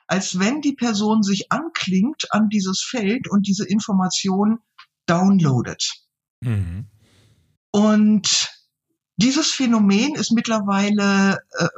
als 0.06 0.38
wenn 0.38 0.60
die 0.60 0.74
Person 0.74 1.22
sich 1.22 1.52
anklingt 1.52 2.32
an 2.32 2.48
dieses 2.48 2.82
Feld 2.82 3.28
und 3.28 3.46
diese 3.46 3.66
Information 3.66 4.58
downloadet. 5.06 5.90
Mhm. 6.40 6.86
Und 7.70 8.48
dieses 9.16 9.50
Phänomen 9.50 10.14
ist 10.14 10.32
mittlerweile 10.32 11.38
äh, 11.58 11.68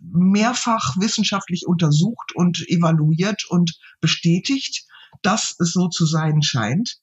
mehrfach 0.00 0.96
wissenschaftlich 0.98 1.66
untersucht 1.66 2.32
und 2.34 2.64
evaluiert 2.68 3.44
und 3.48 3.78
bestätigt, 4.00 4.86
dass 5.22 5.54
es 5.60 5.72
so 5.72 5.88
zu 5.88 6.04
sein 6.04 6.42
scheint. 6.42 6.98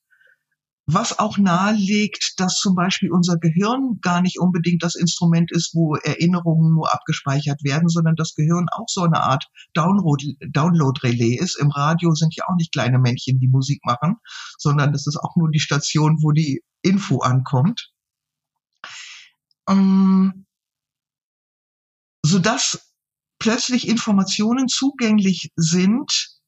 Was 0.93 1.19
auch 1.19 1.37
nahelegt, 1.37 2.33
dass 2.37 2.55
zum 2.55 2.75
Beispiel 2.75 3.11
unser 3.11 3.37
Gehirn 3.37 3.99
gar 4.01 4.21
nicht 4.21 4.39
unbedingt 4.39 4.83
das 4.83 4.95
Instrument 4.95 5.51
ist, 5.51 5.73
wo 5.73 5.95
Erinnerungen 5.95 6.73
nur 6.73 6.93
abgespeichert 6.93 7.63
werden, 7.63 7.87
sondern 7.87 8.15
das 8.15 8.35
Gehirn 8.35 8.67
auch 8.71 8.87
so 8.87 9.03
eine 9.03 9.21
Art 9.21 9.45
Download-Relais 9.73 11.39
ist. 11.39 11.57
Im 11.59 11.71
Radio 11.71 12.13
sind 12.13 12.35
ja 12.35 12.45
auch 12.47 12.55
nicht 12.55 12.73
kleine 12.73 12.99
Männchen, 12.99 13.39
die 13.39 13.47
Musik 13.47 13.79
machen, 13.85 14.17
sondern 14.57 14.91
das 14.91 15.07
ist 15.07 15.17
auch 15.17 15.35
nur 15.37 15.49
die 15.49 15.59
Station, 15.59 16.17
wo 16.21 16.31
die 16.31 16.61
Info 16.81 17.19
ankommt 17.19 17.91
ähm, 19.69 20.45
sodass 22.25 22.93
plötzlich 23.39 23.87
Informationen 23.87 24.67
zugänglich 24.67 25.51
sind, 25.55 26.39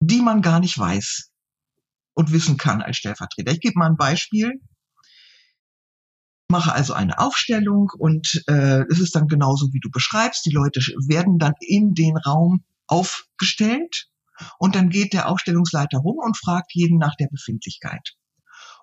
die 0.00 0.20
man 0.20 0.42
gar 0.42 0.60
nicht 0.60 0.78
weiß 0.78 1.30
und 2.18 2.32
wissen 2.32 2.56
kann 2.56 2.82
als 2.82 2.96
Stellvertreter. 2.96 3.52
Ich 3.52 3.60
gebe 3.60 3.78
mal 3.78 3.86
ein 3.86 3.96
Beispiel. 3.96 4.60
Mache 6.48 6.72
also 6.72 6.92
eine 6.92 7.20
Aufstellung 7.20 7.92
und 7.96 8.42
äh, 8.48 8.82
es 8.90 8.98
ist 8.98 9.14
dann 9.14 9.28
genauso, 9.28 9.72
wie 9.72 9.78
du 9.78 9.88
beschreibst. 9.88 10.44
Die 10.44 10.50
Leute 10.50 10.80
werden 11.06 11.38
dann 11.38 11.54
in 11.60 11.94
den 11.94 12.16
Raum 12.16 12.64
aufgestellt 12.88 14.08
und 14.58 14.74
dann 14.74 14.88
geht 14.88 15.12
der 15.12 15.28
Aufstellungsleiter 15.28 15.98
rum 15.98 16.16
und 16.18 16.36
fragt 16.36 16.74
jeden 16.74 16.98
nach 16.98 17.14
der 17.14 17.28
Befindlichkeit. 17.28 18.16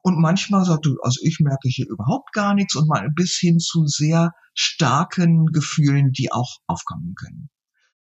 Und 0.02 0.18
manchmal 0.18 0.64
sagt 0.64 0.86
du, 0.86 0.96
also 1.02 1.20
ich 1.22 1.40
merke 1.42 1.68
hier 1.68 1.90
überhaupt 1.90 2.32
gar 2.32 2.54
nichts 2.54 2.76
und 2.76 2.88
mal 2.88 3.10
bis 3.14 3.36
hin 3.36 3.60
zu 3.60 3.86
sehr 3.86 4.32
starken 4.54 5.48
Gefühlen, 5.48 6.14
die 6.14 6.32
auch 6.32 6.60
aufkommen 6.68 7.16
können. 7.16 7.50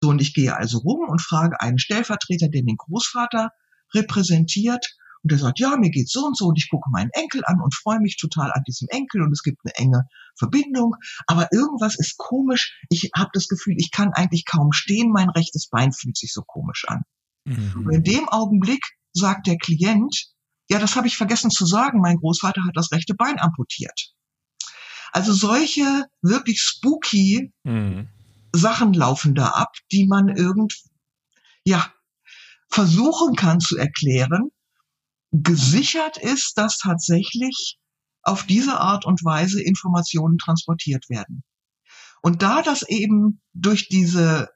So, 0.03 0.09
und 0.09 0.21
ich 0.21 0.36
gehe 0.36 0.55
also 0.55 0.78
rum 0.80 1.09
und 1.09 1.21
frage 1.21 1.61
einen 1.61 1.80
Stellvertreter, 1.80 2.49
der 2.49 2.61
den 2.61 2.78
Großvater 2.78 3.49
repräsentiert 3.95 4.86
Und 5.26 5.32
er 5.32 5.39
sagt, 5.39 5.59
ja, 5.59 5.76
mir 5.76 5.89
geht's 5.89 6.11
so 6.11 6.23
und 6.23 6.38
so 6.38 6.45
und 6.45 6.59
ich 6.59 6.69
gucke 6.69 6.88
meinen 6.91 7.09
Enkel 7.13 7.41
an 7.45 7.59
und 7.59 7.73
freue 7.73 7.99
mich 7.99 8.15
total 8.15 8.51
an 8.51 8.61
diesem 8.67 8.88
Enkel 8.89 9.23
und 9.23 9.32
es 9.32 9.41
gibt 9.41 9.57
eine 9.65 9.73
enge 9.73 10.03
Verbindung. 10.38 10.93
Aber 11.26 11.47
irgendwas 11.51 11.97
ist 11.97 12.17
komisch. 12.17 12.80
Ich 12.91 13.09
habe 13.17 13.32
das 13.34 13.47
Gefühl, 13.47 13.73
ich 13.80 13.89
kann 13.89 14.13
eigentlich 14.13 14.45
kaum 14.45 14.71
stehen. 14.71 15.11
Mein 15.11 15.32
rechtes 15.32 15.67
Bein 15.67 15.93
fühlt 15.93 16.15
sich 16.15 16.32
so 16.32 16.43
komisch 16.43 16.86
an. 16.88 17.01
Mhm. 17.43 17.88
Und 17.88 17.91
in 17.91 18.03
dem 18.03 18.30
Augenblick 18.30 18.86
sagt 19.13 19.47
der 19.47 19.57
Klient, 19.57 20.28
ja, 20.69 20.78
das 20.78 20.95
habe 20.95 21.07
ich 21.07 21.17
vergessen 21.17 21.49
zu 21.49 21.65
sagen. 21.65 22.01
Mein 22.01 22.17
Großvater 22.17 22.63
hat 22.63 22.76
das 22.76 22.91
rechte 22.91 23.15
Bein 23.15 23.39
amputiert. 23.39 24.13
Also 25.11 25.34
solche 25.34 26.05
wirklich 26.21 26.61
spooky 26.61 27.51
mhm. 27.63 28.09
Sachen 28.53 28.93
laufen 28.93 29.34
da 29.34 29.47
ab, 29.47 29.71
die 29.91 30.05
man 30.05 30.30
irgend, 30.30 30.76
ja, 31.63 31.91
versuchen 32.69 33.36
kann 33.36 33.59
zu 33.59 33.76
erklären. 33.76 34.51
Gesichert 35.43 36.17
ist, 36.17 36.57
dass 36.57 36.77
tatsächlich 36.77 37.77
auf 38.21 38.45
diese 38.45 38.79
Art 38.79 39.05
und 39.05 39.23
Weise 39.23 39.61
Informationen 39.61 40.38
transportiert 40.38 41.09
werden. 41.09 41.43
Und 42.21 42.41
da 42.41 42.61
das 42.61 42.83
eben 42.83 43.41
durch 43.53 43.88
diese 43.88 44.49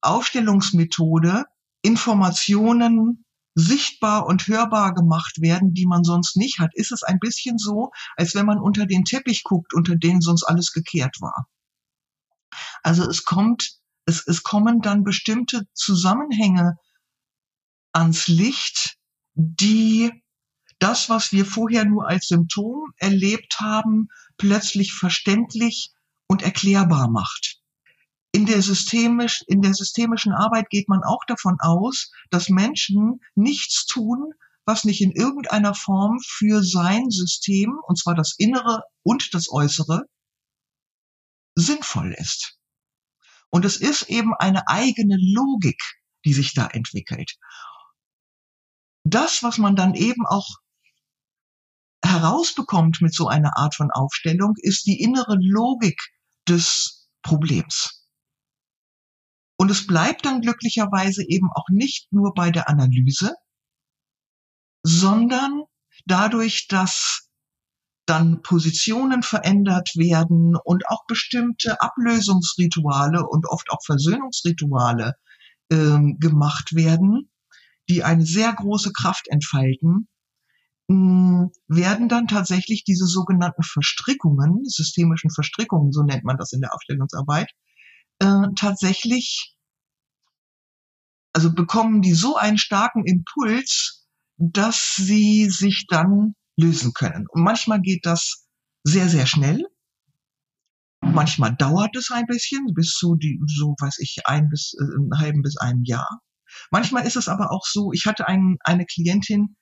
Aufstellungsmethode 0.00 1.44
Informationen 1.82 3.24
sichtbar 3.54 4.26
und 4.26 4.48
hörbar 4.48 4.94
gemacht 4.94 5.40
werden, 5.40 5.74
die 5.74 5.86
man 5.86 6.02
sonst 6.02 6.36
nicht 6.36 6.58
hat, 6.58 6.70
ist 6.74 6.92
es 6.92 7.02
ein 7.02 7.20
bisschen 7.20 7.56
so, 7.56 7.90
als 8.16 8.34
wenn 8.34 8.46
man 8.46 8.58
unter 8.58 8.86
den 8.86 9.04
Teppich 9.04 9.44
guckt, 9.44 9.74
unter 9.74 9.96
denen 9.96 10.20
sonst 10.20 10.42
alles 10.42 10.72
gekehrt 10.72 11.16
war. 11.20 11.46
Also 12.82 13.08
es 13.08 13.24
kommt, 13.24 13.78
es, 14.06 14.26
es 14.26 14.42
kommen 14.42 14.80
dann 14.80 15.04
bestimmte 15.04 15.66
Zusammenhänge 15.72 16.76
ans 17.92 18.26
Licht, 18.28 18.93
die 19.34 20.12
das, 20.78 21.08
was 21.08 21.32
wir 21.32 21.46
vorher 21.46 21.84
nur 21.84 22.08
als 22.08 22.28
Symptom 22.28 22.92
erlebt 22.96 23.58
haben, 23.60 24.08
plötzlich 24.36 24.92
verständlich 24.92 25.92
und 26.26 26.42
erklärbar 26.42 27.08
macht. 27.08 27.60
In 28.32 28.46
der, 28.46 28.60
systemisch, 28.62 29.42
in 29.46 29.62
der 29.62 29.74
systemischen 29.74 30.32
Arbeit 30.32 30.68
geht 30.68 30.88
man 30.88 31.04
auch 31.04 31.24
davon 31.26 31.56
aus, 31.60 32.10
dass 32.30 32.48
Menschen 32.48 33.20
nichts 33.34 33.86
tun, 33.86 34.32
was 34.66 34.84
nicht 34.84 35.02
in 35.02 35.12
irgendeiner 35.12 35.74
Form 35.74 36.18
für 36.26 36.62
sein 36.62 37.10
System, 37.10 37.78
und 37.86 37.98
zwar 37.98 38.14
das 38.14 38.34
Innere 38.36 38.82
und 39.02 39.34
das 39.34 39.50
Äußere, 39.50 40.02
sinnvoll 41.54 42.14
ist. 42.18 42.58
Und 43.50 43.64
es 43.64 43.76
ist 43.76 44.08
eben 44.08 44.34
eine 44.34 44.66
eigene 44.66 45.16
Logik, 45.16 45.80
die 46.24 46.34
sich 46.34 46.54
da 46.54 46.66
entwickelt. 46.66 47.36
Das, 49.14 49.44
was 49.44 49.58
man 49.58 49.76
dann 49.76 49.94
eben 49.94 50.26
auch 50.26 50.48
herausbekommt 52.04 53.00
mit 53.00 53.14
so 53.14 53.28
einer 53.28 53.56
Art 53.56 53.76
von 53.76 53.92
Aufstellung, 53.92 54.54
ist 54.56 54.86
die 54.86 55.00
innere 55.00 55.36
Logik 55.38 56.00
des 56.48 57.08
Problems. 57.22 58.08
Und 59.56 59.70
es 59.70 59.86
bleibt 59.86 60.26
dann 60.26 60.40
glücklicherweise 60.40 61.22
eben 61.28 61.48
auch 61.54 61.68
nicht 61.70 62.12
nur 62.12 62.34
bei 62.34 62.50
der 62.50 62.68
Analyse, 62.68 63.36
sondern 64.82 65.62
dadurch, 66.06 66.66
dass 66.66 67.28
dann 68.06 68.42
Positionen 68.42 69.22
verändert 69.22 69.92
werden 69.94 70.56
und 70.56 70.88
auch 70.88 71.06
bestimmte 71.06 71.80
Ablösungsrituale 71.80 73.24
und 73.24 73.46
oft 73.46 73.70
auch 73.70 73.80
Versöhnungsrituale 73.84 75.14
äh, 75.70 75.98
gemacht 76.18 76.74
werden, 76.74 77.30
die 77.88 78.02
eine 78.04 78.24
sehr 78.24 78.52
große 78.52 78.92
Kraft 78.92 79.28
entfalten, 79.28 80.08
werden 80.88 82.08
dann 82.08 82.26
tatsächlich 82.28 82.84
diese 82.84 83.06
sogenannten 83.06 83.62
Verstrickungen, 83.62 84.64
systemischen 84.64 85.30
Verstrickungen, 85.30 85.92
so 85.92 86.02
nennt 86.02 86.24
man 86.24 86.36
das 86.36 86.52
in 86.52 86.60
der 86.60 86.74
Aufstellungsarbeit, 86.74 87.50
äh, 88.18 88.48
tatsächlich, 88.54 89.56
also 91.32 91.54
bekommen 91.54 92.02
die 92.02 92.12
so 92.12 92.36
einen 92.36 92.58
starken 92.58 93.04
Impuls, 93.06 94.06
dass 94.36 94.96
sie 94.96 95.48
sich 95.48 95.86
dann 95.88 96.34
lösen 96.56 96.92
können. 96.92 97.26
Und 97.30 97.42
manchmal 97.42 97.80
geht 97.80 98.04
das 98.04 98.46
sehr, 98.82 99.08
sehr 99.08 99.26
schnell. 99.26 99.62
Manchmal 101.00 101.54
dauert 101.56 101.96
es 101.96 102.10
ein 102.10 102.26
bisschen, 102.26 102.74
bis 102.74 102.92
zu 102.92 103.14
die, 103.16 103.40
so 103.46 103.74
weiß 103.80 103.98
ich, 104.00 104.18
ein 104.26 104.48
bis, 104.48 104.74
äh, 104.78 104.96
einen 104.96 105.18
halben 105.18 105.42
bis 105.42 105.56
einem 105.56 105.82
Jahr. 105.84 106.20
Manchmal 106.70 107.06
ist 107.06 107.16
es 107.16 107.28
aber 107.28 107.52
auch 107.52 107.64
so, 107.66 107.92
ich 107.92 108.06
hatte 108.06 108.28
ein, 108.28 108.56
eine 108.60 108.86
Klientin, 108.86 109.56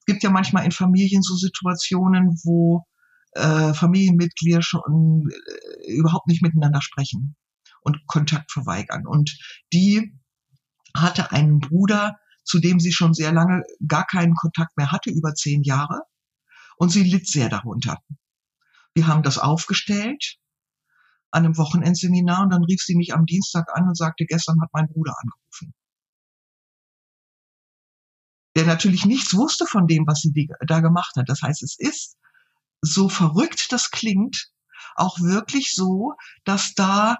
es 0.00 0.06
gibt 0.06 0.22
ja 0.22 0.30
manchmal 0.30 0.64
in 0.64 0.72
Familien 0.72 1.22
so 1.22 1.34
Situationen, 1.34 2.38
wo 2.44 2.84
äh, 3.32 3.74
Familienmitglieder 3.74 4.62
schon 4.62 5.28
äh, 5.30 5.92
überhaupt 5.92 6.26
nicht 6.26 6.42
miteinander 6.42 6.82
sprechen 6.82 7.36
und 7.80 8.06
Kontakt 8.06 8.52
verweigern. 8.52 9.06
Und 9.06 9.36
die 9.72 10.18
hatte 10.96 11.32
einen 11.32 11.60
Bruder, 11.60 12.16
zu 12.44 12.58
dem 12.60 12.78
sie 12.78 12.92
schon 12.92 13.14
sehr 13.14 13.32
lange 13.32 13.62
gar 13.86 14.06
keinen 14.06 14.34
Kontakt 14.34 14.76
mehr 14.76 14.92
hatte, 14.92 15.10
über 15.10 15.34
zehn 15.34 15.62
Jahre. 15.62 16.02
Und 16.76 16.90
sie 16.90 17.02
litt 17.02 17.28
sehr 17.28 17.48
darunter. 17.48 17.98
Wir 18.94 19.06
haben 19.06 19.22
das 19.22 19.38
aufgestellt 19.38 20.36
an 21.30 21.44
einem 21.44 21.56
Wochenendseminar 21.56 22.42
und 22.42 22.50
dann 22.50 22.64
rief 22.64 22.80
sie 22.80 22.94
mich 22.94 23.12
am 23.12 23.26
Dienstag 23.26 23.64
an 23.74 23.88
und 23.88 23.96
sagte, 23.96 24.24
gestern 24.24 24.60
hat 24.62 24.70
mein 24.72 24.86
Bruder 24.86 25.14
angerufen. 25.20 25.74
Der 28.56 28.64
natürlich 28.64 29.04
nichts 29.04 29.34
wusste 29.34 29.66
von 29.66 29.86
dem, 29.86 30.06
was 30.06 30.20
sie 30.20 30.48
da 30.66 30.80
gemacht 30.80 31.16
hat. 31.16 31.28
Das 31.28 31.42
heißt, 31.42 31.62
es 31.62 31.76
ist, 31.78 32.16
so 32.80 33.08
verrückt 33.08 33.72
das 33.72 33.90
klingt, 33.90 34.50
auch 34.94 35.18
wirklich 35.20 35.74
so, 35.74 36.14
dass 36.44 36.74
da 36.74 37.18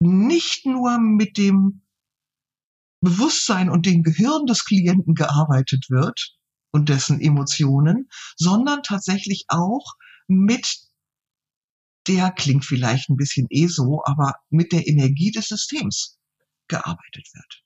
nicht 0.00 0.66
nur 0.66 0.98
mit 0.98 1.38
dem 1.38 1.82
Bewusstsein 3.00 3.70
und 3.70 3.86
dem 3.86 4.02
Gehirn 4.02 4.46
des 4.46 4.64
Klienten 4.64 5.14
gearbeitet 5.14 5.86
wird 5.88 6.36
und 6.72 6.88
dessen 6.88 7.20
Emotionen, 7.20 8.08
sondern 8.36 8.82
tatsächlich 8.82 9.44
auch 9.48 9.94
mit 10.26 10.78
der 12.06 12.30
klingt 12.32 12.64
vielleicht 12.64 13.08
ein 13.08 13.16
bisschen 13.16 13.46
eh 13.50 13.66
so, 13.66 14.02
aber 14.04 14.34
mit 14.50 14.72
der 14.72 14.86
Energie 14.86 15.30
des 15.30 15.48
Systems 15.48 16.18
gearbeitet 16.68 17.28
wird. 17.32 17.63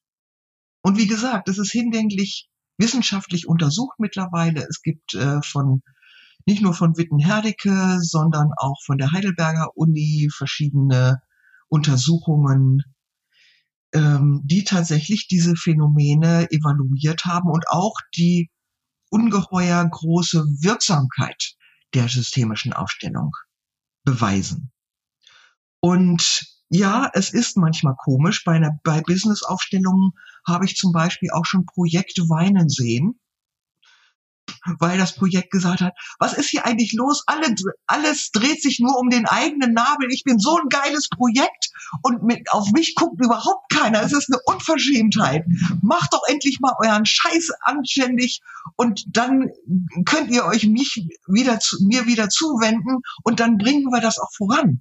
Und 0.83 0.97
wie 0.99 1.07
gesagt, 1.07 1.49
es 1.49 1.59
ist 1.59 1.73
hinlänglich 1.73 2.49
wissenschaftlich 2.79 3.49
untersucht 3.49 3.99
mittlerweile. 3.99 4.67
Es 4.69 4.83
gibt 4.83 5.15
äh, 5.15 5.43
von 5.43 5.83
nicht 6.47 6.63
nur 6.63 6.73
von 6.73 6.97
Witten-Herdecke, 6.97 7.99
sondern 8.01 8.51
auch 8.57 8.77
von 8.85 8.97
der 8.97 9.13
Heidelberger 9.13 9.77
Uni 9.77 10.31
verschiedene 10.35 11.21
Untersuchungen, 11.69 12.83
ähm, 13.93 14.41
die 14.45 14.65
tatsächlich 14.65 15.29
diese 15.29 15.57
Phänomene 15.57 16.51
evaluiert 16.51 17.25
haben 17.25 17.51
und 17.51 17.69
auch 17.69 17.95
die 18.17 18.51
ungeheuer 19.11 19.87
große 19.87 20.45
Wirksamkeit 20.63 21.55
der 21.95 22.09
systemischen 22.09 22.73
Aufstellung 22.73 23.33
beweisen. 24.05 24.71
Und 25.81 26.47
ja, 26.71 27.11
es 27.15 27.31
ist 27.31 27.57
manchmal 27.57 27.95
komisch. 27.97 28.45
Bei, 28.45 28.53
einer, 28.53 28.79
bei 28.85 29.01
Business-Aufstellungen 29.01 30.13
habe 30.49 30.65
ich 30.65 30.77
zum 30.77 30.93
Beispiel 30.93 31.31
auch 31.33 31.45
schon 31.45 31.67
Projekte 31.67 32.23
weinen 32.23 32.69
sehen, 32.69 33.21
weil 34.79 34.99
das 34.99 35.15
Projekt 35.15 35.51
gesagt 35.51 35.81
hat, 35.81 35.95
was 36.19 36.33
ist 36.33 36.51
hier 36.51 36.67
eigentlich 36.67 36.93
los? 36.93 37.23
Alle, 37.27 37.55
alles 37.87 38.31
dreht 38.33 38.63
sich 38.63 38.79
nur 38.81 38.99
um 38.99 39.11
den 39.11 39.27
eigenen 39.27 39.73
Nabel. 39.73 40.11
Ich 40.11 40.25
bin 40.25 40.39
so 40.39 40.59
ein 40.59 40.69
geiles 40.69 41.09
Projekt 41.09 41.71
und 42.03 42.23
mit, 42.23 42.51
auf 42.51 42.71
mich 42.73 42.95
guckt 42.95 43.23
überhaupt 43.23 43.71
keiner. 43.71 44.03
Es 44.03 44.13
ist 44.13 44.31
eine 44.31 44.41
Unverschämtheit. 44.47 45.45
Macht 45.83 46.13
doch 46.13 46.23
endlich 46.29 46.59
mal 46.61 46.75
euren 46.83 47.07
Scheiß 47.07 47.51
anständig 47.63 48.41
und 48.77 49.05
dann 49.09 49.51
könnt 50.05 50.31
ihr 50.31 50.45
euch 50.45 50.67
mich 50.67 51.07
wieder 51.27 51.61
zu, 51.61 51.77
mir 51.85 52.07
wieder 52.07 52.29
zuwenden 52.29 53.01
und 53.23 53.41
dann 53.41 53.59
bringen 53.59 53.91
wir 53.93 54.01
das 54.01 54.19
auch 54.19 54.33
voran. 54.37 54.81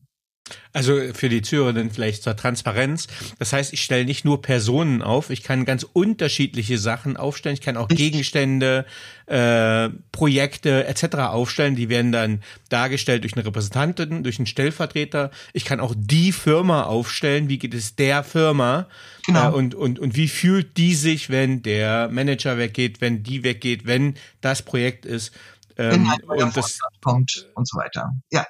Also 0.73 0.99
für 1.13 1.29
die 1.29 1.41
Zuhörerinnen 1.41 1.89
vielleicht 1.89 2.23
zur 2.23 2.35
Transparenz. 2.35 3.07
Das 3.39 3.51
heißt, 3.51 3.73
ich 3.73 3.83
stelle 3.83 4.05
nicht 4.05 4.25
nur 4.25 4.41
Personen 4.41 5.01
auf, 5.01 5.29
ich 5.29 5.41
kann 5.41 5.65
ganz 5.65 5.83
unterschiedliche 5.83 6.77
Sachen 6.77 7.17
aufstellen. 7.17 7.55
Ich 7.55 7.61
kann 7.61 7.77
auch 7.77 7.87
Gegenstände, 7.87 8.85
äh, 9.25 9.89
Projekte 10.11 10.85
etc. 10.85 11.15
aufstellen. 11.17 11.75
Die 11.75 11.89
werden 11.89 12.11
dann 12.11 12.43
dargestellt 12.69 13.23
durch 13.23 13.33
eine 13.33 13.45
Repräsentantin, 13.45 14.23
durch 14.23 14.39
einen 14.39 14.45
Stellvertreter. 14.45 15.31
Ich 15.53 15.65
kann 15.65 15.79
auch 15.79 15.95
die 15.97 16.31
Firma 16.31 16.83
aufstellen. 16.83 17.49
Wie 17.49 17.57
geht 17.57 17.73
es 17.73 17.95
der 17.95 18.23
Firma? 18.23 18.87
Genau. 19.25 19.49
Äh, 19.49 19.53
und, 19.53 19.75
und, 19.75 19.99
und 19.99 20.15
wie 20.15 20.27
fühlt 20.27 20.77
die 20.77 20.95
sich, 20.95 21.29
wenn 21.29 21.61
der 21.63 22.09
Manager 22.09 22.57
weggeht, 22.57 23.01
wenn 23.01 23.23
die 23.23 23.43
weggeht, 23.43 23.85
wenn 23.85 24.15
das 24.41 24.61
Projekt 24.61 25.05
ist? 25.05 25.33
Ähm, 25.77 26.11
und 26.27 26.57
das 26.57 26.79
kommt 27.03 27.49
und 27.55 27.67
so 27.67 27.77
weiter. 27.77 28.13
Ja. 28.31 28.45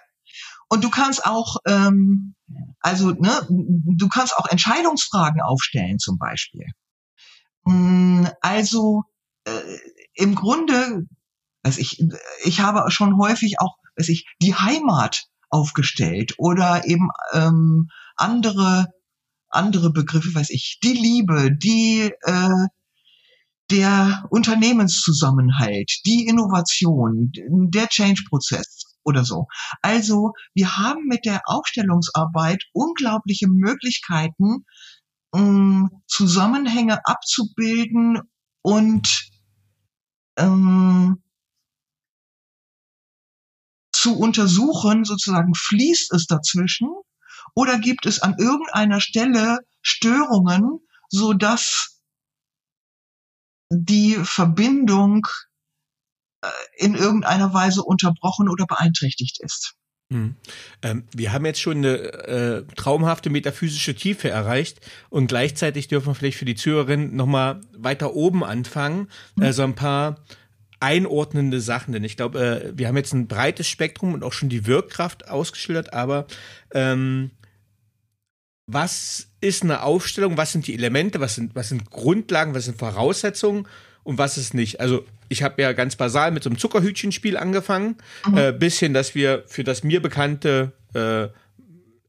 Und 0.70 0.84
du 0.84 0.90
kannst 0.90 1.26
auch, 1.26 1.58
ähm, 1.66 2.36
also 2.80 3.12
ne, 3.12 3.48
du 3.50 4.08
kannst 4.10 4.38
auch 4.38 4.48
Entscheidungsfragen 4.48 5.42
aufstellen 5.42 6.00
zum 6.00 6.18
Beispiel. 6.18 6.66
Mm, 7.64 8.26
also 8.42 9.04
äh, 9.46 9.62
im 10.14 10.36
Grunde, 10.36 11.06
also 11.64 11.80
ich, 11.80 12.04
ich 12.44 12.60
habe 12.60 12.90
schon 12.92 13.18
häufig 13.18 13.60
auch, 13.60 13.78
weiß 13.96 14.10
ich, 14.10 14.26
die 14.42 14.56
Heimat 14.56 15.26
aufgestellt 15.50 16.36
oder 16.38 16.86
eben 16.86 17.10
ähm, 17.34 17.90
andere 18.16 18.88
andere 19.50 19.92
Begriffe, 19.92 20.34
weiß 20.34 20.50
ich, 20.50 20.80
die 20.84 20.94
Liebe, 20.94 21.50
die 21.52 22.12
äh, 22.22 22.68
der 23.70 24.26
Unternehmenszusammenhalt, 24.30 26.02
die 26.06 26.26
Innovation, 26.28 27.32
der 27.34 27.88
Change-Prozess 27.88 28.87
oder 29.08 29.24
so. 29.24 29.48
Also 29.82 30.34
wir 30.54 30.78
haben 30.78 31.06
mit 31.06 31.26
der 31.26 31.42
Aufstellungsarbeit 31.46 32.64
unglaubliche 32.74 33.48
Möglichkeiten, 33.48 34.66
ähm, 35.34 35.90
Zusammenhänge 36.08 37.00
abzubilden 37.06 38.22
und 38.62 39.30
ähm, 40.38 41.24
zu 43.94 44.20
untersuchen, 44.20 45.06
sozusagen 45.06 45.56
fließt 45.56 46.14
es 46.14 46.28
dazwischen 46.28 46.90
oder 47.56 47.80
gibt 47.80 48.06
es 48.06 48.22
an 48.22 48.36
irgendeiner 48.38 49.00
Stelle 49.00 49.60
Störungen, 49.82 50.82
so 51.10 51.34
dass 51.34 52.02
die 53.72 54.16
Verbindung 54.16 55.26
in 56.76 56.96
irgendeiner 56.96 57.54
Weise 57.54 57.84
unterbrochen 57.84 58.50
oder 58.50 58.66
beeinträchtigt 58.66 59.40
ist. 59.42 59.76
Hm. 60.12 60.36
Ähm, 60.82 61.04
wir 61.14 61.34
haben 61.34 61.46
jetzt 61.46 61.60
schon 61.60 61.78
eine 61.78 61.98
äh, 61.98 62.64
traumhafte 62.76 63.30
metaphysische 63.30 63.94
Tiefe 63.94 64.30
erreicht 64.30 64.80
und 65.10 65.28
gleichzeitig 65.28 65.90
dürfen 65.90 66.08
wir 66.08 66.16
vielleicht 66.16 66.38
für 66.38 66.46
die 66.46 66.56
Zuhörerin 66.56 67.16
nochmal 67.16 67.60
weiter 67.78 68.14
oben 68.14 68.44
anfangen, 68.44 69.10
hm. 69.36 69.44
äh, 69.44 69.54
so 69.54 69.64
ein 69.64 69.76
paar 69.76 70.24
einordnende 70.80 71.60
Sachen, 71.60 71.92
denn 71.92 72.04
ich 72.04 72.16
glaube, 72.16 72.40
äh, 72.40 72.78
wir 72.78 72.88
haben 72.88 72.96
jetzt 72.96 73.14
ein 73.14 73.28
breites 73.28 73.68
Spektrum 73.68 74.14
und 74.14 74.24
auch 74.24 74.34
schon 74.34 74.50
die 74.50 74.66
Wirkkraft 74.66 75.28
ausgeschildert, 75.28 75.92
aber 75.92 76.28
ähm, 76.72 77.32
was 78.68 79.30
ist 79.42 79.64
eine 79.64 79.84
Aufstellung, 79.84 80.38
was 80.38 80.52
sind 80.52 80.68
die 80.68 80.74
Elemente, 80.74 81.20
was 81.20 81.36
sind, 81.36 81.56
was 81.56 81.70
sind 81.70 81.90
Grundlagen, 81.90 82.54
was 82.54 82.66
sind 82.66 82.78
Voraussetzungen 82.78 83.68
und 84.04 84.18
was 84.18 84.38
ist 84.38 84.54
nicht. 84.54 84.80
Also 84.80 85.06
ich 85.30 85.44
habe 85.44 85.62
ja 85.62 85.74
ganz 85.74 85.96
basal 85.96 86.32
mit 86.32 86.44
so 86.44 86.50
einem 86.50 86.58
Zuckerhütchenspiel 86.58 87.38
angefangen, 87.38 87.98
mhm. 88.28 88.38
äh, 88.38 88.52
bis 88.52 88.80
hin, 88.80 88.94
dass 88.94 89.16
wir 89.16 89.44
für 89.48 89.64
das 89.64 89.84
mir 89.84 90.02
bekannte 90.02 90.74
äh, 90.94 91.28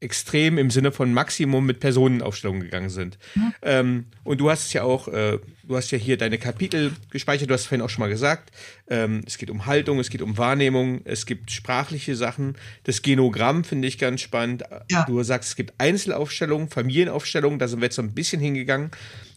extrem 0.01 0.59
im 0.59 0.71
Sinne 0.71 0.93
von 0.93 1.12
Maximum 1.12 1.66
mit 1.66 1.81
Personenaufstellungen 1.81 2.62
gegangen 2.62 2.89
sind. 2.89 3.19
Mhm. 3.35 3.55
Ähm, 3.62 4.07
und 4.23 4.41
du 4.41 4.51
hast 4.51 4.66
es 4.66 4.73
ja 4.73 4.85
auch, 4.85 5.09
äh, 5.09 5.39
du 5.64 5.77
hast 5.77 5.91
ja 5.91 5.99
hier 5.99 6.16
deine 6.16 6.39
Kapitel 6.39 6.93
gespeichert, 7.11 7.51
du 7.51 7.55
hast 7.55 7.66
vorhin 7.66 7.83
auch 7.83 7.91
schon 7.91 8.03
mal 8.03 8.09
gesagt, 8.09 8.53
ähm, 8.89 9.23
es 9.27 9.39
geht 9.39 9.51
um 9.51 9.66
Haltung, 9.66 9.99
es 9.99 10.11
geht 10.11 10.23
um 10.23 10.39
Wahrnehmung, 10.39 11.01
es 11.05 11.27
gibt 11.27 11.51
sprachliche 11.51 12.14
Sachen. 12.14 12.57
Das 12.85 13.03
Genogramm 13.03 13.64
finde 13.64 13.89
ich 13.89 13.99
ganz 13.99 14.21
spannend. 14.21 14.62
Ja. 14.91 15.05
Du 15.05 15.21
sagst, 15.23 15.51
es 15.51 15.57
gibt 15.57 15.75
Einzelaufstellungen, 15.79 16.69
Familienaufstellungen, 16.69 17.59
da 17.59 17.66
sind 17.66 17.81
wir 17.81 17.87
jetzt 17.87 17.97
so 17.97 18.03
ein 18.03 18.14
bisschen 18.14 18.41
hingegangen. 18.41 18.91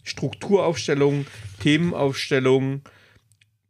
Strukturaufstellungen, 0.04 1.26
Themenaufstellungen, 1.60 2.82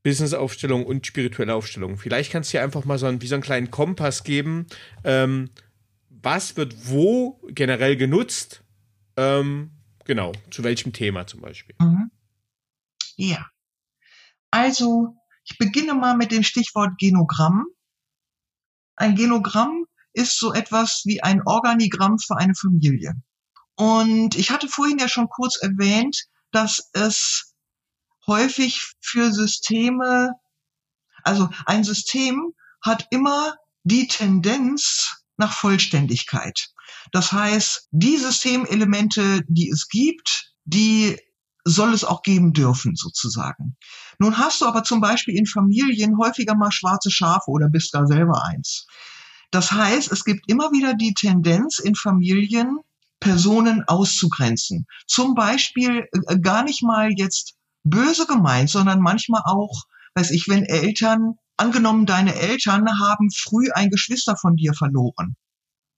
Businessaufstellungen 0.02 0.86
und 0.86 1.06
spirituelle 1.06 1.54
Aufstellungen. 1.54 1.96
Vielleicht 1.96 2.32
kannst 2.32 2.52
du 2.52 2.58
dir 2.58 2.64
einfach 2.64 2.84
mal 2.84 2.98
so 2.98 3.06
einen, 3.06 3.22
wie 3.22 3.26
so 3.26 3.34
einen 3.34 3.42
kleinen 3.42 3.70
Kompass 3.70 4.24
geben, 4.24 4.66
ähm, 5.04 5.50
was 6.08 6.56
wird 6.56 6.88
wo 6.88 7.40
generell 7.48 7.96
genutzt? 7.96 8.62
Ähm, 9.16 9.70
genau, 10.04 10.32
zu 10.50 10.64
welchem 10.64 10.92
Thema 10.92 11.26
zum 11.26 11.40
Beispiel? 11.40 11.74
Mhm. 11.80 12.10
Ja. 13.16 13.48
Also, 14.50 15.16
ich 15.44 15.58
beginne 15.58 15.94
mal 15.94 16.16
mit 16.16 16.30
dem 16.30 16.42
Stichwort 16.42 16.98
Genogramm. 16.98 17.66
Ein 18.96 19.16
Genogramm 19.16 19.86
ist 20.12 20.38
so 20.38 20.52
etwas 20.52 21.02
wie 21.04 21.22
ein 21.22 21.42
Organigramm 21.44 22.18
für 22.18 22.36
eine 22.36 22.54
Familie. 22.54 23.14
Und 23.76 24.36
ich 24.36 24.50
hatte 24.50 24.68
vorhin 24.68 24.98
ja 24.98 25.08
schon 25.08 25.28
kurz 25.28 25.56
erwähnt, 25.60 26.26
dass 26.52 26.90
es 26.92 27.51
häufig 28.26 28.94
für 29.00 29.32
Systeme, 29.32 30.32
also 31.24 31.48
ein 31.66 31.84
System 31.84 32.52
hat 32.80 33.06
immer 33.10 33.54
die 33.84 34.08
Tendenz, 34.08 35.22
nach 35.42 35.52
Vollständigkeit. 35.52 36.68
Das 37.10 37.32
heißt, 37.32 37.88
die 37.90 38.16
Systemelemente, 38.16 39.42
die 39.48 39.68
es 39.70 39.88
gibt, 39.88 40.52
die 40.64 41.18
soll 41.64 41.92
es 41.92 42.04
auch 42.04 42.22
geben 42.22 42.52
dürfen, 42.52 42.94
sozusagen. 42.96 43.76
Nun 44.18 44.38
hast 44.38 44.60
du 44.60 44.66
aber 44.66 44.84
zum 44.84 45.00
Beispiel 45.00 45.36
in 45.36 45.46
Familien 45.46 46.18
häufiger 46.18 46.54
mal 46.54 46.72
schwarze 46.72 47.10
Schafe 47.10 47.50
oder 47.50 47.68
bist 47.68 47.92
gar 47.92 48.06
selber 48.06 48.44
eins. 48.44 48.86
Das 49.50 49.72
heißt, 49.72 50.10
es 50.12 50.24
gibt 50.24 50.50
immer 50.50 50.72
wieder 50.72 50.94
die 50.94 51.14
Tendenz 51.14 51.78
in 51.78 51.94
Familien, 51.94 52.78
Personen 53.20 53.84
auszugrenzen. 53.86 54.86
Zum 55.06 55.34
Beispiel 55.34 56.08
äh, 56.26 56.38
gar 56.38 56.64
nicht 56.64 56.82
mal 56.82 57.10
jetzt 57.16 57.54
böse 57.84 58.26
gemeint, 58.26 58.70
sondern 58.70 59.00
manchmal 59.00 59.42
auch, 59.44 59.84
weiß 60.14 60.30
ich, 60.30 60.48
wenn 60.48 60.64
Eltern 60.64 61.34
angenommen, 61.56 62.06
deine 62.06 62.34
Eltern 62.34 62.88
haben 63.00 63.30
früh 63.30 63.70
ein 63.72 63.90
Geschwister 63.90 64.36
von 64.36 64.56
dir 64.56 64.74
verloren, 64.74 65.36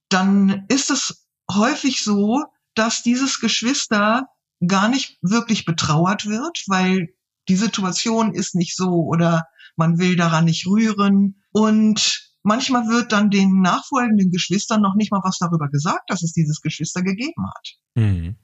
dann 0.09 0.65
ist 0.69 0.91
es 0.91 1.27
häufig 1.51 2.03
so, 2.03 2.45
dass 2.75 3.03
dieses 3.03 3.41
Geschwister 3.41 4.27
gar 4.67 4.89
nicht 4.89 5.19
wirklich 5.23 5.65
betrauert 5.65 6.27
wird, 6.27 6.65
weil 6.67 7.15
die 7.49 7.57
Situation 7.57 8.33
ist 8.33 8.55
nicht 8.55 8.77
so 8.77 9.05
oder 9.05 9.45
man 9.77 9.99
will 9.99 10.17
daran 10.17 10.45
nicht 10.45 10.67
rühren. 10.67 11.43
Und 11.53 12.33
manchmal 12.43 12.89
wird 12.89 13.13
dann 13.13 13.31
den 13.31 13.61
nachfolgenden 13.61 14.31
Geschwistern 14.31 14.81
noch 14.81 14.95
nicht 14.95 15.13
mal 15.13 15.21
was 15.23 15.39
darüber 15.39 15.69
gesagt, 15.69 16.09
dass 16.09 16.23
es 16.23 16.33
dieses 16.33 16.61
Geschwister 16.61 17.03
gegeben 17.03 17.47
hat. 17.55 17.69
Mhm. 17.95 18.37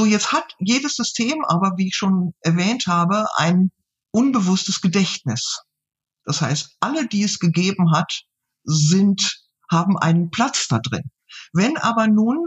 So, 0.00 0.06
jetzt 0.06 0.32
hat 0.32 0.56
jedes 0.58 0.94
System 0.96 1.44
aber, 1.44 1.74
wie 1.76 1.88
ich 1.88 1.94
schon 1.94 2.32
erwähnt 2.40 2.86
habe, 2.86 3.26
ein 3.36 3.70
unbewusstes 4.12 4.80
Gedächtnis. 4.80 5.60
Das 6.24 6.40
heißt, 6.40 6.78
alle, 6.80 7.06
die 7.06 7.22
es 7.22 7.38
gegeben 7.38 7.92
hat, 7.92 8.22
sind, 8.64 9.42
haben 9.70 9.98
einen 9.98 10.30
Platz 10.30 10.68
da 10.68 10.78
drin. 10.78 11.10
Wenn 11.52 11.76
aber 11.76 12.06
nun 12.06 12.46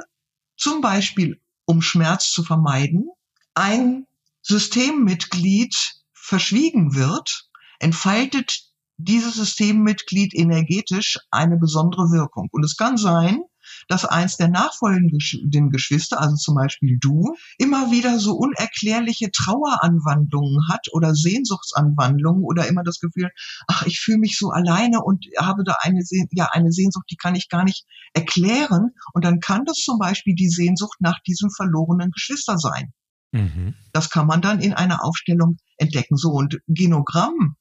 zum 0.57 0.81
Beispiel, 0.81 1.39
um 1.65 1.83
Schmerz 1.83 2.31
zu 2.31 2.43
vermeiden, 2.43 3.07
ein 3.53 4.07
Systemmitglied 4.41 5.75
verschwiegen 6.11 6.95
wird, 6.95 7.51
entfaltet 7.77 8.63
dieses 8.97 9.35
Systemmitglied 9.35 10.33
energetisch 10.33 11.19
eine 11.29 11.57
besondere 11.57 12.09
Wirkung. 12.09 12.47
Und 12.51 12.65
es 12.65 12.77
kann 12.77 12.97
sein, 12.97 13.43
dass 13.87 14.05
eins 14.05 14.37
der 14.37 14.49
nachfolgenden 14.49 15.69
Geschwister, 15.69 16.21
also 16.21 16.35
zum 16.35 16.55
Beispiel 16.55 16.97
du, 16.99 17.35
immer 17.57 17.91
wieder 17.91 18.19
so 18.19 18.35
unerklärliche 18.35 19.31
Traueranwandlungen 19.31 20.67
hat 20.69 20.87
oder 20.91 21.15
Sehnsuchtsanwandlungen 21.15 22.43
oder 22.43 22.67
immer 22.67 22.83
das 22.83 22.99
Gefühl, 22.99 23.29
ach, 23.67 23.85
ich 23.85 23.99
fühle 23.99 24.19
mich 24.19 24.37
so 24.37 24.49
alleine 24.49 25.01
und 25.01 25.25
habe 25.37 25.63
da 25.63 25.75
eine, 25.81 26.01
ja, 26.31 26.49
eine 26.51 26.71
Sehnsucht, 26.71 27.05
die 27.11 27.17
kann 27.17 27.35
ich 27.35 27.49
gar 27.49 27.63
nicht 27.63 27.85
erklären. 28.13 28.91
Und 29.13 29.25
dann 29.25 29.39
kann 29.39 29.65
das 29.65 29.77
zum 29.77 29.99
Beispiel 29.99 30.35
die 30.35 30.49
Sehnsucht 30.49 30.97
nach 30.99 31.19
diesem 31.27 31.49
verlorenen 31.51 32.11
Geschwister 32.11 32.57
sein. 32.57 32.93
Mhm. 33.31 33.73
Das 33.91 34.09
kann 34.09 34.27
man 34.27 34.41
dann 34.41 34.59
in 34.59 34.73
einer 34.73 35.03
Aufstellung 35.03 35.57
entdecken. 35.77 36.17
So, 36.17 36.29
und 36.31 36.59
Genogramm 36.67 37.55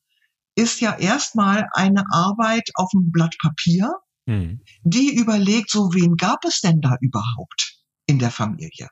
ist 0.55 0.81
ja 0.81 0.95
erstmal 0.95 1.67
eine 1.73 2.05
Arbeit 2.13 2.71
auf 2.75 2.91
dem 2.91 3.11
Blatt 3.11 3.37
Papier, 3.41 3.91
Mhm. 4.27 4.61
Die 4.83 5.15
überlegt, 5.17 5.71
so 5.71 5.93
wen 5.93 6.17
gab 6.17 6.45
es 6.45 6.61
denn 6.61 6.81
da 6.81 6.97
überhaupt 7.01 7.79
in 8.07 8.19
der 8.19 8.31
Familie? 8.31 8.89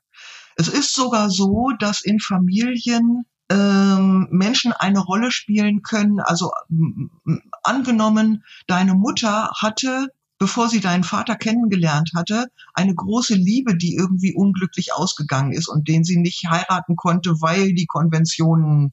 Es 0.56 0.68
ist 0.68 0.94
sogar 0.94 1.30
so, 1.30 1.70
dass 1.78 2.02
in 2.02 2.20
Familien 2.20 3.24
ähm, 3.50 4.28
Menschen 4.30 4.72
eine 4.72 5.00
Rolle 5.00 5.30
spielen 5.30 5.82
können. 5.82 6.20
Also 6.20 6.50
angenommen, 7.62 8.44
deine 8.66 8.94
Mutter 8.94 9.50
hatte, 9.60 10.08
bevor 10.38 10.68
sie 10.68 10.80
deinen 10.80 11.04
Vater 11.04 11.36
kennengelernt 11.36 12.10
hatte, 12.14 12.46
eine 12.74 12.94
große 12.94 13.34
Liebe, 13.34 13.76
die 13.76 13.94
irgendwie 13.94 14.34
unglücklich 14.34 14.94
ausgegangen 14.94 15.52
ist 15.52 15.68
und 15.68 15.88
den 15.88 16.04
sie 16.04 16.18
nicht 16.18 16.44
heiraten 16.48 16.96
konnte, 16.96 17.40
weil 17.40 17.74
die 17.74 17.86
Konventionen 17.86 18.92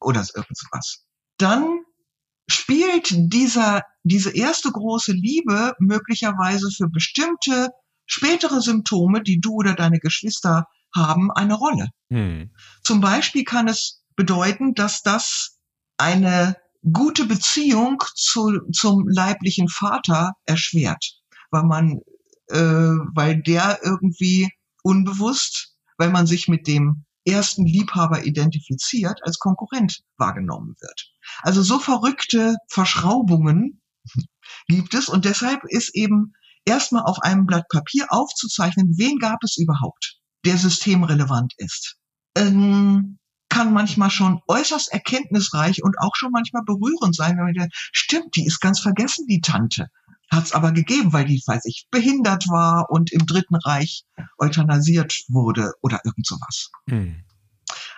oder 0.00 0.26
irgendwas. 0.34 1.04
Dann 1.38 1.80
spielt 2.52 3.08
dieser, 3.10 3.82
diese 4.02 4.30
erste 4.30 4.70
große 4.70 5.12
Liebe 5.12 5.74
möglicherweise 5.78 6.70
für 6.70 6.88
bestimmte 6.88 7.70
spätere 8.06 8.60
Symptome, 8.60 9.22
die 9.22 9.40
du 9.40 9.54
oder 9.54 9.74
deine 9.74 9.98
Geschwister 9.98 10.66
haben, 10.94 11.30
eine 11.30 11.54
Rolle. 11.54 11.88
Hm. 12.10 12.50
Zum 12.82 13.00
Beispiel 13.00 13.44
kann 13.44 13.68
es 13.68 14.02
bedeuten, 14.16 14.74
dass 14.74 15.02
das 15.02 15.58
eine 15.96 16.56
gute 16.92 17.26
Beziehung 17.26 18.02
zu, 18.14 18.58
zum 18.72 19.06
leiblichen 19.08 19.68
Vater 19.68 20.32
erschwert, 20.46 21.20
weil 21.50 21.64
man, 21.64 22.00
äh, 22.48 22.58
weil 23.14 23.42
der 23.42 23.80
irgendwie 23.84 24.50
unbewusst, 24.82 25.76
weil 25.98 26.10
man 26.10 26.26
sich 26.26 26.48
mit 26.48 26.66
dem 26.66 27.04
ersten 27.24 27.64
Liebhaber 27.64 28.24
identifiziert, 28.24 29.20
als 29.24 29.38
Konkurrent 29.38 30.00
wahrgenommen 30.16 30.74
wird. 30.80 31.12
Also 31.42 31.62
so 31.62 31.78
verrückte 31.78 32.56
Verschraubungen 32.68 33.82
gibt 34.68 34.94
es 34.94 35.08
und 35.08 35.24
deshalb 35.24 35.62
ist 35.64 35.94
eben 35.94 36.32
erstmal 36.64 37.02
auf 37.04 37.20
einem 37.22 37.46
Blatt 37.46 37.68
Papier 37.68 38.06
aufzuzeichnen, 38.10 38.94
wen 38.96 39.18
gab 39.18 39.42
es 39.42 39.58
überhaupt, 39.58 40.18
der 40.44 40.56
systemrelevant 40.56 41.54
ist. 41.56 41.96
Ähm, 42.36 43.18
kann 43.48 43.72
manchmal 43.72 44.10
schon 44.10 44.40
äußerst 44.46 44.92
erkenntnisreich 44.92 45.82
und 45.82 45.96
auch 45.98 46.14
schon 46.14 46.30
manchmal 46.30 46.62
berührend 46.64 47.14
sein, 47.16 47.36
wenn 47.36 47.44
man 47.44 47.54
denkt, 47.54 47.74
stimmt, 47.92 48.36
die 48.36 48.46
ist 48.46 48.60
ganz 48.60 48.78
vergessen, 48.78 49.26
die 49.26 49.40
Tante. 49.40 49.88
Hat 50.30 50.44
es 50.44 50.52
aber 50.52 50.72
gegeben, 50.72 51.12
weil 51.12 51.24
die, 51.24 51.42
weiß 51.44 51.64
ich, 51.64 51.88
behindert 51.90 52.48
war 52.48 52.88
und 52.90 53.12
im 53.12 53.26
Dritten 53.26 53.56
Reich 53.56 54.04
euthanasiert 54.38 55.24
wurde 55.28 55.72
oder 55.82 56.00
irgend 56.04 56.26
sowas. 56.26 56.70
Mhm. 56.86 57.24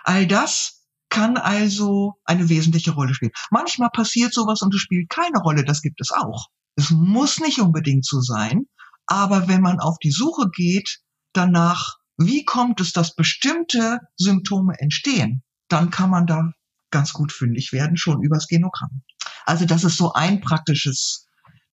All 0.03 0.27
das 0.27 0.83
kann 1.09 1.37
also 1.37 2.15
eine 2.25 2.49
wesentliche 2.49 2.91
Rolle 2.91 3.13
spielen. 3.13 3.31
Manchmal 3.51 3.91
passiert 3.91 4.33
sowas 4.33 4.61
und 4.63 4.73
es 4.73 4.81
spielt 4.81 5.09
keine 5.09 5.39
Rolle, 5.39 5.63
das 5.63 5.81
gibt 5.83 6.01
es 6.01 6.11
auch. 6.11 6.47
Es 6.75 6.89
muss 6.89 7.39
nicht 7.39 7.59
unbedingt 7.59 8.03
so 8.03 8.19
sein, 8.19 8.63
aber 9.05 9.47
wenn 9.47 9.61
man 9.61 9.79
auf 9.79 9.97
die 9.99 10.11
Suche 10.11 10.49
geht 10.49 11.01
danach, 11.33 11.97
wie 12.17 12.45
kommt 12.45 12.81
es, 12.81 12.93
dass 12.93 13.15
bestimmte 13.15 13.99
Symptome 14.15 14.73
entstehen, 14.79 15.43
dann 15.67 15.91
kann 15.91 16.09
man 16.09 16.25
da 16.25 16.51
ganz 16.89 17.13
gut 17.13 17.31
fündig 17.31 17.73
werden, 17.73 17.97
schon 17.97 18.23
übers 18.23 18.47
Genogramm. 18.47 19.03
Also 19.45 19.65
das 19.65 19.83
ist 19.83 19.97
so 19.97 20.13
ein 20.13 20.41
praktisches 20.41 21.22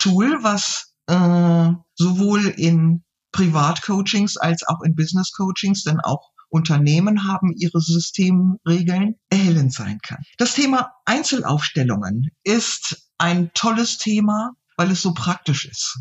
Tool, 0.00 0.42
was 0.42 0.92
äh, 1.06 1.70
sowohl 1.94 2.46
in 2.48 3.04
Privatcoachings 3.32 4.36
als 4.36 4.66
auch 4.66 4.80
in 4.82 4.96
Business 4.96 5.30
Coachings, 5.32 5.84
denn 5.84 6.00
auch 6.00 6.30
Unternehmen 6.48 7.28
haben 7.28 7.52
ihre 7.56 7.80
Systemregeln, 7.80 9.14
erhellend 9.30 9.72
sein 9.72 10.00
kann. 10.02 10.18
Das 10.36 10.54
Thema 10.54 10.90
Einzelaufstellungen 11.04 12.30
ist 12.42 13.10
ein 13.18 13.52
tolles 13.54 13.98
Thema, 13.98 14.50
weil 14.76 14.90
es 14.90 15.00
so 15.00 15.14
praktisch 15.14 15.66
ist. 15.66 15.96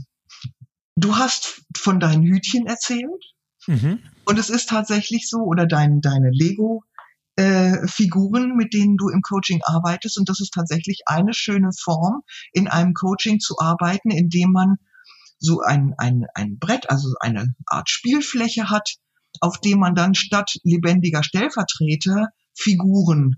Du 0.95 1.17
hast 1.17 1.61
von 1.77 1.99
deinen 1.99 2.23
Hütchen 2.23 2.65
erzählt. 2.65 3.23
Mhm. 3.67 3.99
Und 4.25 4.39
es 4.39 4.49
ist 4.49 4.69
tatsächlich 4.69 5.29
so, 5.29 5.39
oder 5.39 5.67
dein, 5.67 6.01
deine 6.01 6.29
Lego 6.31 6.83
äh, 7.39 7.87
Figuren, 7.87 8.57
mit 8.57 8.73
denen 8.73 8.97
du 8.97 9.07
im 9.07 9.21
Coaching 9.21 9.61
arbeitest. 9.63 10.17
Und 10.17 10.27
das 10.27 10.41
ist 10.41 10.53
tatsächlich 10.53 11.03
eine 11.05 11.33
schöne 11.33 11.69
Form, 11.71 12.21
in 12.51 12.67
einem 12.67 12.93
Coaching 12.93 13.39
zu 13.39 13.57
arbeiten, 13.59 14.11
indem 14.11 14.51
man 14.51 14.75
so 15.37 15.61
ein, 15.61 15.93
ein, 15.97 16.25
ein 16.35 16.59
Brett, 16.59 16.89
also 16.89 17.13
eine 17.21 17.55
Art 17.65 17.89
Spielfläche 17.89 18.69
hat, 18.69 18.95
auf 19.39 19.61
dem 19.61 19.79
man 19.79 19.95
dann 19.95 20.15
statt 20.15 20.57
lebendiger 20.63 21.23
Stellvertreter 21.23 22.27
Figuren 22.53 23.37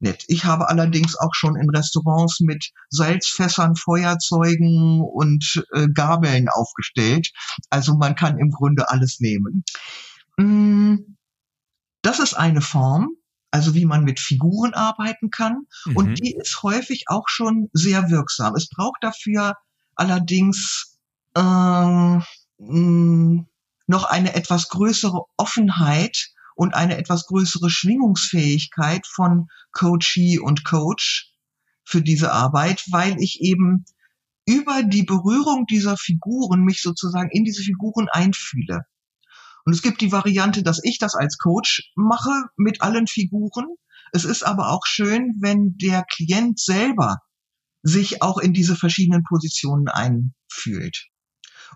nett. 0.00 0.24
Ich 0.28 0.46
habe 0.46 0.70
allerdings 0.70 1.14
auch 1.14 1.34
schon 1.34 1.56
in 1.56 1.68
Restaurants 1.68 2.40
mit 2.40 2.70
Salzfässern, 2.88 3.76
Feuerzeugen 3.76 5.02
und 5.02 5.62
äh, 5.74 5.86
Gabeln 5.92 6.48
aufgestellt. 6.48 7.30
Also 7.68 7.94
man 7.94 8.14
kann 8.14 8.38
im 8.38 8.50
Grunde 8.50 8.88
alles 8.88 9.20
nehmen. 9.20 9.64
Mm, 10.38 10.96
das 12.00 12.20
ist 12.20 12.34
eine 12.34 12.62
Form, 12.62 13.10
also 13.54 13.76
wie 13.76 13.84
man 13.84 14.02
mit 14.02 14.18
Figuren 14.18 14.74
arbeiten 14.74 15.30
kann. 15.30 15.68
Mhm. 15.84 15.96
Und 15.96 16.14
die 16.20 16.34
ist 16.34 16.64
häufig 16.64 17.04
auch 17.06 17.28
schon 17.28 17.70
sehr 17.72 18.10
wirksam. 18.10 18.56
Es 18.56 18.68
braucht 18.68 19.04
dafür 19.04 19.54
allerdings 19.94 20.98
äh, 21.36 22.18
noch 22.58 24.04
eine 24.06 24.34
etwas 24.34 24.68
größere 24.70 25.22
Offenheit 25.36 26.30
und 26.56 26.74
eine 26.74 26.96
etwas 26.96 27.26
größere 27.26 27.70
Schwingungsfähigkeit 27.70 29.06
von 29.06 29.46
Coachee 29.70 30.40
und 30.40 30.64
Coach 30.64 31.32
für 31.84 32.02
diese 32.02 32.32
Arbeit, 32.32 32.82
weil 32.90 33.22
ich 33.22 33.40
eben 33.40 33.84
über 34.46 34.82
die 34.82 35.04
Berührung 35.04 35.66
dieser 35.66 35.96
Figuren 35.96 36.64
mich 36.64 36.82
sozusagen 36.82 37.30
in 37.30 37.44
diese 37.44 37.62
Figuren 37.62 38.08
einfühle. 38.08 38.84
Und 39.64 39.72
es 39.72 39.82
gibt 39.82 40.00
die 40.00 40.12
Variante, 40.12 40.62
dass 40.62 40.80
ich 40.82 40.98
das 40.98 41.14
als 41.14 41.38
Coach 41.38 41.90
mache 41.96 42.44
mit 42.56 42.82
allen 42.82 43.06
Figuren. 43.06 43.66
Es 44.12 44.24
ist 44.24 44.42
aber 44.42 44.70
auch 44.70 44.86
schön, 44.86 45.34
wenn 45.40 45.76
der 45.78 46.04
Klient 46.04 46.60
selber 46.60 47.18
sich 47.82 48.22
auch 48.22 48.38
in 48.38 48.52
diese 48.52 48.76
verschiedenen 48.76 49.22
Positionen 49.24 49.88
einfühlt. 49.88 51.08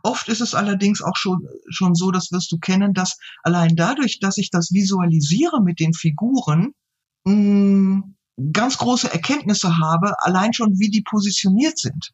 Oft 0.02 0.28
ist 0.28 0.40
es 0.40 0.54
allerdings 0.54 1.02
auch 1.02 1.16
schon, 1.16 1.38
schon 1.70 1.94
so, 1.94 2.10
das 2.10 2.30
wirst 2.30 2.52
du 2.52 2.58
kennen, 2.58 2.94
dass 2.94 3.16
allein 3.42 3.74
dadurch, 3.74 4.18
dass 4.20 4.38
ich 4.38 4.50
das 4.50 4.70
visualisiere 4.72 5.62
mit 5.62 5.80
den 5.80 5.92
Figuren, 5.92 6.72
mh, 7.24 7.34
mm, 7.34 8.14
ganz 8.52 8.78
große 8.78 9.12
Erkenntnisse 9.12 9.78
habe, 9.78 10.14
allein 10.20 10.52
schon, 10.52 10.78
wie 10.78 10.90
die 10.90 11.02
positioniert 11.02 11.78
sind. 11.78 12.12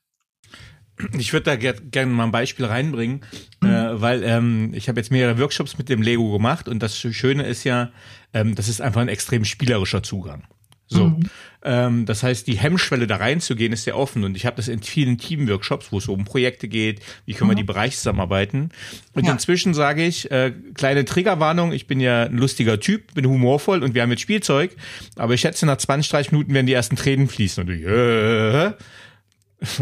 Ich 1.19 1.33
würde 1.33 1.45
da 1.45 1.57
gerne 1.57 1.81
gern 1.91 2.13
mal 2.13 2.25
ein 2.25 2.31
Beispiel 2.31 2.67
reinbringen, 2.67 3.23
mhm. 3.61 3.69
äh, 3.69 4.01
weil 4.01 4.23
ähm, 4.23 4.73
ich 4.75 4.89
habe 4.89 5.01
jetzt 5.01 5.11
mehrere 5.11 5.39
Workshops 5.39 5.77
mit 5.77 5.89
dem 5.89 6.03
Lego 6.03 6.33
gemacht 6.33 6.69
und 6.69 6.83
das 6.83 6.97
Schöne 6.97 7.45
ist 7.45 7.65
ja, 7.65 7.91
ähm, 8.33 8.55
das 8.55 8.69
ist 8.69 8.81
einfach 8.81 9.01
ein 9.01 9.09
extrem 9.09 9.45
spielerischer 9.45 10.03
Zugang. 10.03 10.45
So, 10.87 11.07
mhm. 11.09 11.21
ähm, 11.65 12.07
das 12.07 12.23
heißt, 12.23 12.47
die 12.47 12.59
Hemmschwelle 12.59 13.07
da 13.07 13.17
reinzugehen 13.17 13.73
ist 13.73 13.85
sehr 13.85 13.97
offen 13.97 14.23
und 14.23 14.37
ich 14.37 14.45
habe 14.45 14.57
das 14.57 14.69
in 14.69 14.83
vielen 14.83 15.17
Teamworkshops, 15.17 15.91
wo 15.91 15.99
es 15.99 16.09
um 16.09 16.25
Projekte 16.25 16.69
geht, 16.69 17.01
wie 17.25 17.33
können 17.33 17.49
mhm. 17.49 17.53
wir 17.53 17.57
die 17.57 17.65
Bereiche 17.65 17.97
zusammenarbeiten. 17.97 18.69
Und 19.15 19.27
ja. 19.27 19.33
inzwischen 19.33 19.73
sage 19.73 20.05
ich, 20.05 20.31
äh, 20.31 20.53
kleine 20.75 21.05
Triggerwarnung, 21.07 21.73
ich 21.73 21.87
bin 21.87 22.01
ja 22.01 22.25
ein 22.25 22.37
lustiger 22.37 22.79
Typ, 22.81 23.15
bin 23.15 23.27
humorvoll 23.27 23.83
und 23.83 23.95
wir 23.95 24.03
haben 24.03 24.11
jetzt 24.11 24.21
Spielzeug, 24.21 24.77
aber 25.17 25.35
ich 25.35 25.41
schätze, 25.41 25.65
nach 25.65 25.79
20, 25.79 26.11
30 26.11 26.33
Minuten 26.33 26.53
werden 26.53 26.67
die 26.67 26.75
ersten 26.75 26.97
Tränen 26.97 27.29
fließen 27.29 27.65
und 27.65 27.71
ich, 27.75 27.83
äh, 27.83 28.73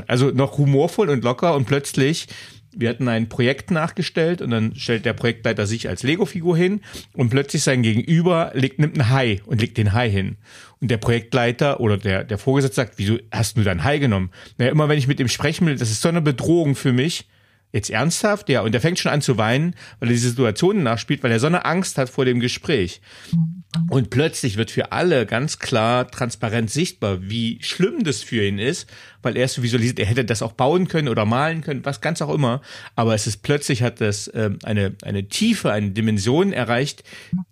also 0.06 0.30
noch 0.30 0.58
humorvoll 0.58 1.10
und 1.10 1.24
locker 1.24 1.54
und 1.54 1.66
plötzlich 1.66 2.28
wir 2.74 2.88
hatten 2.88 3.08
ein 3.08 3.28
Projekt 3.28 3.70
nachgestellt 3.70 4.40
und 4.40 4.50
dann 4.50 4.74
stellt 4.76 5.04
der 5.04 5.12
Projektleiter 5.12 5.66
sich 5.66 5.88
als 5.88 6.02
Lego-Figur 6.02 6.56
hin 6.56 6.80
und 7.12 7.28
plötzlich 7.28 7.62
sein 7.62 7.82
Gegenüber 7.82 8.50
legt, 8.54 8.78
nimmt 8.78 8.98
einen 8.98 9.10
Hai 9.10 9.40
und 9.46 9.60
legt 9.60 9.76
den 9.76 9.92
Hai 9.92 10.10
hin. 10.10 10.36
Und 10.80 10.90
der 10.90 10.96
Projektleiter 10.96 11.80
oder 11.80 11.98
der, 11.98 12.24
der 12.24 12.38
Vorgesetzte 12.38 12.76
sagt, 12.76 12.94
wieso 12.96 13.18
hast 13.30 13.56
du 13.56 13.62
deinen 13.62 13.84
Hai 13.84 13.98
genommen? 13.98 14.30
Naja, 14.58 14.70
immer 14.70 14.88
wenn 14.88 14.98
ich 14.98 15.06
mit 15.06 15.20
ihm 15.20 15.28
sprechen 15.28 15.66
will, 15.66 15.76
das 15.76 15.90
ist 15.90 16.02
so 16.02 16.08
eine 16.08 16.22
Bedrohung 16.22 16.74
für 16.74 16.92
mich. 16.92 17.28
Jetzt 17.72 17.88
ernsthaft? 17.88 18.50
Ja, 18.50 18.60
und 18.60 18.72
der 18.72 18.82
fängt 18.82 18.98
schon 18.98 19.12
an 19.12 19.22
zu 19.22 19.38
weinen, 19.38 19.74
weil 19.98 20.10
er 20.10 20.12
diese 20.12 20.28
Situationen 20.28 20.82
nachspielt, 20.82 21.22
weil 21.22 21.32
er 21.32 21.40
so 21.40 21.46
eine 21.46 21.64
Angst 21.64 21.96
hat 21.96 22.10
vor 22.10 22.26
dem 22.26 22.38
Gespräch. 22.38 23.00
Und 23.88 24.10
plötzlich 24.10 24.58
wird 24.58 24.70
für 24.70 24.92
alle 24.92 25.24
ganz 25.24 25.58
klar 25.58 26.06
transparent 26.10 26.70
sichtbar, 26.70 27.22
wie 27.22 27.58
schlimm 27.62 28.04
das 28.04 28.22
für 28.22 28.44
ihn 28.46 28.58
ist, 28.58 28.90
weil 29.22 29.36
er 29.36 29.44
es 29.44 29.54
so 29.54 29.62
visualisiert, 29.62 29.98
er 29.98 30.06
hätte 30.06 30.24
das 30.24 30.42
auch 30.42 30.52
bauen 30.52 30.88
können 30.88 31.08
oder 31.08 31.24
malen 31.24 31.62
können, 31.62 31.84
was 31.84 32.00
ganz 32.00 32.20
auch 32.22 32.32
immer. 32.32 32.60
Aber 32.96 33.14
es 33.14 33.26
ist 33.26 33.42
plötzlich 33.42 33.82
hat 33.82 34.00
das 34.00 34.30
ähm, 34.34 34.58
eine, 34.62 34.94
eine 35.02 35.28
Tiefe, 35.28 35.72
eine 35.72 35.90
Dimension 35.90 36.52
erreicht, 36.52 37.04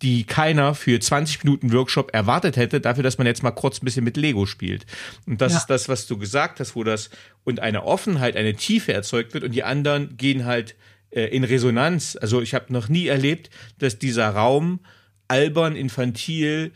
die 0.02 0.24
keiner 0.24 0.74
für 0.74 0.98
20 0.98 1.44
Minuten 1.44 1.72
Workshop 1.72 2.12
erwartet 2.12 2.56
hätte, 2.56 2.80
dafür, 2.80 3.02
dass 3.02 3.18
man 3.18 3.26
jetzt 3.26 3.42
mal 3.42 3.50
kurz 3.50 3.80
ein 3.80 3.84
bisschen 3.84 4.04
mit 4.04 4.16
Lego 4.16 4.46
spielt. 4.46 4.86
Und 5.26 5.40
das 5.40 5.52
ja. 5.52 5.58
ist 5.58 5.66
das, 5.66 5.88
was 5.88 6.06
du 6.06 6.18
gesagt 6.18 6.60
hast, 6.60 6.76
wo 6.76 6.84
das 6.84 7.10
und 7.44 7.60
eine 7.60 7.84
Offenheit, 7.84 8.36
eine 8.36 8.54
Tiefe 8.54 8.92
erzeugt 8.92 9.34
wird 9.34 9.44
und 9.44 9.52
die 9.52 9.64
anderen 9.64 10.16
gehen 10.16 10.44
halt 10.44 10.74
äh, 11.10 11.24
in 11.24 11.44
Resonanz. 11.44 12.16
Also 12.20 12.40
ich 12.40 12.54
habe 12.54 12.72
noch 12.72 12.88
nie 12.88 13.06
erlebt, 13.06 13.50
dass 13.78 13.98
dieser 13.98 14.30
Raum 14.30 14.80
albern, 15.28 15.76
infantil, 15.76 16.72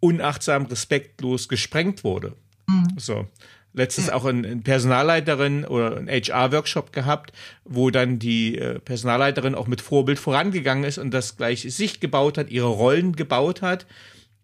unachtsam, 0.00 0.66
respektlos 0.66 1.48
gesprengt 1.48 2.04
wurde. 2.04 2.34
Mhm. 2.68 2.88
So. 2.96 3.26
Letztens 3.72 4.10
auch 4.10 4.24
eine 4.24 4.56
Personalleiterin 4.56 5.64
oder 5.64 5.96
ein 5.96 6.08
HR-Workshop 6.08 6.92
gehabt, 6.92 7.32
wo 7.64 7.90
dann 7.90 8.18
die 8.18 8.58
äh, 8.58 8.78
Personalleiterin 8.80 9.54
auch 9.54 9.66
mit 9.66 9.80
Vorbild 9.80 10.18
vorangegangen 10.18 10.84
ist 10.84 10.98
und 10.98 11.12
das 11.12 11.36
gleich 11.36 11.62
sich 11.62 12.00
gebaut 12.00 12.38
hat, 12.38 12.50
ihre 12.50 12.68
Rollen 12.68 13.14
gebaut 13.14 13.62
hat 13.62 13.86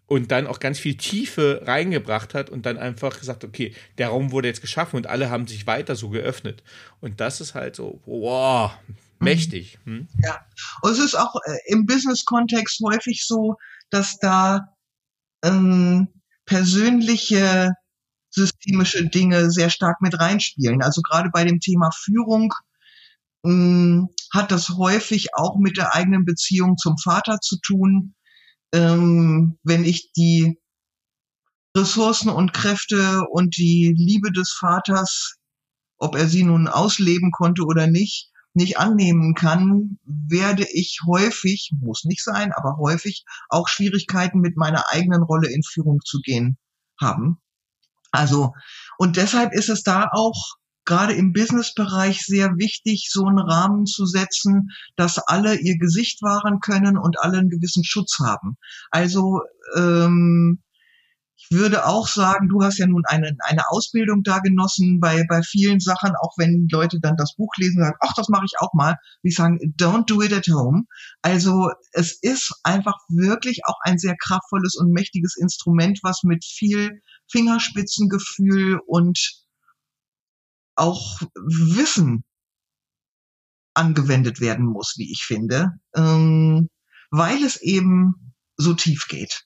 und 0.07 0.31
dann 0.31 0.47
auch 0.47 0.59
ganz 0.59 0.79
viel 0.79 0.95
Tiefe 0.95 1.61
reingebracht 1.65 2.33
hat 2.33 2.49
und 2.49 2.65
dann 2.65 2.77
einfach 2.77 3.19
gesagt, 3.19 3.43
okay, 3.43 3.73
der 3.97 4.09
Raum 4.09 4.31
wurde 4.31 4.47
jetzt 4.47 4.61
geschaffen 4.61 4.97
und 4.97 5.07
alle 5.07 5.29
haben 5.29 5.47
sich 5.47 5.65
weiter 5.65 5.95
so 5.95 6.09
geöffnet. 6.09 6.63
Und 7.01 7.19
das 7.19 7.41
ist 7.41 7.55
halt 7.55 7.75
so, 7.75 8.01
wow, 8.05 8.71
mächtig. 9.19 9.79
Hm? 9.85 10.07
Ja, 10.23 10.45
und 10.81 10.91
es 10.91 10.99
ist 10.99 11.15
auch 11.15 11.35
äh, 11.45 11.57
im 11.65 11.85
Business-Kontext 11.85 12.81
häufig 12.83 13.25
so, 13.25 13.55
dass 13.89 14.17
da 14.17 14.75
ähm, 15.43 16.07
persönliche 16.45 17.71
systemische 18.35 19.07
Dinge 19.07 19.49
sehr 19.49 19.69
stark 19.69 20.01
mit 20.01 20.19
reinspielen. 20.19 20.81
Also 20.81 21.01
gerade 21.01 21.29
bei 21.31 21.45
dem 21.45 21.59
Thema 21.59 21.89
Führung 21.91 22.53
ähm, 23.45 24.09
hat 24.31 24.51
das 24.51 24.69
häufig 24.69 25.35
auch 25.35 25.57
mit 25.57 25.77
der 25.77 25.95
eigenen 25.95 26.25
Beziehung 26.25 26.77
zum 26.77 26.97
Vater 26.97 27.39
zu 27.41 27.57
tun. 27.61 28.15
Ähm, 28.73 29.57
wenn 29.63 29.85
ich 29.85 30.11
die 30.13 30.59
Ressourcen 31.75 32.29
und 32.29 32.53
Kräfte 32.53 33.21
und 33.29 33.57
die 33.57 33.93
Liebe 33.97 34.31
des 34.31 34.51
Vaters, 34.51 35.35
ob 35.97 36.15
er 36.15 36.27
sie 36.27 36.43
nun 36.43 36.67
ausleben 36.67 37.31
konnte 37.31 37.63
oder 37.63 37.87
nicht, 37.87 38.31
nicht 38.53 38.79
annehmen 38.79 39.35
kann, 39.35 39.99
werde 40.05 40.65
ich 40.71 41.01
häufig, 41.05 41.71
muss 41.77 42.05
nicht 42.05 42.23
sein, 42.23 42.53
aber 42.53 42.77
häufig 42.77 43.25
auch 43.49 43.67
Schwierigkeiten 43.67 44.39
mit 44.39 44.55
meiner 44.55 44.85
eigenen 44.89 45.23
Rolle 45.23 45.49
in 45.49 45.63
Führung 45.63 45.99
zu 46.03 46.19
gehen 46.21 46.57
haben. 46.99 47.41
Also, 48.15 48.53
und 48.97 49.17
deshalb 49.17 49.53
ist 49.53 49.69
es 49.69 49.83
da 49.83 50.09
auch 50.11 50.55
gerade 50.85 51.13
im 51.13 51.33
Businessbereich 51.33 52.23
sehr 52.23 52.57
wichtig, 52.57 53.09
so 53.11 53.25
einen 53.25 53.39
Rahmen 53.39 53.85
zu 53.85 54.05
setzen, 54.05 54.69
dass 54.95 55.17
alle 55.17 55.55
ihr 55.55 55.77
Gesicht 55.77 56.21
wahren 56.21 56.59
können 56.59 56.97
und 56.97 57.19
alle 57.19 57.39
einen 57.39 57.49
gewissen 57.49 57.83
Schutz 57.83 58.19
haben. 58.19 58.57
Also 58.91 59.41
ähm, 59.75 60.61
ich 61.37 61.51
würde 61.51 61.85
auch 61.85 62.07
sagen, 62.07 62.49
du 62.49 62.63
hast 62.63 62.77
ja 62.77 62.87
nun 62.87 63.03
eine, 63.05 63.35
eine 63.39 63.69
Ausbildung 63.69 64.23
da 64.23 64.39
genossen 64.39 64.99
bei, 64.99 65.25
bei 65.27 65.41
vielen 65.41 65.79
Sachen, 65.79 66.13
auch 66.21 66.33
wenn 66.37 66.67
Leute 66.71 66.99
dann 67.01 67.17
das 67.17 67.35
Buch 67.35 67.51
lesen 67.57 67.77
und 67.77 67.85
sagen, 67.85 67.97
ach, 68.01 68.13
das 68.15 68.29
mache 68.29 68.45
ich 68.45 68.53
auch 68.59 68.73
mal. 68.73 68.95
Die 69.23 69.31
sagen, 69.31 69.59
don't 69.77 70.05
do 70.05 70.21
it 70.21 70.33
at 70.33 70.47
home. 70.47 70.83
Also 71.21 71.69
es 71.91 72.17
ist 72.21 72.53
einfach 72.63 72.95
wirklich 73.09 73.61
auch 73.65 73.77
ein 73.81 73.97
sehr 73.97 74.15
kraftvolles 74.15 74.75
und 74.75 74.91
mächtiges 74.91 75.35
Instrument, 75.35 75.99
was 76.03 76.23
mit 76.23 76.45
viel 76.45 77.01
Fingerspitzengefühl 77.31 78.79
und 78.85 79.45
auch 80.75 81.21
Wissen 81.35 82.23
angewendet 83.73 84.39
werden 84.39 84.65
muss, 84.65 84.95
wie 84.97 85.11
ich 85.11 85.23
finde, 85.23 85.71
ähm, 85.95 86.69
weil 87.11 87.43
es 87.43 87.61
eben 87.61 88.33
so 88.57 88.73
tief 88.73 89.07
geht. 89.07 89.45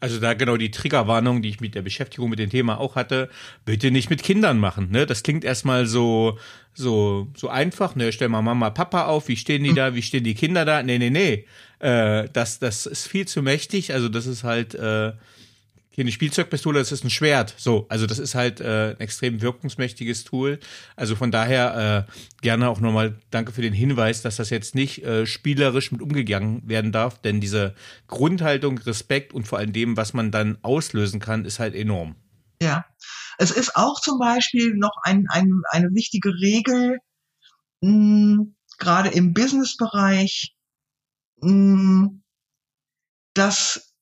Also 0.00 0.20
da 0.20 0.34
genau 0.34 0.58
die 0.58 0.70
Triggerwarnung, 0.70 1.40
die 1.40 1.48
ich 1.48 1.60
mit 1.60 1.74
der 1.74 1.82
Beschäftigung 1.82 2.28
mit 2.28 2.38
dem 2.38 2.50
Thema 2.50 2.78
auch 2.78 2.94
hatte, 2.94 3.30
bitte 3.64 3.90
nicht 3.90 4.10
mit 4.10 4.22
Kindern 4.22 4.58
machen. 4.58 4.90
Ne? 4.90 5.06
Das 5.06 5.22
klingt 5.22 5.44
erstmal 5.44 5.86
so 5.86 6.38
so 6.74 7.32
so 7.36 7.48
einfach. 7.48 7.96
Ne, 7.96 8.12
stell 8.12 8.28
mal 8.28 8.42
Mama, 8.42 8.68
Papa 8.70 9.06
auf. 9.06 9.28
Wie 9.28 9.36
stehen 9.36 9.62
die 9.62 9.70
hm. 9.70 9.76
da? 9.76 9.94
Wie 9.94 10.02
stehen 10.02 10.24
die 10.24 10.34
Kinder 10.34 10.66
da? 10.66 10.82
Nee, 10.82 10.98
nee, 10.98 11.08
nee. 11.10 11.46
Äh, 11.78 12.28
das 12.32 12.58
das 12.58 12.84
ist 12.84 13.06
viel 13.06 13.26
zu 13.26 13.40
mächtig. 13.40 13.94
Also 13.94 14.10
das 14.10 14.26
ist 14.26 14.44
halt 14.44 14.74
äh, 14.74 15.12
keine 15.94 16.10
Spielzeugpistole, 16.10 16.78
das 16.78 16.92
ist 16.92 17.04
ein 17.04 17.10
Schwert. 17.10 17.54
So, 17.56 17.86
also 17.88 18.06
das 18.06 18.18
ist 18.18 18.34
halt 18.34 18.60
äh, 18.60 18.90
ein 18.90 19.00
extrem 19.00 19.40
wirkungsmächtiges 19.40 20.24
Tool. 20.24 20.58
Also 20.96 21.14
von 21.14 21.30
daher 21.30 22.06
äh, 22.08 22.12
gerne 22.42 22.68
auch 22.68 22.80
nochmal 22.80 23.18
danke 23.30 23.52
für 23.52 23.62
den 23.62 23.72
Hinweis, 23.72 24.22
dass 24.22 24.36
das 24.36 24.50
jetzt 24.50 24.74
nicht 24.74 25.04
äh, 25.04 25.26
spielerisch 25.26 25.92
mit 25.92 26.02
umgegangen 26.02 26.68
werden 26.68 26.92
darf, 26.92 27.20
denn 27.20 27.40
diese 27.40 27.74
Grundhaltung, 28.08 28.78
Respekt 28.78 29.32
und 29.32 29.46
vor 29.46 29.58
allem 29.58 29.72
dem, 29.72 29.96
was 29.96 30.14
man 30.14 30.30
dann 30.30 30.58
auslösen 30.62 31.20
kann, 31.20 31.44
ist 31.44 31.60
halt 31.60 31.74
enorm. 31.74 32.16
Ja, 32.60 32.84
es 33.38 33.50
ist 33.50 33.76
auch 33.76 34.00
zum 34.00 34.18
Beispiel 34.18 34.74
noch 34.74 34.96
ein, 35.02 35.26
ein, 35.28 35.50
eine 35.70 35.88
wichtige 35.92 36.30
Regel, 36.30 36.98
mh, 37.80 37.90
hm, 37.90 38.56
gerade 38.78 39.10
im 39.10 39.32
Businessbereich, 39.32 40.54
mh, 41.40 42.10
dass 43.34 43.94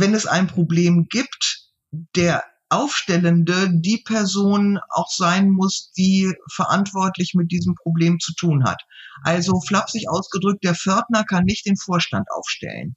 wenn 0.00 0.14
es 0.14 0.26
ein 0.26 0.46
Problem 0.46 1.06
gibt, 1.08 1.72
der 2.14 2.44
Aufstellende 2.68 3.70
die 3.72 4.02
Person 4.04 4.80
auch 4.90 5.10
sein 5.10 5.50
muss, 5.50 5.92
die 5.96 6.32
verantwortlich 6.52 7.32
mit 7.34 7.52
diesem 7.52 7.74
Problem 7.74 8.18
zu 8.18 8.34
tun 8.34 8.64
hat. 8.64 8.82
Also 9.22 9.60
flapsig 9.60 10.08
ausgedrückt, 10.08 10.64
der 10.64 10.74
Pförtner 10.74 11.24
kann 11.24 11.44
nicht 11.44 11.66
den 11.66 11.76
Vorstand 11.76 12.26
aufstellen, 12.34 12.96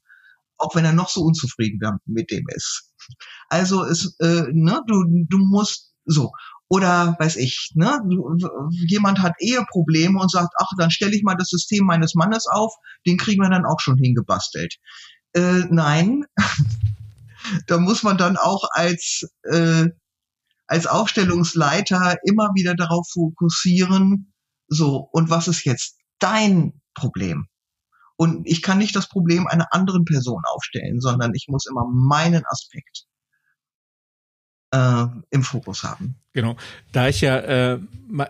auch 0.56 0.74
wenn 0.74 0.84
er 0.84 0.92
noch 0.92 1.08
so 1.08 1.22
unzufrieden 1.22 1.98
mit 2.04 2.30
dem 2.30 2.46
ist. 2.48 2.90
Also 3.48 3.84
es, 3.84 4.16
äh, 4.18 4.44
ne, 4.52 4.80
du, 4.86 5.04
du 5.28 5.38
musst 5.38 5.94
so. 6.04 6.32
Oder 6.68 7.16
weiß 7.18 7.36
ich, 7.36 7.72
ne, 7.74 8.00
jemand 8.88 9.20
hat 9.20 9.34
Eheprobleme 9.40 10.20
und 10.20 10.30
sagt, 10.30 10.54
ach, 10.56 10.68
dann 10.78 10.92
stelle 10.92 11.16
ich 11.16 11.22
mal 11.22 11.34
das 11.34 11.48
System 11.48 11.84
meines 11.84 12.14
Mannes 12.14 12.46
auf, 12.46 12.72
den 13.06 13.16
kriegen 13.16 13.42
wir 13.42 13.50
dann 13.50 13.66
auch 13.66 13.80
schon 13.80 13.98
hingebastelt. 13.98 14.76
Äh, 15.34 15.64
nein, 15.70 16.24
da 17.66 17.78
muss 17.78 18.02
man 18.02 18.18
dann 18.18 18.36
auch 18.36 18.64
als, 18.72 19.28
äh, 19.44 19.88
als 20.66 20.86
Aufstellungsleiter 20.86 22.16
immer 22.24 22.50
wieder 22.54 22.74
darauf 22.74 23.06
fokussieren, 23.12 24.32
so, 24.68 25.08
und 25.12 25.30
was 25.30 25.48
ist 25.48 25.64
jetzt 25.64 25.98
dein 26.18 26.80
Problem? 26.94 27.46
Und 28.16 28.46
ich 28.46 28.62
kann 28.62 28.78
nicht 28.78 28.94
das 28.94 29.08
Problem 29.08 29.46
einer 29.46 29.72
anderen 29.72 30.04
Person 30.04 30.42
aufstellen, 30.52 31.00
sondern 31.00 31.32
ich 31.34 31.46
muss 31.48 31.66
immer 31.66 31.86
meinen 31.90 32.44
Aspekt 32.46 33.06
äh, 34.72 35.06
im 35.30 35.42
Fokus 35.42 35.82
haben. 35.82 36.14
Genau. 36.32 36.56
Da 36.92 37.08
ich 37.08 37.20
ja 37.22 37.38
äh, 37.72 37.78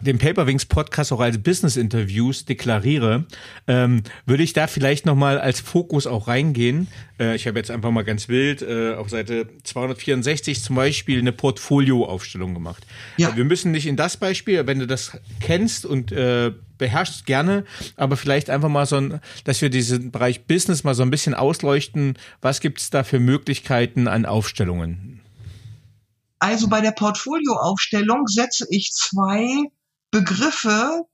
den 0.01 0.19
Paperwings 0.19 0.65
Podcast 0.65 1.13
auch 1.13 1.21
als 1.21 1.37
Business 1.37 1.77
Interviews 1.77 2.47
deklariere, 2.47 3.27
ähm, 3.67 4.03
würde 4.25 4.43
ich 4.43 4.55
da 4.55 4.67
vielleicht 4.67 5.05
nochmal 5.05 5.39
als 5.39 5.61
Fokus 5.61 6.07
auch 6.07 6.27
reingehen. 6.27 6.89
Äh, 7.19 7.37
ich 7.37 7.47
habe 7.47 7.59
jetzt 7.59 7.71
einfach 7.71 7.91
mal 7.91 8.05
ganz 8.05 8.29
wild 8.29 8.63
äh, 8.63 8.95
auf 8.95 9.11
Seite 9.11 9.49
264 9.65 10.63
zum 10.63 10.77
Beispiel 10.77 11.19
eine 11.19 11.33
Portfolioaufstellung 11.33 12.55
gemacht. 12.55 12.87
Ja. 13.19 13.37
Wir 13.37 13.45
müssen 13.45 13.71
nicht 13.71 13.87
in 13.87 13.97
das 13.97 14.17
Beispiel, 14.17 14.67
wenn 14.67 14.79
du 14.79 14.87
das 14.87 15.19
kennst 15.41 15.85
und 15.85 16.11
äh, 16.11 16.53
beherrschst 16.79 17.27
gerne, 17.27 17.65
aber 17.97 18.17
vielleicht 18.17 18.49
einfach 18.49 18.71
mal 18.71 18.87
so 18.87 18.97
ein, 18.97 19.21
dass 19.45 19.61
wir 19.61 19.69
diesen 19.69 20.11
Bereich 20.11 20.47
Business 20.47 20.85
mal 20.85 20.95
so 20.95 21.03
ein 21.03 21.11
bisschen 21.11 21.35
ausleuchten. 21.35 22.15
Was 22.41 22.61
gibt 22.61 22.81
es 22.81 22.89
da 22.89 23.05
für 23.05 23.21
Möglichkeiten 23.21 24.09
an 24.09 24.25
Aufstellungen? 24.25 25.20
Also 26.41 26.69
bei 26.69 26.81
der 26.81 26.93
Portfolioaufstellung 26.93 28.27
setze 28.27 28.67
ich 28.71 28.93
zwei 28.93 29.71
Begriffe 30.11 31.05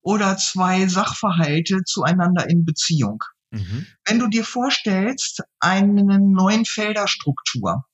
oder 0.00 0.38
zwei 0.38 0.86
Sachverhalte 0.86 1.82
zueinander 1.84 2.48
in 2.48 2.64
Beziehung. 2.64 3.22
Mhm. 3.50 3.86
Wenn 4.04 4.18
du 4.18 4.28
dir 4.28 4.44
vorstellst, 4.44 5.42
eine 5.58 6.20
Neunfelderstruktur, 6.20 7.84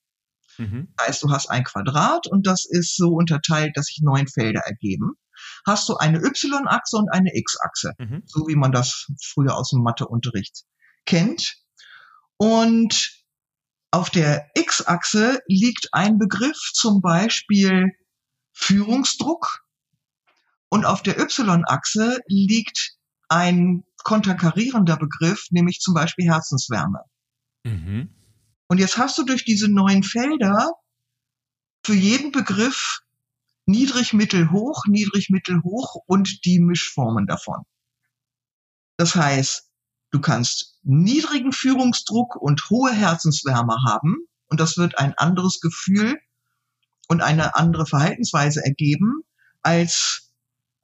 mhm. 0.58 0.92
heißt, 1.00 1.22
du 1.22 1.30
hast 1.30 1.50
ein 1.50 1.64
Quadrat 1.64 2.26
und 2.26 2.46
das 2.46 2.66
ist 2.68 2.96
so 2.96 3.14
unterteilt, 3.14 3.76
dass 3.76 3.86
sich 3.86 4.00
neun 4.02 4.28
Felder 4.28 4.60
ergeben, 4.60 5.14
hast 5.66 5.88
du 5.88 5.96
eine 5.96 6.18
Y-Achse 6.18 6.96
und 6.98 7.08
eine 7.10 7.34
X-Achse, 7.34 7.92
mhm. 7.98 8.22
so 8.26 8.46
wie 8.46 8.56
man 8.56 8.72
das 8.72 9.06
früher 9.22 9.56
aus 9.56 9.70
dem 9.70 9.82
Matheunterricht 9.82 10.64
kennt. 11.06 11.56
Und 12.36 13.23
auf 13.94 14.10
der 14.10 14.50
X-Achse 14.54 15.40
liegt 15.46 15.90
ein 15.92 16.18
Begriff, 16.18 16.58
zum 16.72 17.00
Beispiel 17.00 17.92
Führungsdruck. 18.52 19.64
Und 20.68 20.84
auf 20.84 21.00
der 21.04 21.16
Y-Achse 21.20 22.18
liegt 22.26 22.96
ein 23.28 23.84
konterkarierender 24.02 24.96
Begriff, 24.96 25.46
nämlich 25.50 25.78
zum 25.78 25.94
Beispiel 25.94 26.26
Herzenswärme. 26.26 27.04
Mhm. 27.62 28.12
Und 28.66 28.78
jetzt 28.78 28.98
hast 28.98 29.16
du 29.16 29.24
durch 29.24 29.44
diese 29.44 29.68
neuen 29.68 30.02
Felder 30.02 30.72
für 31.84 31.94
jeden 31.94 32.32
Begriff 32.32 32.98
niedrig, 33.64 34.12
mittel, 34.12 34.50
hoch, 34.50 34.86
niedrig, 34.88 35.30
mittel, 35.30 35.62
hoch 35.62 36.02
und 36.08 36.44
die 36.44 36.58
Mischformen 36.58 37.28
davon. 37.28 37.62
Das 38.96 39.14
heißt, 39.14 39.70
Du 40.14 40.20
kannst 40.20 40.78
niedrigen 40.84 41.50
Führungsdruck 41.50 42.36
und 42.36 42.70
hohe 42.70 42.92
Herzenswärme 42.92 43.74
haben 43.84 44.18
und 44.46 44.60
das 44.60 44.76
wird 44.76 44.96
ein 44.96 45.12
anderes 45.14 45.58
Gefühl 45.60 46.20
und 47.08 47.20
eine 47.20 47.56
andere 47.56 47.84
Verhaltensweise 47.84 48.64
ergeben 48.64 49.24
als 49.62 50.30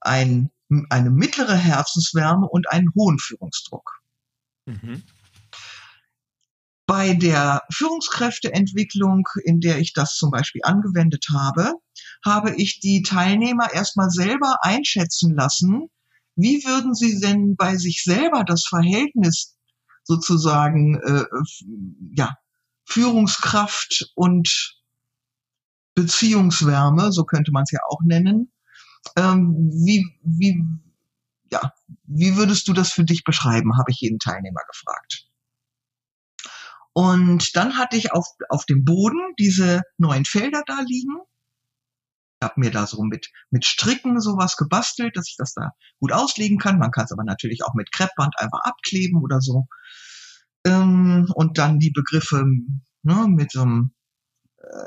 ein, 0.01 0.51
eine 0.89 1.11
mittlere 1.11 1.55
Herzenswärme 1.55 2.49
und 2.49 2.69
einen 2.73 2.93
hohen 2.97 3.21
Führungsdruck. 3.21 4.01
Mhm. 4.67 5.05
Bei 6.87 7.15
der 7.15 7.63
Führungskräfteentwicklung, 7.71 9.29
in 9.45 9.61
der 9.61 9.79
ich 9.79 9.93
das 9.93 10.17
zum 10.17 10.33
Beispiel 10.33 10.63
angewendet 10.65 11.27
habe, 11.33 11.75
habe 12.25 12.57
ich 12.57 12.81
die 12.81 13.03
Teilnehmer 13.03 13.73
erstmal 13.73 14.11
selber 14.11 14.57
einschätzen 14.63 15.37
lassen, 15.37 15.89
wie 16.41 16.65
würden 16.65 16.95
Sie 16.95 17.21
denn 17.21 17.57
bei 17.57 17.77
sich 17.77 18.03
selber 18.03 18.45
das 18.45 18.65
Verhältnis 18.67 19.57
sozusagen, 20.05 21.01
äh, 21.01 21.25
ja, 22.15 22.37
Führungskraft 22.85 24.11
und 24.15 24.77
Beziehungswärme, 25.95 27.13
so 27.13 27.25
könnte 27.25 27.53
man 27.53 27.65
es 27.65 27.71
ja 27.71 27.81
auch 27.89 28.01
nennen, 28.03 28.53
ähm, 29.17 29.71
wie, 29.73 30.07
wie, 30.23 30.63
ja, 31.53 31.73
wie 32.05 32.37
würdest 32.37 32.69
du 32.69 32.73
das 32.73 32.93
für 32.93 33.05
dich 33.05 33.25
beschreiben, 33.25 33.77
habe 33.79 33.91
ich 33.91 34.01
jeden 34.01 34.19
Teilnehmer 34.19 34.63
gefragt. 34.69 35.27
Und 36.93 37.57
dann 37.57 37.79
hatte 37.79 37.97
ich 37.97 38.13
auf, 38.13 38.27
auf 38.49 38.67
dem 38.67 38.85
Boden 38.85 39.35
diese 39.39 39.83
neuen 39.97 40.25
Felder 40.25 40.63
da 40.67 40.81
liegen 40.81 41.17
habe 42.43 42.61
mir 42.61 42.71
da 42.71 42.87
so 42.87 43.03
mit, 43.03 43.31
mit 43.51 43.65
Stricken 43.65 44.21
sowas 44.21 44.57
gebastelt, 44.57 45.17
dass 45.17 45.29
ich 45.29 45.37
das 45.37 45.53
da 45.55 45.73
gut 45.99 46.13
auslegen 46.13 46.59
kann. 46.59 46.79
Man 46.79 46.91
kann 46.91 47.05
es 47.05 47.13
aber 47.13 47.25
natürlich 47.25 47.65
auch 47.65 47.75
mit 47.75 47.93
Kreppband 47.93 48.35
einfach 48.39 48.61
abkleben 48.63 49.23
oder 49.23 49.41
so. 49.41 49.67
Ähm, 50.65 51.31
und 51.35 51.59
dann 51.59 51.79
die 51.79 51.91
Begriffe 51.91 52.45
ne, 53.03 53.27
mit 53.29 53.53
so 53.53 53.63
einem 53.63 53.95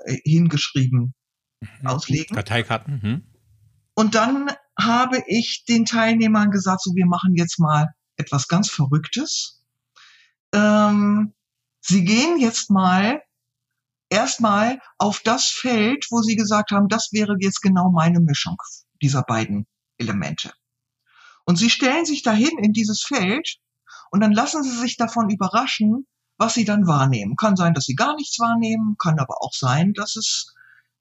äh, 0.06 0.18
hingeschrieben 0.24 1.14
mhm. 1.62 1.88
auslegen. 1.88 2.36
Karteikarten. 2.36 3.00
Mhm. 3.02 3.34
Und 3.96 4.16
dann 4.16 4.50
habe 4.80 5.24
ich 5.28 5.66
den 5.66 5.86
Teilnehmern 5.86 6.52
gesagt, 6.52 6.82
so 6.82 6.96
wir 6.96 7.06
machen 7.06 7.36
jetzt 7.36 7.60
mal 7.60 7.94
etwas 8.16 8.48
ganz 8.48 8.70
Verrücktes. 8.70 9.64
Ähm, 10.54 11.34
sie 11.82 12.04
gehen 12.04 12.40
jetzt 12.40 12.72
mal 12.72 13.22
erstmal 14.14 14.80
auf 14.98 15.20
das 15.20 15.48
Feld, 15.48 16.08
wo 16.12 16.22
sie 16.22 16.36
gesagt 16.36 16.72
haben, 16.72 16.88
das 16.88 17.10
wäre 17.12 17.36
jetzt 17.40 17.62
genau 17.62 17.92
meine 17.92 18.20
Mischung 18.20 18.58
dieser 19.02 19.24
beiden 19.24 19.66
Elemente. 19.98 20.54
Und 21.46 21.58
sie 21.58 21.70
stellen 21.70 22.06
sich 22.06 22.22
dahin 22.22 22.58
in 22.60 22.72
dieses 22.72 23.04
Feld 23.04 23.58
und 24.12 24.22
dann 24.22 24.32
lassen 24.32 24.64
sie 24.64 24.78
sich 24.78 24.96
davon 24.98 25.30
überraschen, 25.30 26.08
was 26.38 26.54
sie 26.54 26.66
dann 26.66 26.88
wahrnehmen. 26.88 27.36
Kann 27.36 27.56
sein, 27.56 27.74
dass 27.74 27.86
sie 27.86 27.96
gar 27.96 28.16
nichts 28.16 28.40
wahrnehmen, 28.40 28.96
kann 28.98 29.20
aber 29.20 29.42
auch 29.42 29.54
sein, 29.54 29.94
dass 29.94 30.16
es 30.16 30.54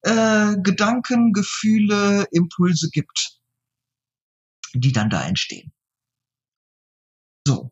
äh, 0.03 0.57
Gedanken, 0.63 1.33
Gefühle, 1.33 2.27
Impulse 2.33 2.89
gibt, 2.91 3.39
die 4.75 4.93
dann 4.93 5.11
da 5.11 5.23
entstehen. 5.25 5.73
So. 7.47 7.71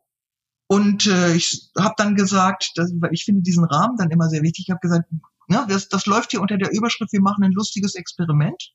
Und 0.68 1.06
äh, 1.06 1.34
ich 1.34 1.72
habe 1.76 1.94
dann 1.96 2.14
gesagt, 2.14 2.70
dass, 2.76 2.92
weil 3.00 3.12
ich 3.12 3.24
finde 3.24 3.42
diesen 3.42 3.64
Rahmen 3.64 3.96
dann 3.96 4.12
immer 4.12 4.28
sehr 4.28 4.42
wichtig, 4.42 4.66
ich 4.68 4.70
habe 4.70 4.80
gesagt, 4.80 5.10
ja, 5.50 5.66
das, 5.66 5.88
das 5.88 6.06
läuft 6.06 6.30
hier 6.30 6.40
unter 6.40 6.56
der 6.56 6.72
Überschrift, 6.72 7.12
wir 7.12 7.22
machen 7.22 7.44
ein 7.44 7.52
lustiges 7.52 7.94
Experiment 7.94 8.72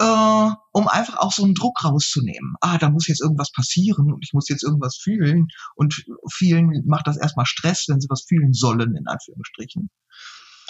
äh, 0.00 0.50
um 0.72 0.88
einfach 0.88 1.18
auch 1.18 1.32
so 1.32 1.44
einen 1.44 1.54
Druck 1.54 1.84
rauszunehmen. 1.84 2.54
Ah, 2.60 2.78
da 2.78 2.88
muss 2.88 3.06
jetzt 3.06 3.20
irgendwas 3.20 3.52
passieren 3.52 4.12
und 4.12 4.24
ich 4.24 4.32
muss 4.32 4.48
jetzt 4.48 4.64
irgendwas 4.64 4.96
fühlen. 4.96 5.48
Und 5.74 6.04
vielen 6.32 6.86
macht 6.86 7.06
das 7.06 7.18
erstmal 7.18 7.44
Stress, 7.44 7.84
wenn 7.88 8.00
sie 8.00 8.08
was 8.08 8.24
fühlen 8.26 8.54
sollen, 8.54 8.96
in 8.96 9.06
Anführungsstrichen. 9.06 9.90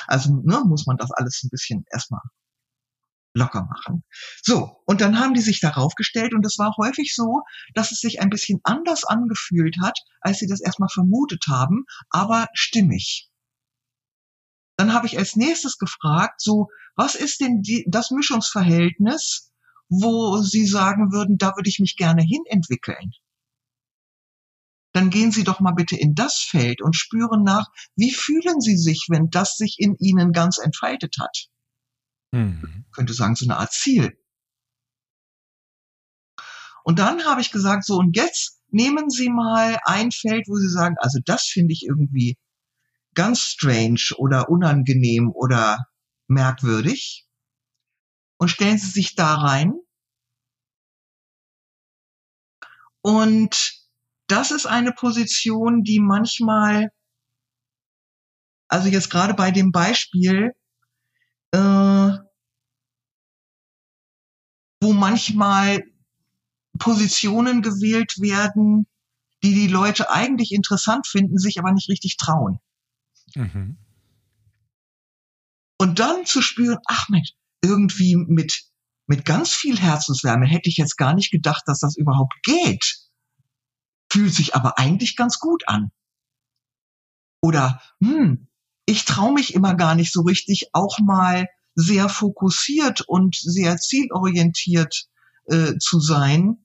Also 0.08 0.34
ne, 0.34 0.62
muss 0.66 0.86
man 0.86 0.96
das 0.96 1.12
alles 1.12 1.42
ein 1.44 1.50
bisschen 1.50 1.84
erstmal 1.92 2.22
locker 3.32 3.62
machen. 3.62 4.02
So, 4.42 4.82
und 4.86 5.00
dann 5.00 5.20
haben 5.20 5.34
die 5.34 5.40
sich 5.40 5.60
darauf 5.60 5.94
gestellt 5.94 6.34
und 6.34 6.44
es 6.44 6.58
war 6.58 6.74
häufig 6.76 7.14
so, 7.14 7.42
dass 7.74 7.92
es 7.92 8.00
sich 8.00 8.20
ein 8.20 8.30
bisschen 8.30 8.58
anders 8.64 9.04
angefühlt 9.04 9.76
hat, 9.80 9.96
als 10.20 10.38
sie 10.38 10.48
das 10.48 10.60
erstmal 10.60 10.88
vermutet 10.88 11.44
haben, 11.48 11.84
aber 12.08 12.48
stimmig. 12.54 13.29
Dann 14.80 14.94
habe 14.94 15.06
ich 15.06 15.18
als 15.18 15.36
nächstes 15.36 15.76
gefragt, 15.76 16.40
so, 16.40 16.68
was 16.96 17.14
ist 17.14 17.42
denn 17.42 17.60
die, 17.60 17.84
das 17.86 18.10
Mischungsverhältnis, 18.10 19.52
wo 19.90 20.38
Sie 20.38 20.64
sagen 20.64 21.12
würden, 21.12 21.36
da 21.36 21.54
würde 21.54 21.68
ich 21.68 21.80
mich 21.80 21.96
gerne 21.96 22.22
hin 22.22 22.40
entwickeln? 22.46 23.12
Dann 24.94 25.10
gehen 25.10 25.32
Sie 25.32 25.44
doch 25.44 25.60
mal 25.60 25.74
bitte 25.74 25.96
in 25.96 26.14
das 26.14 26.38
Feld 26.38 26.80
und 26.80 26.96
spüren 26.96 27.42
nach, 27.42 27.66
wie 27.94 28.10
fühlen 28.10 28.62
Sie 28.62 28.78
sich, 28.78 29.08
wenn 29.10 29.28
das 29.28 29.58
sich 29.58 29.76
in 29.76 29.96
Ihnen 29.98 30.32
ganz 30.32 30.56
entfaltet 30.56 31.16
hat? 31.20 31.50
Mhm. 32.32 32.86
Könnte 32.90 33.12
sagen, 33.12 33.36
so 33.36 33.44
eine 33.44 33.58
Art 33.58 33.74
Ziel. 33.74 34.18
Und 36.84 36.98
dann 36.98 37.26
habe 37.26 37.42
ich 37.42 37.52
gesagt, 37.52 37.84
so, 37.84 37.98
und 37.98 38.16
jetzt 38.16 38.62
nehmen 38.70 39.10
Sie 39.10 39.28
mal 39.28 39.78
ein 39.84 40.10
Feld, 40.10 40.48
wo 40.48 40.56
Sie 40.56 40.70
sagen, 40.70 40.94
also 41.00 41.18
das 41.22 41.44
finde 41.44 41.74
ich 41.74 41.84
irgendwie 41.86 42.38
ganz 43.14 43.40
strange 43.40 44.14
oder 44.16 44.48
unangenehm 44.48 45.30
oder 45.30 45.86
merkwürdig 46.28 47.26
und 48.38 48.48
stellen 48.48 48.78
Sie 48.78 48.90
sich 48.90 49.14
da 49.14 49.34
rein. 49.34 49.74
Und 53.02 53.74
das 54.28 54.50
ist 54.50 54.66
eine 54.66 54.92
Position, 54.92 55.82
die 55.82 56.00
manchmal, 56.00 56.90
also 58.68 58.88
jetzt 58.88 59.10
gerade 59.10 59.34
bei 59.34 59.50
dem 59.50 59.72
Beispiel, 59.72 60.52
äh, 61.52 62.10
wo 64.82 64.92
manchmal 64.92 65.82
Positionen 66.78 67.60
gewählt 67.62 68.14
werden, 68.20 68.86
die 69.42 69.54
die 69.54 69.68
Leute 69.68 70.10
eigentlich 70.10 70.52
interessant 70.52 71.06
finden, 71.06 71.38
sich 71.38 71.58
aber 71.58 71.72
nicht 71.72 71.88
richtig 71.88 72.16
trauen. 72.16 72.58
Mhm. 73.34 73.78
Und 75.78 75.98
dann 75.98 76.26
zu 76.26 76.42
spüren, 76.42 76.78
ach 76.86 77.08
Mensch, 77.08 77.32
irgendwie 77.62 78.16
mit, 78.16 78.64
mit 79.06 79.24
ganz 79.24 79.54
viel 79.54 79.78
Herzenswärme 79.78 80.46
hätte 80.46 80.68
ich 80.68 80.76
jetzt 80.76 80.96
gar 80.96 81.14
nicht 81.14 81.30
gedacht, 81.30 81.62
dass 81.66 81.78
das 81.78 81.96
überhaupt 81.96 82.34
geht. 82.42 82.98
Fühlt 84.12 84.34
sich 84.34 84.54
aber 84.54 84.78
eigentlich 84.78 85.16
ganz 85.16 85.38
gut 85.38 85.66
an. 85.68 85.90
Oder, 87.42 87.80
hm, 88.02 88.48
ich 88.86 89.04
traue 89.04 89.32
mich 89.32 89.54
immer 89.54 89.74
gar 89.74 89.94
nicht 89.94 90.12
so 90.12 90.22
richtig, 90.22 90.70
auch 90.72 90.98
mal 90.98 91.46
sehr 91.74 92.08
fokussiert 92.08 93.02
und 93.06 93.36
sehr 93.36 93.76
zielorientiert 93.76 95.08
äh, 95.46 95.78
zu 95.78 96.00
sein 96.00 96.58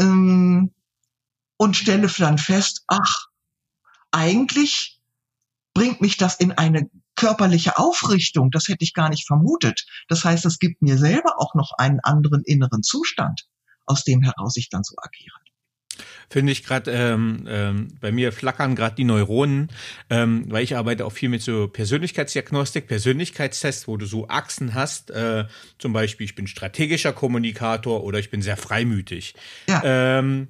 ähm, 0.00 0.74
und 1.58 1.76
stelle 1.76 2.08
dann 2.08 2.38
fest, 2.38 2.84
ach, 2.86 3.26
eigentlich 4.10 4.97
bringt 5.78 6.00
mich 6.00 6.16
das 6.16 6.34
in 6.36 6.50
eine 6.52 6.90
körperliche 7.14 7.78
Aufrichtung. 7.78 8.50
Das 8.50 8.66
hätte 8.66 8.84
ich 8.84 8.94
gar 8.94 9.10
nicht 9.10 9.26
vermutet. 9.26 9.86
Das 10.08 10.24
heißt, 10.24 10.44
es 10.44 10.58
gibt 10.58 10.82
mir 10.82 10.98
selber 10.98 11.38
auch 11.38 11.54
noch 11.54 11.72
einen 11.78 12.00
anderen 12.00 12.42
inneren 12.44 12.82
Zustand, 12.82 13.46
aus 13.86 14.02
dem 14.02 14.22
heraus 14.22 14.56
ich 14.56 14.70
dann 14.70 14.82
so 14.82 14.96
agiere 14.98 15.38
finde 16.30 16.52
ich 16.52 16.62
gerade, 16.62 16.90
ähm, 16.92 17.46
ähm, 17.48 17.88
bei 18.00 18.12
mir 18.12 18.32
flackern 18.32 18.76
gerade 18.76 18.94
die 18.94 19.04
Neuronen, 19.04 19.68
ähm, 20.10 20.44
weil 20.48 20.62
ich 20.62 20.76
arbeite 20.76 21.06
auch 21.06 21.12
viel 21.12 21.28
mit 21.28 21.42
so 21.42 21.68
Persönlichkeitsdiagnostik, 21.68 22.86
Persönlichkeitstests, 22.86 23.88
wo 23.88 23.96
du 23.96 24.06
so 24.06 24.28
Achsen 24.28 24.74
hast, 24.74 25.10
äh, 25.10 25.46
zum 25.78 25.92
Beispiel 25.94 26.26
ich 26.26 26.34
bin 26.34 26.46
strategischer 26.46 27.14
Kommunikator 27.14 28.04
oder 28.04 28.18
ich 28.18 28.30
bin 28.30 28.42
sehr 28.42 28.58
freimütig. 28.58 29.34
Ja. 29.68 29.80
Ähm, 29.84 30.48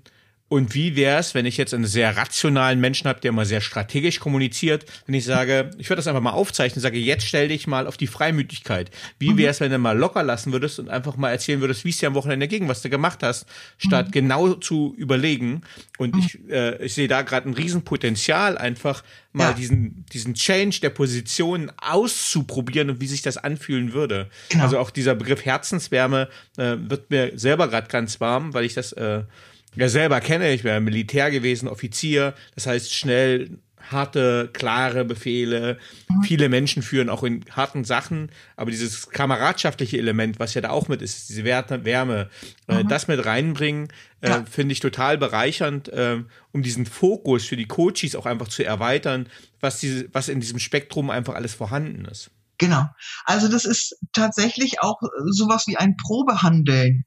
und 0.49 0.74
wie 0.74 0.96
wäre 0.96 1.18
es, 1.18 1.34
wenn 1.34 1.44
ich 1.44 1.59
jetzt 1.59 1.74
einen 1.74 1.84
sehr 1.84 2.16
rationalen 2.16 2.80
Menschen 2.80 3.07
habe, 3.07 3.20
der 3.20 3.32
mal 3.32 3.44
sehr 3.44 3.61
strategisch 3.61 4.18
kommuniziert, 4.18 4.86
wenn 5.07 5.14
ich 5.14 5.26
sage, 5.26 5.70
ich 5.76 5.90
würde 5.90 5.99
das 5.99 6.07
einfach 6.07 6.22
mal 6.22 6.30
aufzeichnen, 6.30 6.80
sage, 6.80 6.99
jetzt 6.99 7.26
stell 7.26 7.49
dich 7.49 7.66
mal 7.66 7.86
auf 7.86 7.99
die 7.99 8.07
Freimütigkeit. 8.07 8.90
Wie 9.18 9.36
wäre 9.36 9.51
es, 9.51 9.61
wenn 9.61 9.70
du 9.70 9.78
mal 9.78 9.96
locker 9.96 10.22
lassen 10.22 10.53
würdest 10.53 10.78
und 10.78 10.88
einfach 10.88 11.16
mal 11.16 11.30
erzählen 11.30 11.61
würdest, 11.61 11.84
wie 11.84 11.90
es 11.90 11.99
dir 11.99 12.07
am 12.07 12.14
Wochenende 12.14 12.49
ging, 12.49 12.66
was 12.66 12.80
du 12.80 12.88
gemacht 12.88 13.22
hast, 13.22 13.44
statt 13.76 14.07
mhm. 14.07 14.12
genau 14.12 14.55
zu 14.55 14.94
überlegen. 14.96 15.62
Und 15.99 16.14
mhm. 16.14 16.20
ich, 16.20 16.51
äh, 16.51 16.82
ich 16.82 16.94
sehe 16.94 17.09
da 17.09 17.22
gerade 17.22 17.49
ein 17.49 17.55
Riesenpotenzial, 17.55 18.57
einfach 18.57 19.05
mal 19.32 19.51
ja. 19.51 19.53
diesen, 19.53 20.07
diesen 20.12 20.32
Change 20.32 20.80
der 20.80 20.90
Position 20.90 21.70
auszuprobieren 21.76 22.88
und 22.88 23.01
wie 23.03 23.07
sich 23.07 23.20
das 23.20 23.36
anfühlen 23.36 23.92
würde. 23.92 24.30
Genau. 24.49 24.64
Also 24.64 24.78
auch 24.78 24.88
dieser 24.88 25.14
Begriff 25.14 25.44
Herzenswärme 25.44 26.28
äh, 26.57 26.76
wird 26.78 27.11
mir 27.11 27.32
selber 27.38 27.68
gerade 27.68 27.88
ganz 27.88 28.18
warm, 28.20 28.55
weil 28.55 28.64
ich 28.64 28.72
das 28.72 28.92
äh, 28.92 29.24
ja 29.76 29.88
selber 29.88 30.20
kenne. 30.20 30.52
Ich 30.52 30.64
wäre 30.64 30.80
Militär 30.80 31.30
gewesen, 31.30 31.68
Offizier. 31.68 32.34
Das 32.54 32.66
heißt 32.66 32.94
schnell 32.94 33.58
harte, 33.90 34.50
klare 34.52 35.04
Befehle. 35.04 35.78
Mhm. 36.08 36.22
Viele 36.22 36.48
Menschen 36.48 36.82
führen 36.82 37.08
auch 37.08 37.22
in 37.22 37.44
harten 37.50 37.84
Sachen, 37.84 38.30
aber 38.56 38.70
dieses 38.70 39.10
kameradschaftliche 39.10 39.98
Element, 39.98 40.38
was 40.38 40.54
ja 40.54 40.60
da 40.60 40.70
auch 40.70 40.88
mit 40.88 41.02
ist, 41.02 41.28
diese 41.28 41.44
Wärme, 41.44 42.30
äh, 42.66 42.82
mhm. 42.82 42.88
das 42.88 43.08
mit 43.08 43.24
reinbringen, 43.24 43.88
äh, 44.20 44.30
ja. 44.30 44.44
finde 44.44 44.72
ich 44.72 44.80
total 44.80 45.18
bereichernd, 45.18 45.88
äh, 45.88 46.22
um 46.52 46.62
diesen 46.62 46.86
Fokus 46.86 47.46
für 47.46 47.56
die 47.56 47.66
Coaches 47.66 48.14
auch 48.14 48.26
einfach 48.26 48.48
zu 48.48 48.64
erweitern, 48.64 49.28
was 49.60 49.80
diese, 49.80 50.08
was 50.12 50.28
in 50.28 50.40
diesem 50.40 50.58
Spektrum 50.58 51.10
einfach 51.10 51.34
alles 51.34 51.54
vorhanden 51.54 52.04
ist. 52.04 52.30
Genau. 52.58 52.86
Also 53.24 53.48
das 53.48 53.64
ist 53.64 53.96
tatsächlich 54.12 54.82
auch 54.82 55.00
sowas 55.26 55.68
wie 55.68 55.76
ein 55.76 55.96
Probehandeln 55.96 57.04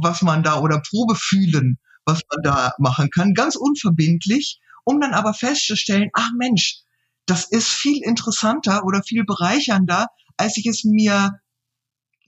was 0.00 0.22
man 0.22 0.42
da 0.42 0.60
oder 0.60 0.80
Probe 0.80 1.14
fühlen, 1.14 1.78
was 2.04 2.22
man 2.30 2.42
da 2.42 2.72
machen 2.78 3.10
kann, 3.10 3.34
ganz 3.34 3.56
unverbindlich, 3.56 4.60
um 4.84 5.00
dann 5.00 5.14
aber 5.14 5.34
festzustellen, 5.34 6.10
ach 6.12 6.30
Mensch, 6.38 6.80
das 7.26 7.50
ist 7.50 7.68
viel 7.68 8.02
interessanter 8.02 8.84
oder 8.84 9.02
viel 9.02 9.24
bereichernder, 9.24 10.08
als 10.36 10.56
ich 10.56 10.66
es 10.66 10.84
mir 10.84 11.40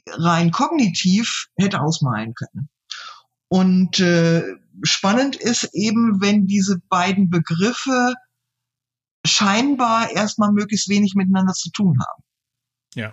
rein 0.09 0.51
kognitiv 0.51 1.49
hätte 1.57 1.81
ausmalen 1.81 2.35
können. 2.35 2.69
Und 3.49 4.01
äh, 4.01 4.43
spannend 4.83 5.37
ist 5.37 5.71
eben, 5.73 6.21
wenn 6.21 6.47
diese 6.47 6.79
beiden 6.89 7.31
Begriffe 7.31 8.15
scheinbar 9.25 10.11
erstmal 10.11 10.53
möglichst 10.53 10.89
wenig 10.89 11.15
miteinander 11.15 11.53
zu 11.53 11.71
tun 11.71 11.99
haben. 12.01 12.23
Ja. 12.95 13.13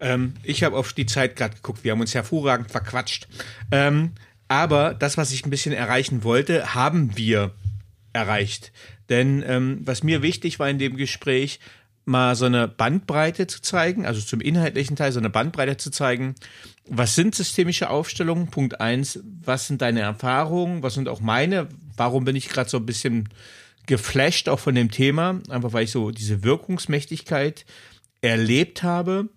Ähm, 0.00 0.34
ich 0.42 0.62
habe 0.62 0.76
auf 0.76 0.92
die 0.92 1.06
Zeit 1.06 1.36
gerade 1.36 1.54
geguckt. 1.54 1.84
Wir 1.84 1.92
haben 1.92 2.00
uns 2.00 2.14
hervorragend 2.14 2.70
verquatscht. 2.70 3.28
Ähm, 3.70 4.12
aber 4.48 4.94
das, 4.94 5.16
was 5.16 5.32
ich 5.32 5.46
ein 5.46 5.50
bisschen 5.50 5.72
erreichen 5.72 6.24
wollte, 6.24 6.74
haben 6.74 7.16
wir 7.16 7.52
erreicht. 8.12 8.72
Denn 9.08 9.44
ähm, 9.46 9.80
was 9.84 10.02
mir 10.02 10.22
wichtig 10.22 10.58
war 10.58 10.68
in 10.68 10.78
dem 10.78 10.96
Gespräch, 10.96 11.60
mal 12.04 12.34
so 12.34 12.46
eine 12.46 12.66
Bandbreite 12.66 13.46
zu 13.46 13.62
zeigen, 13.62 14.06
also 14.06 14.20
zum 14.20 14.40
inhaltlichen 14.40 14.96
Teil 14.96 15.12
so 15.12 15.20
eine 15.20 15.30
Bandbreite 15.30 15.76
zu 15.76 15.90
zeigen. 15.90 16.34
Was 16.88 17.14
sind 17.14 17.34
systemische 17.34 17.90
Aufstellungen? 17.90 18.48
Punkt 18.48 18.80
eins. 18.80 19.20
Was 19.44 19.66
sind 19.66 19.82
deine 19.82 20.00
Erfahrungen? 20.00 20.82
Was 20.82 20.94
sind 20.94 21.08
auch 21.08 21.20
meine? 21.20 21.68
Warum 21.96 22.24
bin 22.24 22.36
ich 22.36 22.48
gerade 22.48 22.68
so 22.68 22.78
ein 22.78 22.86
bisschen 22.86 23.28
geflasht 23.86 24.48
auch 24.48 24.58
von 24.58 24.74
dem 24.74 24.90
Thema? 24.90 25.40
Einfach 25.48 25.72
weil 25.72 25.84
ich 25.84 25.92
so 25.92 26.10
diese 26.10 26.42
Wirkungsmächtigkeit 26.42 27.64
erlebt 28.22 28.82
habe 28.82 29.28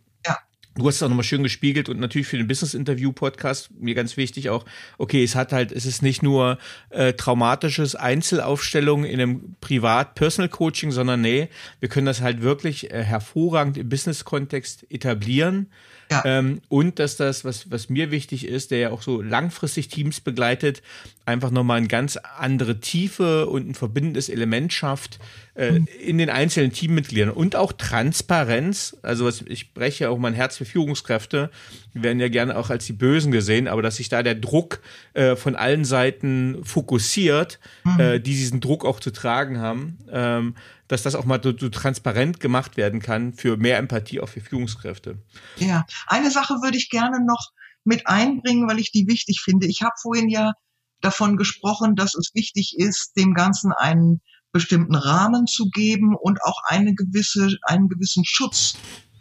Du 0.76 0.88
hast 0.88 0.96
es 0.96 1.04
auch 1.04 1.10
nochmal 1.10 1.24
schön 1.24 1.44
gespiegelt 1.44 1.88
und 1.88 2.00
natürlich 2.00 2.28
für 2.28 2.38
den 2.38 2.48
Business-Interview-Podcast 2.48 3.70
mir 3.80 3.94
ganz 3.94 4.18
wichtig 4.18 4.50
auch, 4.50 4.66
okay, 4.98 5.24
es 5.24 5.36
hat 5.36 5.52
halt, 5.52 5.72
es 5.72 5.86
ist 5.86 6.02
nicht 6.02 6.24
nur 6.24 6.58
äh, 6.90 7.14
traumatisches 7.14 7.94
Einzelaufstellung 7.96 9.06
in 9.06 9.22
einem 9.22 9.56
Privat-Personal-Coaching, 9.62 10.92
sondern 10.92 11.22
nee, 11.22 11.50
wir 11.80 11.90
können 11.90 12.08
das 12.08 12.22
halt 12.22 12.42
wirklich 12.42 12.90
äh, 12.90 13.04
hervorragend 13.04 13.78
im 13.78 13.88
Business-Kontext 13.88 14.90
etablieren. 14.90 15.68
Ja. 16.12 16.22
Ähm, 16.26 16.62
und 16.70 17.00
dass 17.00 17.18
das, 17.18 17.46
was, 17.46 17.72
was 17.72 17.90
mir 17.90 18.12
wichtig 18.12 18.48
ist, 18.48 18.72
der 18.72 18.80
ja 18.80 18.90
auch 18.92 19.02
so 19.02 19.22
langfristig 19.22 19.88
Teams 19.88 20.20
begleitet, 20.20 20.82
einfach 21.26 21.52
nochmal 21.52 21.78
eine 21.78 21.88
ganz 21.88 22.18
andere 22.18 22.80
Tiefe 22.80 23.48
und 23.48 23.70
ein 23.70 23.76
verbindendes 23.76 24.30
Element 24.30 24.74
schafft 24.74 25.20
äh, 25.56 25.72
mhm. 25.72 25.88
in 26.04 26.18
den 26.18 26.30
einzelnen 26.30 26.72
Teammitgliedern 26.72 27.30
und 27.30 27.56
auch 27.56 27.72
Transparenz. 27.72 28.98
Also 29.02 29.26
was, 29.26 29.42
ich 29.48 29.74
breche 29.74 30.10
auch 30.10 30.18
mein 30.18 30.34
Herz 30.34 30.58
für 30.58 30.66
Führungskräfte, 30.66 31.50
die 31.94 32.04
werden 32.04 32.20
ja 32.20 32.28
gerne 32.28 32.58
auch 32.58 32.70
als 32.70 32.86
die 32.86 32.94
Bösen 32.94 33.32
gesehen, 33.32 33.68
aber 33.68 33.82
dass 33.82 33.98
sich 33.98 34.10
da 34.10 34.24
der 34.24 34.36
Druck 34.36 34.82
äh, 35.14 35.36
von 35.36 35.56
allen 35.56 35.86
Seiten 35.86 36.60
fokussiert, 36.64 37.60
mhm. 37.84 38.00
äh, 38.00 38.20
die 38.20 38.32
diesen 38.32 38.60
Druck 38.60 38.86
auch 38.86 39.00
zu 39.00 39.12
tragen 39.12 39.60
haben, 39.60 39.98
ähm, 40.12 40.56
dass 40.94 41.02
das 41.02 41.16
auch 41.16 41.26
mal 41.26 41.42
so, 41.44 41.58
so 41.58 41.70
transparent 41.70 42.40
gemacht 42.40 42.78
werden 42.78 43.02
kann 43.02 43.34
für 43.34 43.58
mehr 43.58 43.80
Empathie 43.80 44.20
auch 44.20 44.30
für 44.30 44.42
Führungskräfte. 44.42 45.18
Ja, 45.58 45.86
eine 46.06 46.30
Sache 46.30 46.54
würde 46.62 46.78
ich 46.78 46.90
gerne 46.90 47.26
noch 47.26 47.52
mit 47.84 48.06
einbringen, 48.06 48.70
weil 48.70 48.80
ich 48.80 48.92
die 48.92 49.08
wichtig 49.08 49.42
finde. 49.44 49.66
Ich 49.66 49.82
habe 49.82 49.96
vorhin 50.00 50.30
ja 50.30 50.54
davon 51.02 51.36
gesprochen, 51.36 51.96
dass 51.96 52.14
es 52.14 52.32
wichtig 52.36 52.76
ist, 52.78 53.18
dem 53.18 53.34
Ganzen 53.34 53.74
einen 53.74 54.22
bestimmten 54.52 54.94
Rahmen 54.94 55.48
zu 55.48 55.70
geben 55.72 56.16
und 56.16 56.44
auch 56.44 56.62
eine 56.68 56.94
gewisse, 56.94 57.58
einen 57.64 57.90
gewissen 57.90 58.24
Schutz 58.24 58.76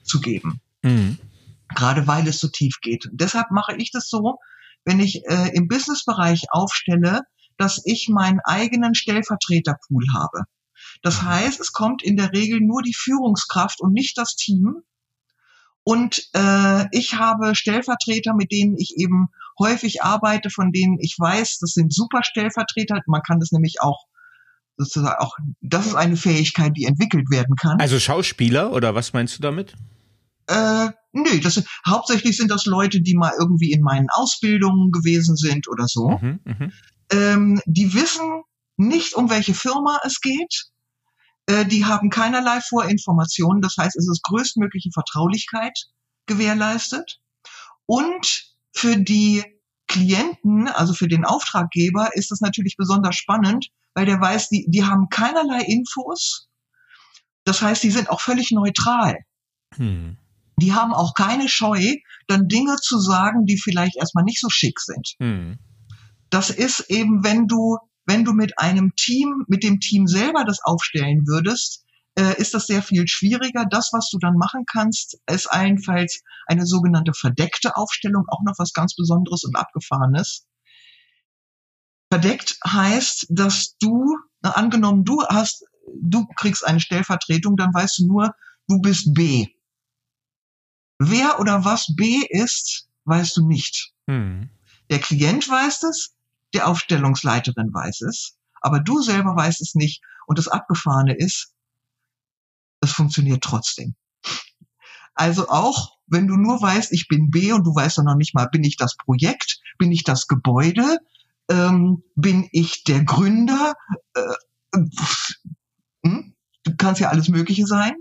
zu 0.04 0.20
geben. 0.20 0.60
Mhm. 0.82 1.18
Gerade 1.74 2.06
weil 2.06 2.28
es 2.28 2.38
so 2.38 2.48
tief 2.48 2.80
geht. 2.82 3.06
Und 3.06 3.18
deshalb 3.18 3.50
mache 3.50 3.74
ich 3.78 3.90
das 3.90 4.10
so, 4.10 4.36
wenn 4.84 5.00
ich 5.00 5.22
äh, 5.24 5.48
im 5.54 5.68
Businessbereich 5.68 6.48
aufstelle, 6.50 7.22
dass 7.56 7.80
ich 7.86 8.10
meinen 8.10 8.40
eigenen 8.44 8.94
Stellvertreterpool 8.94 10.04
habe. 10.14 10.42
Das 11.02 11.22
heißt, 11.22 11.60
es 11.60 11.72
kommt 11.72 12.02
in 12.02 12.16
der 12.16 12.32
Regel 12.32 12.60
nur 12.60 12.82
die 12.82 12.94
Führungskraft 12.94 13.80
und 13.80 13.92
nicht 13.92 14.16
das 14.16 14.36
Team. 14.36 14.82
Und 15.84 16.28
äh, 16.34 16.86
ich 16.96 17.14
habe 17.14 17.56
Stellvertreter, 17.56 18.34
mit 18.34 18.52
denen 18.52 18.76
ich 18.78 18.94
eben 18.96 19.28
häufig 19.58 20.02
arbeite, 20.02 20.48
von 20.48 20.70
denen 20.70 20.98
ich 21.00 21.16
weiß, 21.18 21.58
das 21.58 21.72
sind 21.72 21.92
super 21.92 22.20
Stellvertreter. 22.22 23.00
Man 23.06 23.22
kann 23.22 23.40
das 23.40 23.50
nämlich 23.50 23.80
auch 23.80 24.06
sozusagen 24.76 25.16
auch, 25.18 25.36
das 25.60 25.86
ist 25.86 25.94
eine 25.94 26.16
Fähigkeit, 26.16 26.72
die 26.76 26.84
entwickelt 26.84 27.30
werden 27.30 27.56
kann. 27.56 27.80
Also 27.80 27.98
Schauspieler 27.98 28.72
oder 28.72 28.94
was 28.94 29.12
meinst 29.12 29.38
du 29.38 29.42
damit? 29.42 29.74
Äh, 30.46 30.90
nee, 31.12 31.40
das, 31.40 31.62
hauptsächlich 31.86 32.36
sind 32.36 32.50
das 32.50 32.66
Leute, 32.66 33.00
die 33.00 33.14
mal 33.14 33.32
irgendwie 33.38 33.72
in 33.72 33.82
meinen 33.82 34.08
Ausbildungen 34.10 34.90
gewesen 34.90 35.36
sind 35.36 35.68
oder 35.68 35.86
so. 35.86 36.18
Mhm, 36.20 36.40
mh. 36.44 36.70
ähm, 37.12 37.60
die 37.66 37.94
wissen 37.94 38.42
nicht, 38.76 39.14
um 39.14 39.30
welche 39.30 39.54
Firma 39.54 40.00
es 40.04 40.20
geht. 40.20 40.66
Äh, 41.46 41.66
die 41.66 41.84
haben 41.84 42.10
keinerlei 42.10 42.60
Vorinformationen. 42.60 43.62
Das 43.62 43.76
heißt, 43.76 43.96
es 43.96 44.08
ist 44.08 44.22
größtmögliche 44.22 44.90
Vertraulichkeit 44.92 45.86
gewährleistet. 46.26 47.20
Und 47.86 48.54
für 48.72 48.96
die 48.96 49.44
Klienten, 49.88 50.68
also 50.68 50.94
für 50.94 51.08
den 51.08 51.24
Auftraggeber, 51.24 52.14
ist 52.14 52.30
das 52.30 52.40
natürlich 52.40 52.76
besonders 52.76 53.16
spannend, 53.16 53.68
weil 53.94 54.06
der 54.06 54.20
weiß, 54.20 54.48
die, 54.48 54.66
die 54.68 54.84
haben 54.84 55.08
keinerlei 55.10 55.60
Infos. 55.60 56.48
Das 57.44 57.60
heißt, 57.60 57.82
die 57.82 57.90
sind 57.90 58.08
auch 58.08 58.20
völlig 58.20 58.52
neutral. 58.52 59.18
Hm. 59.74 60.16
Die 60.56 60.72
haben 60.72 60.94
auch 60.94 61.14
keine 61.14 61.48
Scheu, 61.48 61.96
dann 62.28 62.48
Dinge 62.48 62.76
zu 62.76 62.98
sagen, 63.00 63.46
die 63.46 63.58
vielleicht 63.58 63.96
erstmal 63.96 64.24
nicht 64.24 64.40
so 64.40 64.48
schick 64.48 64.80
sind. 64.80 65.14
Hm. 65.18 65.58
Das 66.30 66.50
ist 66.50 66.88
eben, 66.88 67.24
wenn 67.24 67.46
du, 67.46 67.78
wenn 68.06 68.24
du 68.24 68.32
mit 68.32 68.58
einem 68.58 68.94
Team, 68.96 69.44
mit 69.48 69.62
dem 69.62 69.80
Team 69.80 70.06
selber 70.06 70.44
das 70.44 70.60
aufstellen 70.62 71.26
würdest, 71.26 71.84
äh, 72.18 72.38
ist 72.40 72.54
das 72.54 72.66
sehr 72.66 72.82
viel 72.82 73.06
schwieriger. 73.08 73.64
Das, 73.64 73.90
was 73.92 74.10
du 74.10 74.18
dann 74.18 74.36
machen 74.36 74.64
kannst, 74.66 75.18
ist 75.30 75.46
allenfalls 75.46 76.22
eine 76.46 76.66
sogenannte 76.66 77.12
verdeckte 77.14 77.76
Aufstellung, 77.76 78.24
auch 78.28 78.42
noch 78.44 78.54
was 78.58 78.72
ganz 78.72 78.94
Besonderes 78.94 79.44
und 79.44 79.56
Abgefahrenes. 79.56 80.46
Verdeckt 82.10 82.58
heißt, 82.66 83.26
dass 83.30 83.76
du, 83.78 84.16
na, 84.42 84.50
angenommen, 84.50 85.04
du 85.04 85.22
hast, 85.22 85.64
du 86.02 86.26
kriegst 86.36 86.66
eine 86.66 86.80
Stellvertretung, 86.80 87.56
dann 87.56 87.72
weißt 87.72 88.00
du 88.00 88.06
nur, 88.06 88.34
du 88.68 88.80
bist 88.80 89.14
B. 89.14 89.46
Wer 90.98 91.40
oder 91.40 91.64
was 91.64 91.94
B 91.96 92.20
ist, 92.28 92.88
weißt 93.04 93.38
du 93.38 93.46
nicht. 93.48 93.92
Hm. 94.06 94.50
Der 94.90 94.98
Klient 94.98 95.48
weiß 95.48 95.84
es, 95.84 96.14
der 96.54 96.68
Aufstellungsleiterin 96.68 97.72
weiß 97.72 98.02
es, 98.02 98.36
aber 98.60 98.80
du 98.80 99.00
selber 99.00 99.36
weißt 99.36 99.60
es 99.60 99.74
nicht. 99.74 100.02
Und 100.26 100.38
das 100.38 100.48
Abgefahrene 100.48 101.14
ist, 101.14 101.52
es 102.80 102.92
funktioniert 102.92 103.42
trotzdem. 103.42 103.94
Also 105.14 105.48
auch, 105.48 105.98
wenn 106.06 106.26
du 106.26 106.36
nur 106.36 106.60
weißt, 106.60 106.92
ich 106.92 107.08
bin 107.08 107.30
B 107.30 107.52
und 107.52 107.64
du 107.64 107.74
weißt 107.74 107.98
dann 107.98 108.06
noch 108.06 108.16
nicht 108.16 108.34
mal, 108.34 108.48
bin 108.48 108.64
ich 108.64 108.76
das 108.76 108.96
Projekt, 108.96 109.60
bin 109.78 109.92
ich 109.92 110.04
das 110.04 110.26
Gebäude, 110.26 110.98
ähm, 111.48 112.02
bin 112.14 112.48
ich 112.52 112.84
der 112.84 113.04
Gründer, 113.04 113.74
äh, 114.14 114.78
hm? 116.04 116.34
du 116.64 116.76
kannst 116.76 117.00
ja 117.00 117.10
alles 117.10 117.28
Mögliche 117.28 117.66
sein. 117.66 117.94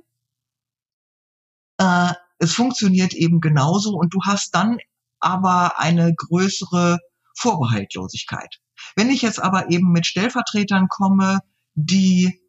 Äh, 1.78 2.14
es 2.39 2.54
funktioniert 2.54 3.14
eben 3.14 3.39
genauso 3.39 3.91
und 3.91 4.14
du 4.14 4.20
hast 4.26 4.56
dann 4.56 4.78
aber 5.20 5.80
eine 5.80 6.14
größere 6.16 6.99
Vorbehaltlosigkeit. 7.38 8.59
Wenn 8.95 9.09
ich 9.09 9.21
jetzt 9.21 9.41
aber 9.41 9.69
eben 9.69 9.91
mit 9.91 10.05
Stellvertretern 10.05 10.88
komme, 10.88 11.39
die 11.73 12.41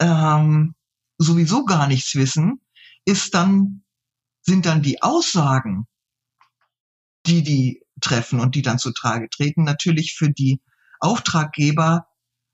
ähm, 0.00 0.74
sowieso 1.18 1.64
gar 1.64 1.86
nichts 1.86 2.14
wissen, 2.14 2.60
ist 3.04 3.34
dann, 3.34 3.84
sind 4.42 4.66
dann 4.66 4.82
die 4.82 5.02
Aussagen, 5.02 5.86
die 7.26 7.42
die 7.42 7.82
treffen 8.00 8.40
und 8.40 8.54
die 8.54 8.62
dann 8.62 8.78
zu 8.78 8.92
Trage 8.92 9.28
treten, 9.30 9.64
natürlich 9.64 10.14
für 10.14 10.30
die 10.30 10.60
Auftraggeber 11.00 12.06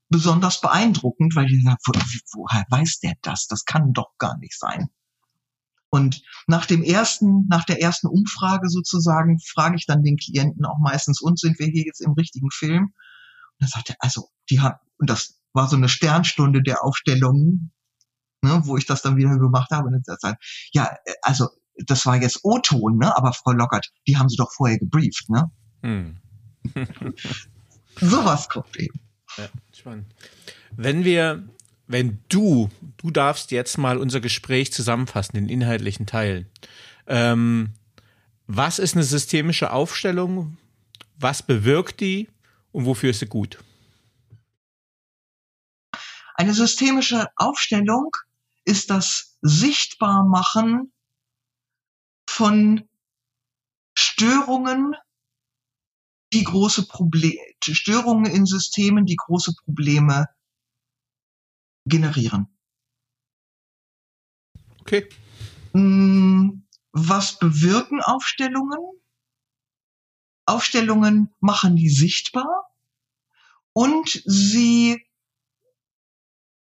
besonders 0.09 0.61
beeindruckend, 0.61 1.35
weil 1.35 1.47
die 1.47 1.61
sagen, 1.61 1.77
wo, 1.85 1.93
woher 2.33 2.65
weiß 2.69 2.99
der 2.99 3.15
das? 3.21 3.47
Das 3.47 3.65
kann 3.65 3.93
doch 3.93 4.17
gar 4.17 4.37
nicht 4.37 4.57
sein. 4.57 4.89
Und 5.91 6.23
nach 6.47 6.65
dem 6.65 6.83
ersten, 6.83 7.47
nach 7.49 7.65
der 7.65 7.81
ersten 7.81 8.07
Umfrage 8.07 8.69
sozusagen, 8.69 9.39
frage 9.39 9.75
ich 9.75 9.85
dann 9.85 10.03
den 10.03 10.15
Klienten 10.15 10.65
auch 10.65 10.79
meistens, 10.79 11.21
und 11.21 11.37
sind 11.37 11.59
wir 11.59 11.67
hier 11.67 11.83
jetzt 11.85 11.99
im 11.99 12.13
richtigen 12.13 12.49
Film? 12.49 12.83
Und 12.85 13.59
dann 13.59 13.69
sagt 13.69 13.89
er, 13.89 13.97
also, 13.99 14.29
die 14.49 14.61
haben, 14.61 14.77
und 14.97 15.09
das 15.09 15.41
war 15.53 15.67
so 15.67 15.75
eine 15.75 15.89
Sternstunde 15.89 16.63
der 16.63 16.83
Aufstellungen, 16.83 17.73
ne, 18.41 18.61
wo 18.63 18.77
ich 18.77 18.85
das 18.85 19.01
dann 19.01 19.17
wieder 19.17 19.37
gemacht 19.37 19.69
habe. 19.71 19.87
Und 19.87 20.01
dann 20.05 20.17
sagt, 20.17 20.41
ja, 20.71 20.95
also 21.21 21.49
das 21.85 22.05
war 22.05 22.21
jetzt 22.21 22.39
O-Ton, 22.43 22.97
ne? 22.97 23.15
Aber 23.17 23.33
Frau 23.33 23.51
Lockert, 23.51 23.91
die 24.07 24.17
haben 24.17 24.29
sie 24.29 24.37
doch 24.37 24.51
vorher 24.51 24.77
gebrieft, 24.77 25.29
ne? 25.29 25.51
Hm. 25.83 26.17
Sowas 27.99 28.47
kommt 28.49 28.77
eben. 28.77 28.99
Ja, 29.37 29.49
spannend. 29.73 30.07
Wenn 30.75 31.03
wir, 31.03 31.43
wenn 31.87 32.19
du, 32.29 32.69
du 32.97 33.11
darfst 33.11 33.51
jetzt 33.51 33.77
mal 33.77 33.97
unser 33.97 34.21
Gespräch 34.21 34.71
zusammenfassen, 34.71 35.35
den 35.35 35.49
inhaltlichen 35.49 36.05
Teil. 36.05 36.47
Ähm, 37.07 37.73
was 38.47 38.79
ist 38.79 38.95
eine 38.95 39.03
systemische 39.03 39.71
Aufstellung? 39.71 40.57
Was 41.17 41.43
bewirkt 41.43 41.99
die 41.99 42.29
und 42.71 42.85
wofür 42.85 43.11
ist 43.11 43.19
sie 43.19 43.27
gut? 43.27 43.59
Eine 46.35 46.53
systemische 46.53 47.27
Aufstellung 47.35 48.09
ist 48.65 48.89
das 48.89 49.37
Sichtbarmachen 49.41 50.91
von 52.27 52.87
Störungen, 53.93 54.95
die 56.33 56.43
große 56.43 56.87
Probleme, 56.87 57.39
Störungen 57.63 58.25
in 58.31 58.45
Systemen, 58.45 59.05
die 59.05 59.17
große 59.17 59.53
Probleme 59.63 60.27
generieren. 61.85 62.47
Okay. 64.81 65.07
Hm, 65.73 66.67
was 66.91 67.39
bewirken 67.39 68.01
Aufstellungen? 68.01 68.79
Aufstellungen 70.45 71.33
machen 71.39 71.75
die 71.75 71.89
sichtbar 71.89 72.65
und 73.73 74.21
sie 74.25 75.05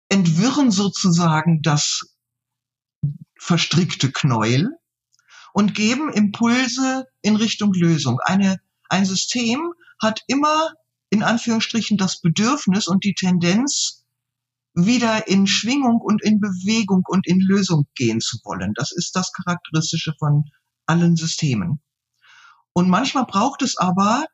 entwirren 0.10 0.72
sozusagen 0.72 1.62
das 1.62 2.16
verstrickte 3.38 4.12
Knäuel 4.12 4.70
und 5.54 5.76
geben 5.76 6.14
Impulse 6.14 7.08
in 7.22 7.36
Richtung 7.36 7.74
Lösung. 7.74 8.20
Eine, 8.24 8.62
ein 8.90 9.06
System 9.06 9.74
hat 10.00 10.24
immer 10.28 10.74
in 11.10 11.24
Anführungsstrichen 11.24 11.98
das 11.98 12.22
Bedürfnis 12.22 12.88
und 12.88 13.04
die 13.04 13.14
Tendenz, 13.14 14.03
wieder 14.74 15.28
in 15.28 15.46
Schwingung 15.48 16.02
und 16.02 16.24
in 16.24 16.40
Bewegung 16.40 17.04
und 17.06 17.28
in 17.28 17.40
Lösung 17.40 17.86
gehen 17.96 18.22
zu 18.22 18.38
wollen. 18.44 18.74
Das 18.76 18.92
ist 18.92 19.16
das 19.16 19.32
Charakteristische 19.32 20.14
von 20.18 20.46
allen 20.86 21.16
Systemen. 21.16 21.82
Und 22.74 22.90
manchmal 22.90 23.26
braucht 23.26 23.62
es 23.62 23.78
aber 23.78 24.26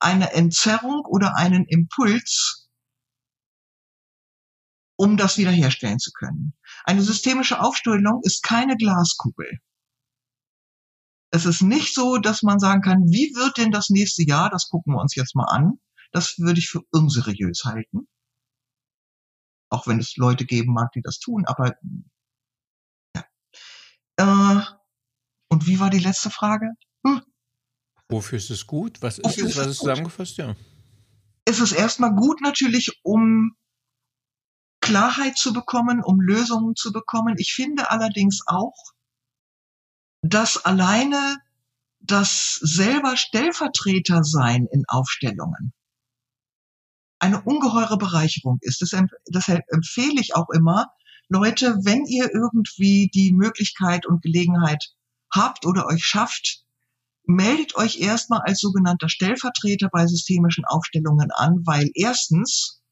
eine 0.00 0.32
Entzerrung 0.32 1.04
oder 1.06 1.36
einen 1.36 1.64
Impuls, 1.66 2.68
um 4.96 5.16
das 5.16 5.38
wiederherstellen 5.38 6.00
zu 6.00 6.10
können. 6.12 6.54
Eine 6.84 7.02
systemische 7.02 7.60
Aufstellung 7.60 8.20
ist 8.24 8.42
keine 8.42 8.76
Glaskugel. 8.76 9.58
Es 11.30 11.46
ist 11.46 11.62
nicht 11.62 11.94
so, 11.94 12.18
dass 12.18 12.42
man 12.42 12.58
sagen 12.58 12.82
kann, 12.82 13.04
wie 13.04 13.34
wird 13.34 13.56
denn 13.56 13.70
das 13.70 13.88
nächste 13.88 14.22
Jahr, 14.22 14.50
das 14.50 14.68
gucken 14.68 14.94
wir 14.94 15.00
uns 15.00 15.14
jetzt 15.14 15.34
mal 15.34 15.46
an. 15.46 15.78
Das 16.10 16.38
würde 16.38 16.58
ich 16.58 16.68
für 16.68 16.82
unseriös 16.90 17.64
halten. 17.64 18.06
Auch 19.72 19.86
wenn 19.86 19.98
es 19.98 20.16
Leute 20.18 20.44
geben 20.44 20.74
mag, 20.74 20.92
die 20.92 21.00
das 21.00 21.18
tun, 21.18 21.46
aber 21.46 21.74
ja. 23.16 23.24
Äh, 24.16 24.62
und 25.48 25.66
wie 25.66 25.80
war 25.80 25.88
die 25.88 25.98
letzte 25.98 26.28
Frage? 26.28 26.72
Hm. 27.06 27.22
Wofür 28.10 28.36
ist 28.36 28.50
es 28.50 28.66
gut? 28.66 29.00
Was 29.00 29.18
ist 29.18 29.24
Wofür 29.24 29.46
es? 29.46 29.56
Was 29.56 29.66
ist 29.68 29.78
zusammengefasst? 29.78 30.36
Ja. 30.36 30.54
Es 31.46 31.58
ist 31.58 31.72
erstmal 31.72 32.14
gut 32.14 32.42
natürlich, 32.42 33.00
um 33.02 33.56
Klarheit 34.82 35.38
zu 35.38 35.54
bekommen, 35.54 36.02
um 36.04 36.20
Lösungen 36.20 36.76
zu 36.76 36.92
bekommen. 36.92 37.36
Ich 37.38 37.54
finde 37.54 37.90
allerdings 37.90 38.42
auch, 38.46 38.76
dass 40.20 40.62
alleine 40.62 41.38
das 42.00 42.56
selber 42.56 43.16
Stellvertreter 43.16 44.22
sein 44.22 44.66
in 44.70 44.84
Aufstellungen 44.86 45.72
eine 47.22 47.40
ungeheure 47.42 47.98
Bereicherung 47.98 48.58
ist. 48.62 48.82
Das, 48.82 48.90
das 49.26 49.48
empfehle 49.48 50.20
ich 50.20 50.34
auch 50.34 50.50
immer. 50.50 50.88
Leute, 51.28 51.78
wenn 51.84 52.04
ihr 52.04 52.34
irgendwie 52.34 53.10
die 53.14 53.32
Möglichkeit 53.32 54.06
und 54.06 54.22
Gelegenheit 54.22 54.92
habt 55.30 55.64
oder 55.64 55.86
euch 55.86 56.04
schafft, 56.04 56.64
meldet 57.24 57.76
euch 57.76 58.00
erstmal 58.00 58.40
als 58.40 58.58
sogenannter 58.58 59.08
Stellvertreter 59.08 59.88
bei 59.88 60.06
systemischen 60.08 60.64
Aufstellungen 60.64 61.30
an, 61.30 61.62
weil 61.64 61.90
erstens 61.94 62.82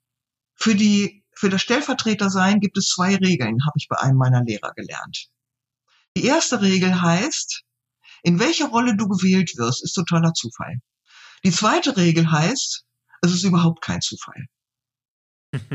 für 0.54 0.76
die 0.76 1.24
für 1.34 1.48
das 1.48 1.62
Stellvertretersein 1.62 2.60
gibt 2.60 2.76
es 2.76 2.88
zwei 2.88 3.16
Regeln, 3.16 3.64
habe 3.64 3.76
ich 3.76 3.88
bei 3.88 3.98
einem 3.98 4.18
meiner 4.18 4.44
Lehrer 4.44 4.72
gelernt. 4.74 5.28
Die 6.16 6.24
erste 6.24 6.60
Regel 6.60 7.00
heißt, 7.00 7.62
in 8.22 8.38
welcher 8.38 8.68
Rolle 8.68 8.94
du 8.96 9.08
gewählt 9.08 9.56
wirst, 9.56 9.82
ist 9.82 9.94
totaler 9.94 10.34
Zufall. 10.34 10.80
Die 11.42 11.50
zweite 11.50 11.96
Regel 11.96 12.30
heißt, 12.30 12.84
es 13.22 13.32
ist 13.32 13.44
überhaupt 13.44 13.82
kein 13.82 14.00
Zufall. 14.00 14.46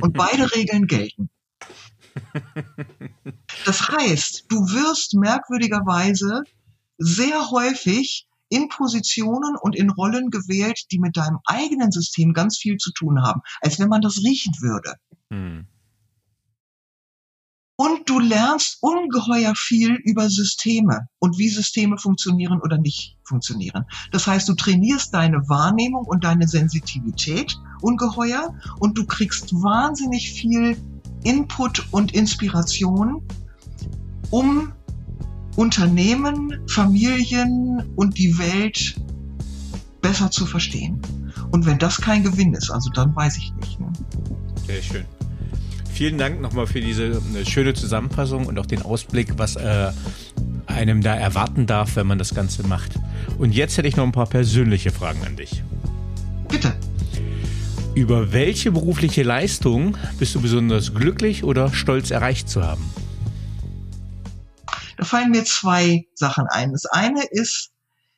Und 0.01 0.13
beide 0.13 0.51
Regeln 0.55 0.88
gelten. 0.88 1.30
Das 3.65 3.89
heißt, 3.89 4.45
du 4.49 4.57
wirst 4.57 5.15
merkwürdigerweise 5.15 6.43
sehr 6.97 7.51
häufig 7.51 8.27
in 8.49 8.69
Positionen 8.69 9.55
und 9.59 9.76
in 9.76 9.89
Rollen 9.89 10.30
gewählt, 10.30 10.85
die 10.91 10.99
mit 10.99 11.17
deinem 11.17 11.39
eigenen 11.45 11.91
System 11.91 12.34
ganz 12.34 12.57
viel 12.57 12.77
zu 12.77 12.91
tun 12.91 13.22
haben, 13.22 13.41
als 13.61 13.80
wenn 13.80 13.89
man 13.89 14.01
das 14.01 14.17
riechen 14.19 14.53
würde. 14.61 14.95
Hm. 15.30 15.67
Und 17.77 18.10
du 18.10 18.19
lernst 18.19 18.77
ungeheuer 18.81 19.53
viel 19.56 19.95
über 20.06 20.30
Systeme 20.30 21.07
und 21.19 21.38
wie 21.38 21.49
Systeme 21.49 21.97
funktionieren 21.97 22.61
oder 22.61 22.77
nicht 22.77 23.18
funktionieren. 23.23 23.84
Das 24.11 24.27
heißt, 24.27 24.47
du 24.47 24.53
trainierst 24.53 25.14
deine 25.14 25.38
Wahrnehmung 25.49 26.06
und 26.06 26.23
deine 26.23 26.47
Sensitivität 26.47 27.57
ungeheuer 27.81 28.53
und 28.80 28.97
du 28.97 29.06
kriegst 29.06 29.53
wahnsinnig 29.53 30.31
viel 30.31 30.77
Input 31.23 31.85
und 31.91 32.14
Inspiration, 32.14 33.22
um 34.30 34.72
Unternehmen, 35.57 36.65
Familien 36.69 37.91
und 37.95 38.18
die 38.18 38.38
Welt 38.38 38.95
besser 40.02 40.31
zu 40.31 40.45
verstehen. 40.45 41.02
Und 41.52 41.65
wenn 41.65 41.80
das 41.80 41.99
kein 41.99 42.23
Gewinn 42.23 42.53
ist, 42.53 42.69
also 42.69 42.89
dann 42.91 43.15
weiß 43.15 43.38
ich 43.38 43.53
nicht. 43.56 43.80
Ne? 43.80 43.91
Sehr 44.68 44.81
schön. 44.81 45.06
Vielen 45.95 46.17
Dank 46.17 46.41
nochmal 46.41 46.67
für 46.67 46.81
diese 46.81 47.05
äh, 47.05 47.45
schöne 47.45 47.73
Zusammenfassung 47.73 48.47
und 48.47 48.59
auch 48.59 48.65
den 48.65 48.81
Ausblick, 48.81 49.38
was 49.38 49.55
äh, 49.55 49.93
einem 50.65 51.01
da 51.01 51.15
erwarten 51.15 51.67
darf, 51.67 51.95
wenn 51.95 52.05
man 52.05 52.17
das 52.17 52.35
Ganze 52.35 52.67
macht. 52.67 52.99
Und 53.38 53.53
jetzt 53.53 53.77
hätte 53.77 53.88
ich 53.88 53.95
noch 53.95 54.03
ein 54.03 54.11
paar 54.11 54.27
persönliche 54.27 54.91
Fragen 54.91 55.23
an 55.26 55.38
dich. 55.38 55.63
Bitte. 56.49 56.76
Über 57.93 58.34
welche 58.34 58.73
berufliche 58.73 59.23
Leistung 59.23 59.95
bist 60.19 60.35
du 60.35 60.41
besonders 60.41 60.93
glücklich 60.93 61.45
oder 61.45 61.72
stolz 61.72 62.11
erreicht 62.11 62.49
zu 62.49 62.61
haben? 62.61 62.84
Da 64.97 65.05
fallen 65.05 65.31
mir 65.31 65.45
zwei 65.45 66.07
Sachen 66.13 66.47
ein. 66.47 66.73
Das 66.73 66.85
eine 66.88 67.23
ist, 67.23 67.72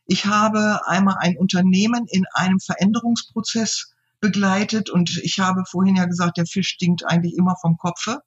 ich 0.07 0.25
habe 0.25 0.79
einmal 0.87 1.17
ein 1.19 1.37
Unternehmen 1.37 2.07
in 2.09 2.25
einem 2.33 2.59
Veränderungsprozess 2.59 3.93
begleitet. 4.19 4.89
Und 4.89 5.19
ich 5.23 5.39
habe 5.39 5.63
vorhin 5.69 5.95
ja 5.95 6.05
gesagt, 6.05 6.37
der 6.37 6.45
Fisch 6.45 6.69
stinkt 6.69 7.05
eigentlich 7.05 7.35
immer 7.35 7.55
vom 7.61 7.77
Kopfe. 7.77 8.19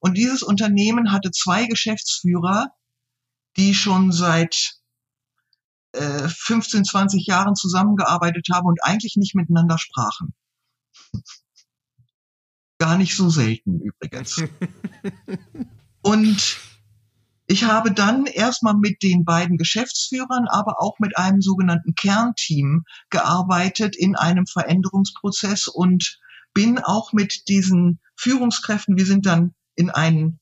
Und 0.00 0.16
dieses 0.16 0.42
Unternehmen 0.42 1.12
hatte 1.12 1.30
zwei 1.30 1.66
Geschäftsführer, 1.66 2.68
die 3.56 3.74
schon 3.74 4.12
seit 4.12 4.74
äh, 5.92 6.28
15, 6.28 6.84
20 6.84 7.26
Jahren 7.26 7.54
zusammengearbeitet 7.54 8.48
haben 8.52 8.66
und 8.66 8.82
eigentlich 8.82 9.16
nicht 9.16 9.34
miteinander 9.34 9.78
sprachen. 9.78 10.34
Gar 12.78 12.98
nicht 12.98 13.16
so 13.16 13.30
selten 13.30 13.80
übrigens. 13.80 14.42
und 16.02 16.58
ich 17.48 17.64
habe 17.64 17.92
dann 17.92 18.26
erstmal 18.26 18.74
mit 18.74 19.02
den 19.02 19.24
beiden 19.24 19.56
Geschäftsführern, 19.56 20.48
aber 20.48 20.80
auch 20.80 20.98
mit 20.98 21.16
einem 21.16 21.40
sogenannten 21.40 21.94
Kernteam 21.94 22.84
gearbeitet 23.08 23.94
in 23.96 24.16
einem 24.16 24.46
Veränderungsprozess 24.46 25.68
und 25.68 26.18
bin 26.54 26.78
auch 26.80 27.12
mit 27.12 27.48
diesen 27.48 28.00
Führungskräften, 28.16 28.96
wir 28.96 29.06
sind 29.06 29.26
dann 29.26 29.54
in 29.76 29.90
ein 29.90 30.40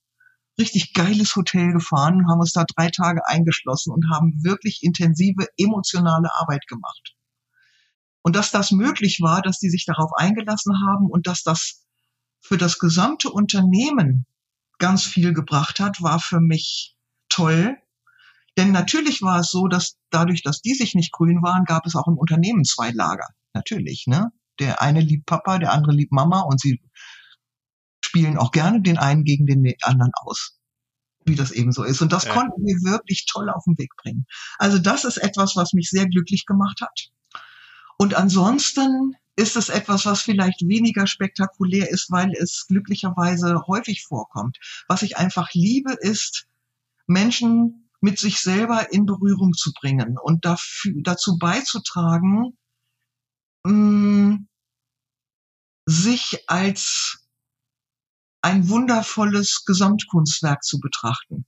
richtig 0.58 0.94
geiles 0.94 1.36
Hotel 1.36 1.72
gefahren, 1.72 2.26
haben 2.30 2.40
uns 2.40 2.52
da 2.52 2.64
drei 2.64 2.88
Tage 2.88 3.26
eingeschlossen 3.26 3.92
und 3.92 4.08
haben 4.10 4.42
wirklich 4.42 4.82
intensive 4.82 5.46
emotionale 5.58 6.30
Arbeit 6.34 6.66
gemacht. 6.68 7.14
Und 8.22 8.36
dass 8.36 8.50
das 8.50 8.70
möglich 8.70 9.18
war, 9.20 9.42
dass 9.42 9.58
die 9.58 9.68
sich 9.68 9.84
darauf 9.84 10.12
eingelassen 10.16 10.72
haben 10.86 11.10
und 11.10 11.26
dass 11.26 11.42
das 11.42 11.84
für 12.40 12.56
das 12.56 12.78
gesamte 12.78 13.30
Unternehmen 13.30 14.24
ganz 14.78 15.04
viel 15.04 15.34
gebracht 15.34 15.80
hat, 15.80 16.00
war 16.00 16.20
für 16.20 16.40
mich 16.40 16.93
toll. 17.34 17.76
Denn 18.56 18.70
natürlich 18.70 19.20
war 19.22 19.40
es 19.40 19.50
so, 19.50 19.66
dass 19.66 19.96
dadurch, 20.10 20.42
dass 20.42 20.60
die 20.60 20.74
sich 20.74 20.94
nicht 20.94 21.12
grün 21.12 21.42
waren, 21.42 21.64
gab 21.64 21.86
es 21.86 21.96
auch 21.96 22.06
im 22.06 22.16
Unternehmen 22.16 22.64
zwei 22.64 22.90
Lager. 22.90 23.26
Natürlich, 23.52 24.06
ne? 24.06 24.30
Der 24.60 24.80
eine 24.80 25.00
liebt 25.00 25.26
Papa, 25.26 25.58
der 25.58 25.72
andere 25.72 25.92
liebt 25.92 26.12
Mama 26.12 26.42
und 26.42 26.60
sie 26.60 26.80
spielen 28.04 28.38
auch 28.38 28.52
gerne 28.52 28.80
den 28.80 28.98
einen 28.98 29.24
gegen 29.24 29.46
den 29.46 29.64
anderen 29.82 30.12
aus. 30.14 30.60
Wie 31.26 31.34
das 31.34 31.50
eben 31.50 31.72
so 31.72 31.82
ist. 31.82 32.02
Und 32.02 32.12
das 32.12 32.24
ja. 32.24 32.32
konnten 32.32 32.64
wir 32.64 32.92
wirklich 32.92 33.26
toll 33.26 33.50
auf 33.50 33.64
den 33.64 33.76
Weg 33.78 33.90
bringen. 33.96 34.26
Also 34.58 34.78
das 34.78 35.04
ist 35.04 35.16
etwas, 35.16 35.56
was 35.56 35.72
mich 35.72 35.88
sehr 35.88 36.06
glücklich 36.06 36.46
gemacht 36.46 36.80
hat. 36.80 37.08
Und 37.96 38.14
ansonsten 38.14 39.16
ist 39.36 39.56
es 39.56 39.68
etwas, 39.68 40.06
was 40.06 40.22
vielleicht 40.22 40.60
weniger 40.68 41.06
spektakulär 41.06 41.90
ist, 41.90 42.10
weil 42.10 42.32
es 42.38 42.66
glücklicherweise 42.68 43.66
häufig 43.66 44.04
vorkommt. 44.04 44.58
Was 44.86 45.02
ich 45.02 45.16
einfach 45.16 45.48
liebe, 45.54 45.94
ist, 45.98 46.46
Menschen 47.06 47.90
mit 48.00 48.18
sich 48.18 48.40
selber 48.40 48.92
in 48.92 49.06
Berührung 49.06 49.52
zu 49.54 49.72
bringen 49.72 50.18
und 50.18 50.44
dafür, 50.44 50.92
dazu 51.02 51.38
beizutragen, 51.38 52.56
mm, 53.64 54.46
sich 55.86 56.44
als 56.48 57.26
ein 58.42 58.68
wundervolles 58.68 59.64
Gesamtkunstwerk 59.64 60.62
zu 60.62 60.80
betrachten 60.80 61.46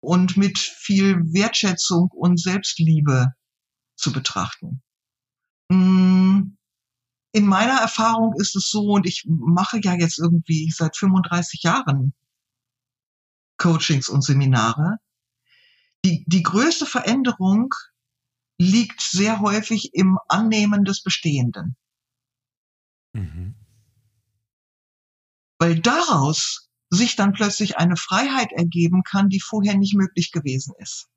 und 0.00 0.36
mit 0.36 0.58
viel 0.58 1.32
Wertschätzung 1.32 2.10
und 2.10 2.40
Selbstliebe 2.40 3.34
zu 3.96 4.12
betrachten. 4.12 4.82
Mm, 5.70 6.56
in 7.32 7.46
meiner 7.46 7.80
Erfahrung 7.80 8.34
ist 8.38 8.54
es 8.56 8.70
so, 8.70 8.92
und 8.92 9.06
ich 9.06 9.24
mache 9.26 9.80
ja 9.82 9.94
jetzt 9.94 10.18
irgendwie 10.18 10.70
seit 10.70 10.96
35 10.96 11.62
Jahren 11.62 12.12
Coachings 13.56 14.08
und 14.08 14.22
Seminare. 14.22 14.98
Die, 16.04 16.24
die 16.26 16.42
größte 16.42 16.86
Veränderung 16.86 17.72
liegt 18.58 19.00
sehr 19.00 19.40
häufig 19.40 19.94
im 19.94 20.18
Annehmen 20.28 20.84
des 20.84 21.02
Bestehenden. 21.02 21.76
Mhm. 23.14 23.54
Weil 25.58 25.80
daraus 25.80 26.68
sich 26.90 27.16
dann 27.16 27.32
plötzlich 27.32 27.76
eine 27.78 27.96
Freiheit 27.96 28.52
ergeben 28.52 29.02
kann, 29.02 29.28
die 29.28 29.40
vorher 29.40 29.76
nicht 29.76 29.94
möglich 29.94 30.30
gewesen 30.30 30.74
ist. 30.78 31.08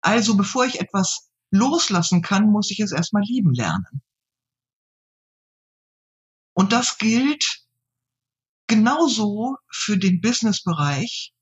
Also 0.00 0.36
bevor 0.36 0.66
ich 0.66 0.80
etwas 0.80 1.30
loslassen 1.50 2.20
kann, 2.20 2.50
muss 2.50 2.70
ich 2.70 2.80
es 2.80 2.92
erstmal 2.92 3.22
lieben 3.22 3.54
lernen. 3.54 4.02
Und 6.54 6.72
das 6.72 6.98
gilt 6.98 7.64
genauso 8.66 9.56
für 9.70 9.98
den 9.98 10.20
Businessbereich 10.20 11.33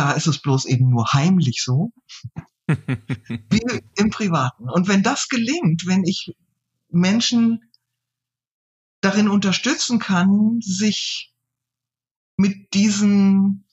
da 0.00 0.12
ist 0.12 0.26
es 0.26 0.40
bloß 0.40 0.64
eben 0.64 0.88
nur 0.88 1.12
heimlich 1.12 1.62
so. 1.62 1.92
wie 2.66 3.82
im 3.96 4.08
Privaten. 4.08 4.66
Und 4.70 4.88
wenn 4.88 5.02
das 5.02 5.28
gelingt, 5.28 5.82
wenn 5.86 6.04
ich 6.04 6.34
Menschen 6.88 7.70
darin 9.02 9.28
unterstützen 9.28 9.98
kann, 9.98 10.60
sich 10.62 11.34
mit 12.38 12.72
diesen 12.72 13.66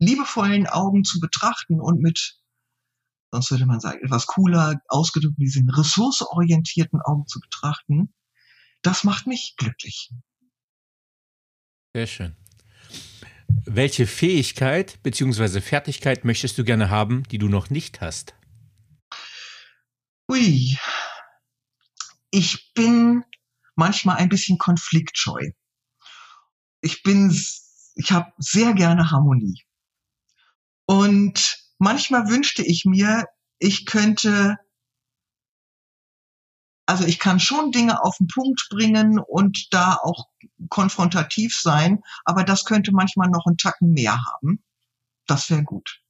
liebevollen 0.00 0.66
Augen 0.66 1.04
zu 1.04 1.20
betrachten 1.20 1.80
und 1.80 2.00
mit, 2.00 2.40
sonst 3.30 3.52
würde 3.52 3.66
man 3.66 3.78
sagen, 3.78 4.00
etwas 4.02 4.26
cooler 4.26 4.80
ausgedrückt, 4.88 5.38
diesen 5.38 5.70
ressourceorientierten 5.70 7.00
Augen 7.02 7.28
zu 7.28 7.38
betrachten, 7.38 8.12
das 8.82 9.04
macht 9.04 9.28
mich 9.28 9.54
glücklich. 9.56 10.10
Sehr 11.94 12.08
schön. 12.08 12.41
Welche 13.64 14.06
Fähigkeit 14.06 15.02
bzw. 15.02 15.60
Fertigkeit 15.60 16.24
möchtest 16.24 16.58
du 16.58 16.64
gerne 16.64 16.90
haben, 16.90 17.22
die 17.24 17.38
du 17.38 17.48
noch 17.48 17.70
nicht 17.70 18.00
hast? 18.00 18.34
Ui. 20.30 20.78
Ich 22.30 22.72
bin 22.74 23.24
manchmal 23.74 24.16
ein 24.16 24.28
bisschen 24.28 24.58
konfliktscheu. 24.58 25.50
Ich 26.80 27.02
bin, 27.02 27.30
ich 27.94 28.12
habe 28.12 28.32
sehr 28.38 28.74
gerne 28.74 29.10
Harmonie. 29.10 29.62
Und 30.86 31.58
manchmal 31.78 32.28
wünschte 32.28 32.62
ich 32.62 32.84
mir, 32.84 33.26
ich 33.58 33.86
könnte 33.86 34.56
also 36.92 37.06
ich 37.06 37.18
kann 37.18 37.40
schon 37.40 37.72
Dinge 37.72 38.04
auf 38.04 38.18
den 38.18 38.26
Punkt 38.26 38.68
bringen 38.68 39.18
und 39.18 39.72
da 39.72 39.96
auch 40.02 40.26
konfrontativ 40.68 41.58
sein, 41.58 42.02
aber 42.26 42.44
das 42.44 42.66
könnte 42.66 42.92
manchmal 42.92 43.30
noch 43.30 43.46
einen 43.46 43.56
Tacken 43.56 43.92
mehr 43.92 44.18
haben. 44.26 44.62
Das 45.26 45.48
wäre 45.48 45.62
gut. 45.62 46.00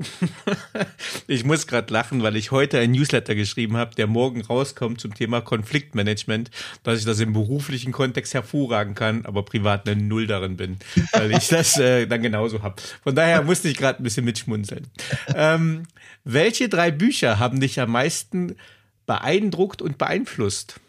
ich 1.28 1.44
muss 1.44 1.68
gerade 1.68 1.92
lachen, 1.92 2.24
weil 2.24 2.34
ich 2.34 2.50
heute 2.50 2.80
ein 2.80 2.90
Newsletter 2.90 3.36
geschrieben 3.36 3.76
habe, 3.76 3.94
der 3.94 4.09
morgen 4.09 4.40
rauskommt 4.40 5.00
zum 5.00 5.14
Thema 5.14 5.40
Konfliktmanagement, 5.40 6.50
dass 6.82 6.98
ich 6.98 7.04
das 7.04 7.20
im 7.20 7.32
beruflichen 7.32 7.92
Kontext 7.92 8.34
hervorragen 8.34 8.96
kann, 8.96 9.24
aber 9.24 9.44
privat 9.44 9.88
eine 9.88 10.02
Null 10.02 10.26
darin 10.26 10.56
bin, 10.56 10.78
weil 11.12 11.30
ich 11.30 11.46
das 11.48 11.78
äh, 11.78 12.06
dann 12.06 12.22
genauso 12.22 12.64
habe. 12.64 12.82
Von 13.04 13.14
daher 13.14 13.42
musste 13.42 13.68
ich 13.68 13.76
gerade 13.76 14.00
ein 14.00 14.02
bisschen 14.02 14.24
mitschmunzeln. 14.24 14.88
Ähm, 15.32 15.84
welche 16.24 16.68
drei 16.68 16.90
Bücher 16.90 17.38
haben 17.38 17.60
dich 17.60 17.78
am 17.78 17.92
meisten 17.92 18.56
beeindruckt 19.07 19.83
und 19.83 19.99
beeinflusst? 19.99 20.81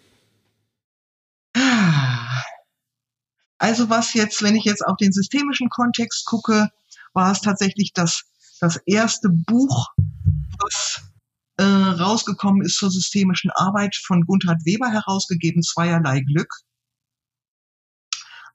Also 3.57 3.89
was 3.89 4.13
jetzt, 4.13 4.41
wenn 4.41 4.55
ich 4.55 4.65
jetzt 4.65 4.85
auf 4.85 4.97
den 4.97 5.13
systemischen 5.13 5.69
Kontext 5.69 6.25
gucke, 6.25 6.69
war 7.13 7.31
es 7.31 7.41
tatsächlich 7.41 7.93
das, 7.93 8.23
das 8.59 8.77
erste 8.85 9.29
Buch, 9.29 9.87
was 10.59 11.01
äh, 11.57 11.63
rausgekommen 11.63 12.63
ist 12.63 12.77
zur 12.77 12.91
systemischen 12.91 13.51
Arbeit 13.51 13.95
von 13.95 14.25
Gunther 14.25 14.57
Weber 14.65 14.89
herausgegeben, 14.89 15.61
Zweierlei 15.61 16.21
Glück. 16.21 16.51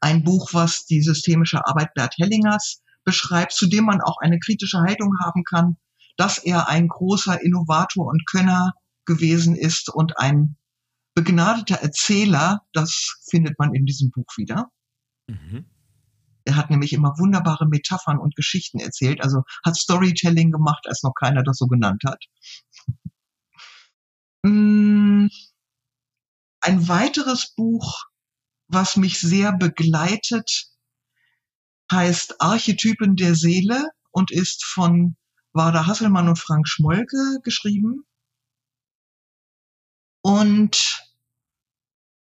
Ein 0.01 0.25
Buch, 0.25 0.51
was 0.53 0.85
die 0.85 1.03
systemische 1.03 1.67
Arbeit 1.67 1.95
Bert 1.95 2.15
Hellingers 2.19 2.83
beschreibt, 3.05 3.53
zu 3.53 3.67
dem 3.67 3.85
man 3.85 4.01
auch 4.01 4.19
eine 4.21 4.39
kritische 4.39 4.81
Haltung 4.81 5.15
haben 5.23 5.43
kann, 5.45 5.77
dass 6.17 6.39
er 6.39 6.69
ein 6.69 6.89
großer 6.89 7.41
Innovator 7.41 8.07
und 8.07 8.27
Könner 8.27 8.75
gewesen 9.09 9.57
ist 9.57 9.89
und 9.89 10.19
ein 10.19 10.57
begnadeter 11.15 11.77
Erzähler, 11.77 12.61
das 12.73 13.19
findet 13.29 13.59
man 13.59 13.75
in 13.75 13.87
diesem 13.87 14.11
Buch 14.13 14.37
wieder. 14.37 14.71
Mhm. 15.27 15.69
Er 16.45 16.57
hat 16.57 16.71
nämlich 16.71 16.93
immer 16.93 17.19
wunderbare 17.19 17.67
Metaphern 17.67 18.19
und 18.19 18.37
Geschichten 18.37 18.79
erzählt, 18.79 19.23
also 19.23 19.43
hat 19.65 19.77
Storytelling 19.77 20.53
gemacht, 20.53 20.87
als 20.87 21.03
noch 21.03 21.15
keiner 21.15 21.43
das 21.43 21.59
so 21.59 21.67
genannt 21.67 22.03
hat. 22.07 22.25
Mm, 24.45 25.27
ein 26.61 26.89
weiteres 26.89 27.55
Buch, 27.55 28.05
was 28.69 28.97
mich 28.97 29.19
sehr 29.19 29.53
begleitet, 29.53 30.69
heißt 31.91 32.41
Archetypen 32.41 33.17
der 33.17 33.35
Seele 33.35 33.89
und 34.11 34.31
ist 34.31 34.65
von 34.65 35.17
Wada 35.53 35.87
Hasselmann 35.87 36.29
und 36.29 36.39
Frank 36.39 36.69
Schmolke 36.69 37.41
geschrieben 37.43 38.05
und 40.23 41.05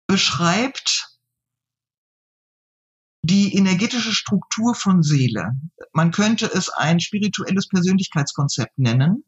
beschreibt 0.08 1.12
die 3.24 3.56
energetische 3.56 4.14
Struktur 4.14 4.76
von 4.76 5.04
Seele. 5.04 5.52
Man 5.94 6.12
könnte 6.12 6.48
es 6.52 6.70
ein 6.70 7.00
spirituelles 7.00 7.68
Persönlichkeitskonzept 7.68 8.78
nennen, 8.78 9.24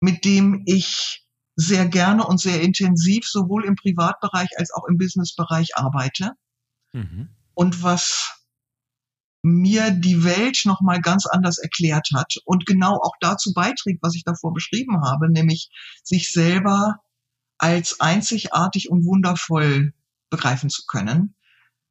mit 0.00 0.24
dem 0.24 0.62
ich 0.66 1.24
sehr 1.56 1.86
gerne 1.86 2.26
und 2.26 2.40
sehr 2.40 2.60
intensiv 2.60 3.26
sowohl 3.26 3.64
im 3.64 3.76
Privatbereich 3.76 4.50
als 4.58 4.72
auch 4.72 4.84
im 4.88 4.96
Businessbereich 4.96 5.76
arbeite. 5.76 6.32
Mhm. 6.92 7.30
Und 7.54 7.82
was 7.82 8.38
mir 9.42 9.90
die 9.90 10.24
Welt 10.24 10.62
noch 10.64 10.80
mal 10.80 11.00
ganz 11.00 11.26
anders 11.26 11.58
erklärt 11.58 12.08
hat 12.14 12.34
und 12.44 12.66
genau 12.66 12.96
auch 12.96 13.14
dazu 13.20 13.52
beiträgt, 13.54 14.02
was 14.02 14.14
ich 14.14 14.24
davor 14.24 14.52
beschrieben 14.52 15.02
habe, 15.04 15.30
nämlich 15.30 15.70
sich 16.02 16.32
selber 16.32 17.00
als 17.58 18.00
einzigartig 18.00 18.90
und 18.90 19.04
wundervoll 19.04 19.92
begreifen 20.30 20.70
zu 20.70 20.86
können. 20.86 21.34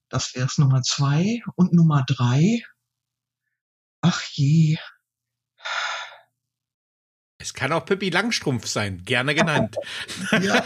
Das 0.10 0.34
wäre 0.36 0.48
es 0.48 0.58
Nummer 0.58 0.82
zwei. 0.82 1.42
Und 1.56 1.74
Nummer 1.74 2.04
drei. 2.08 2.64
Ach 4.02 4.22
je. 4.32 4.78
Es 7.40 7.54
kann 7.54 7.72
auch 7.72 7.86
Pippi 7.86 8.10
Langstrumpf 8.10 8.68
sein, 8.68 9.04
gerne 9.06 9.36
genannt. 9.36 9.76
ja. 10.32 10.66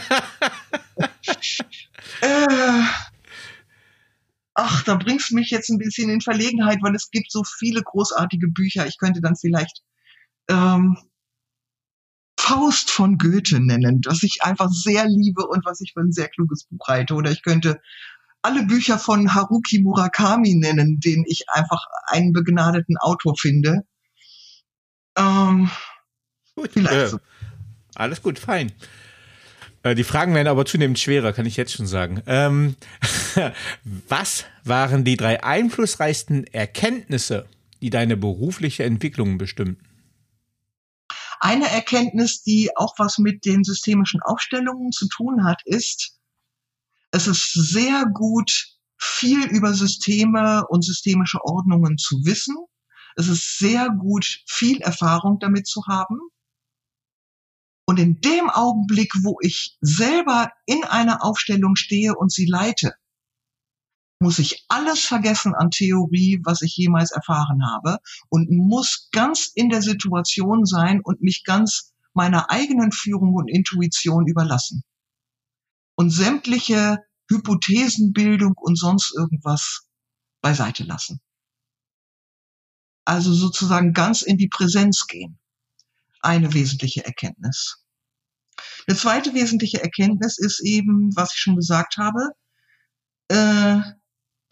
äh, 2.20 2.82
ach, 4.54 4.82
da 4.84 4.94
bringst 4.94 5.30
du 5.30 5.34
mich 5.34 5.50
jetzt 5.50 5.68
ein 5.70 5.78
bisschen 5.78 6.08
in 6.10 6.20
Verlegenheit, 6.20 6.78
weil 6.82 6.94
es 6.94 7.10
gibt 7.10 7.30
so 7.30 7.42
viele 7.44 7.82
großartige 7.82 8.48
Bücher. 8.48 8.86
Ich 8.86 8.98
könnte 8.98 9.20
dann 9.20 9.36
vielleicht 9.36 9.82
ähm, 10.48 10.96
Faust 12.52 12.90
von 12.90 13.16
Goethe 13.16 13.60
nennen, 13.60 14.02
das 14.02 14.22
ich 14.22 14.42
einfach 14.42 14.68
sehr 14.70 15.06
liebe 15.06 15.46
und 15.46 15.64
was 15.64 15.80
ich 15.80 15.92
für 15.94 16.00
ein 16.00 16.12
sehr 16.12 16.28
kluges 16.28 16.64
Buch 16.64 16.86
halte. 16.86 17.14
Oder 17.14 17.30
ich 17.30 17.42
könnte 17.42 17.80
alle 18.42 18.64
Bücher 18.64 18.98
von 18.98 19.34
Haruki 19.34 19.80
Murakami 19.80 20.54
nennen, 20.54 21.00
den 21.00 21.24
ich 21.26 21.44
einfach 21.48 21.86
einen 22.08 22.32
begnadeten 22.32 22.98
Autor 22.98 23.36
finde. 23.38 23.80
Ähm, 25.16 25.70
gut, 26.54 26.76
äh, 26.76 27.08
so. 27.08 27.20
Alles 27.94 28.20
gut, 28.20 28.38
fein. 28.38 28.72
Äh, 29.82 29.94
die 29.94 30.04
Fragen 30.04 30.34
werden 30.34 30.48
aber 30.48 30.66
zunehmend 30.66 30.98
schwerer, 30.98 31.32
kann 31.32 31.46
ich 31.46 31.56
jetzt 31.56 31.72
schon 31.72 31.86
sagen. 31.86 32.22
Ähm, 32.26 32.76
was 34.08 34.44
waren 34.64 35.04
die 35.04 35.16
drei 35.16 35.42
einflussreichsten 35.42 36.44
Erkenntnisse, 36.48 37.46
die 37.80 37.90
deine 37.90 38.18
berufliche 38.18 38.84
Entwicklung 38.84 39.38
bestimmten? 39.38 39.91
Eine 41.44 41.68
Erkenntnis, 41.68 42.44
die 42.44 42.70
auch 42.76 42.94
was 42.98 43.18
mit 43.18 43.44
den 43.44 43.64
systemischen 43.64 44.22
Aufstellungen 44.22 44.92
zu 44.92 45.08
tun 45.08 45.44
hat, 45.44 45.60
ist, 45.64 46.20
es 47.10 47.26
ist 47.26 47.52
sehr 47.52 48.06
gut, 48.06 48.78
viel 48.96 49.46
über 49.48 49.74
Systeme 49.74 50.64
und 50.68 50.84
systemische 50.84 51.44
Ordnungen 51.44 51.98
zu 51.98 52.24
wissen. 52.24 52.54
Es 53.16 53.26
ist 53.26 53.58
sehr 53.58 53.88
gut, 53.90 54.24
viel 54.46 54.82
Erfahrung 54.82 55.40
damit 55.40 55.66
zu 55.66 55.84
haben. 55.88 56.20
Und 57.86 57.98
in 57.98 58.20
dem 58.20 58.48
Augenblick, 58.48 59.12
wo 59.24 59.38
ich 59.40 59.76
selber 59.80 60.52
in 60.66 60.84
einer 60.84 61.24
Aufstellung 61.24 61.74
stehe 61.74 62.14
und 62.14 62.30
sie 62.30 62.46
leite, 62.46 62.94
muss 64.22 64.38
ich 64.38 64.64
alles 64.68 65.04
vergessen 65.04 65.54
an 65.54 65.70
Theorie, 65.70 66.40
was 66.44 66.62
ich 66.62 66.76
jemals 66.76 67.10
erfahren 67.10 67.66
habe 67.66 67.98
und 68.30 68.50
muss 68.50 69.08
ganz 69.12 69.50
in 69.54 69.68
der 69.68 69.82
Situation 69.82 70.64
sein 70.64 71.00
und 71.02 71.20
mich 71.20 71.42
ganz 71.44 71.92
meiner 72.14 72.50
eigenen 72.50 72.92
Führung 72.92 73.34
und 73.34 73.48
Intuition 73.48 74.26
überlassen. 74.26 74.82
Und 75.96 76.10
sämtliche 76.10 76.98
Hypothesenbildung 77.28 78.54
und 78.56 78.78
sonst 78.78 79.14
irgendwas 79.16 79.86
beiseite 80.40 80.84
lassen. 80.84 81.20
Also 83.04 83.32
sozusagen 83.32 83.92
ganz 83.92 84.22
in 84.22 84.38
die 84.38 84.48
Präsenz 84.48 85.06
gehen. 85.06 85.38
Eine 86.20 86.54
wesentliche 86.54 87.04
Erkenntnis. 87.04 87.84
Eine 88.86 88.96
zweite 88.96 89.34
wesentliche 89.34 89.82
Erkenntnis 89.82 90.38
ist 90.38 90.60
eben, 90.64 91.10
was 91.16 91.34
ich 91.34 91.40
schon 91.40 91.56
gesagt 91.56 91.96
habe, 91.96 92.28
äh, 93.28 93.80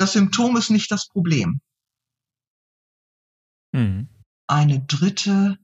das 0.01 0.15
Symptom 0.15 0.57
ist 0.57 0.71
nicht 0.71 0.91
das 0.91 1.09
Problem. 1.09 1.61
Mhm. 3.73 4.09
Eine 4.47 4.81
dritte, 4.81 5.59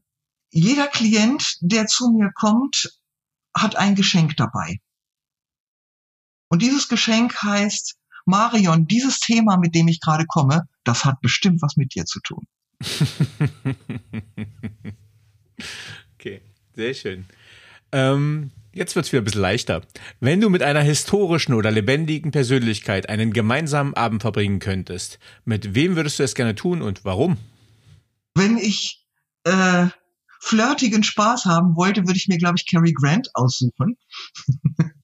jeder 0.50 0.88
Klient, 0.88 1.56
der 1.60 1.86
zu 1.86 2.10
mir 2.12 2.30
kommt, 2.34 3.00
hat 3.56 3.76
ein 3.76 3.94
Geschenk 3.94 4.36
dabei. 4.36 4.76
Und 6.48 6.60
dieses 6.60 6.88
Geschenk 6.88 7.42
heißt, 7.42 7.96
Marion, 8.26 8.86
dieses 8.86 9.20
Thema, 9.20 9.56
mit 9.56 9.74
dem 9.74 9.88
ich 9.88 10.00
gerade 10.00 10.26
komme, 10.26 10.68
das 10.84 11.06
hat 11.06 11.18
bestimmt 11.22 11.62
was 11.62 11.76
mit 11.76 11.94
dir 11.94 12.04
zu 12.04 12.20
tun. 12.20 12.46
okay, 16.14 16.42
Sehr 16.74 16.92
schön. 16.92 17.24
Ähm, 17.90 18.50
jetzt 18.76 18.94
wird's 18.94 19.12
wieder 19.12 19.22
ein 19.22 19.24
bisschen 19.24 19.40
leichter. 19.40 19.82
Wenn 20.20 20.40
du 20.40 20.50
mit 20.50 20.62
einer 20.62 20.82
historischen 20.82 21.54
oder 21.54 21.70
lebendigen 21.70 22.30
Persönlichkeit 22.30 23.08
einen 23.08 23.32
gemeinsamen 23.32 23.94
Abend 23.94 24.22
verbringen 24.22 24.58
könntest, 24.58 25.18
mit 25.44 25.74
wem 25.74 25.96
würdest 25.96 26.18
du 26.18 26.22
es 26.22 26.34
gerne 26.34 26.54
tun 26.54 26.82
und 26.82 27.04
warum? 27.04 27.38
Wenn 28.34 28.58
ich 28.58 29.06
äh, 29.44 29.86
flirtigen 30.40 31.02
Spaß 31.02 31.46
haben 31.46 31.74
wollte, 31.76 32.06
würde 32.06 32.18
ich 32.18 32.28
mir, 32.28 32.38
glaube 32.38 32.56
ich, 32.58 32.70
Cary 32.70 32.92
Grant 32.92 33.30
aussuchen. 33.34 33.96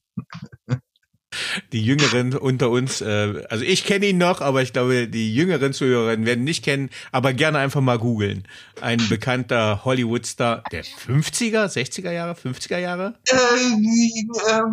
Die 1.71 1.83
Jüngeren 1.83 2.35
unter 2.35 2.69
uns, 2.69 3.01
äh, 3.01 3.43
also 3.49 3.63
ich 3.63 3.83
kenne 3.83 4.07
ihn 4.07 4.17
noch, 4.17 4.41
aber 4.41 4.61
ich 4.61 4.73
glaube, 4.73 5.07
die 5.07 5.33
jüngeren 5.33 5.73
Zuhörerinnen 5.73 6.25
werden 6.25 6.43
nicht 6.43 6.63
kennen, 6.63 6.89
aber 7.11 7.33
gerne 7.33 7.59
einfach 7.59 7.81
mal 7.81 7.97
googeln. 7.97 8.43
Ein 8.81 8.99
bekannter 9.09 9.85
Hollywood-Star 9.85 10.63
der 10.71 10.83
50er, 10.83 11.65
60er 11.65 12.11
Jahre, 12.11 12.33
50er 12.33 12.77
Jahre? 12.77 13.15
Äh, 13.27 13.35
äh, 13.35 14.63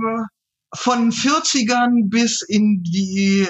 von 0.75 1.11
40ern 1.11 2.09
bis 2.09 2.43
in 2.43 2.83
die 2.83 3.43
äh, 3.43 3.47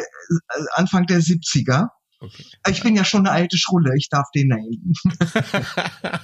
Anfang 0.74 1.06
der 1.06 1.20
70er. 1.20 1.88
Okay. 2.20 2.44
Ich 2.68 2.82
bin 2.82 2.96
ja 2.96 3.04
schon 3.04 3.26
eine 3.26 3.30
alte 3.30 3.56
Schrulle, 3.56 3.92
ich 3.96 4.08
darf 4.10 4.26
den 4.34 4.48
nennen. 4.48 4.92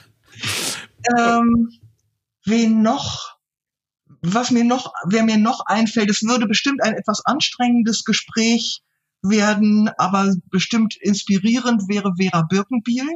ähm, 1.18 1.70
wen 2.44 2.82
noch? 2.82 3.35
Was 4.22 4.50
mir 4.50 4.64
noch, 4.64 4.92
wer 5.06 5.24
mir 5.24 5.38
noch 5.38 5.60
einfällt, 5.66 6.10
es 6.10 6.22
würde 6.22 6.46
bestimmt 6.46 6.82
ein 6.82 6.94
etwas 6.94 7.24
anstrengendes 7.24 8.04
Gespräch 8.04 8.82
werden, 9.22 9.90
aber 9.98 10.34
bestimmt 10.50 10.96
inspirierend 11.00 11.88
wäre 11.88 12.14
Vera 12.16 12.42
Birkenbiel. 12.42 13.08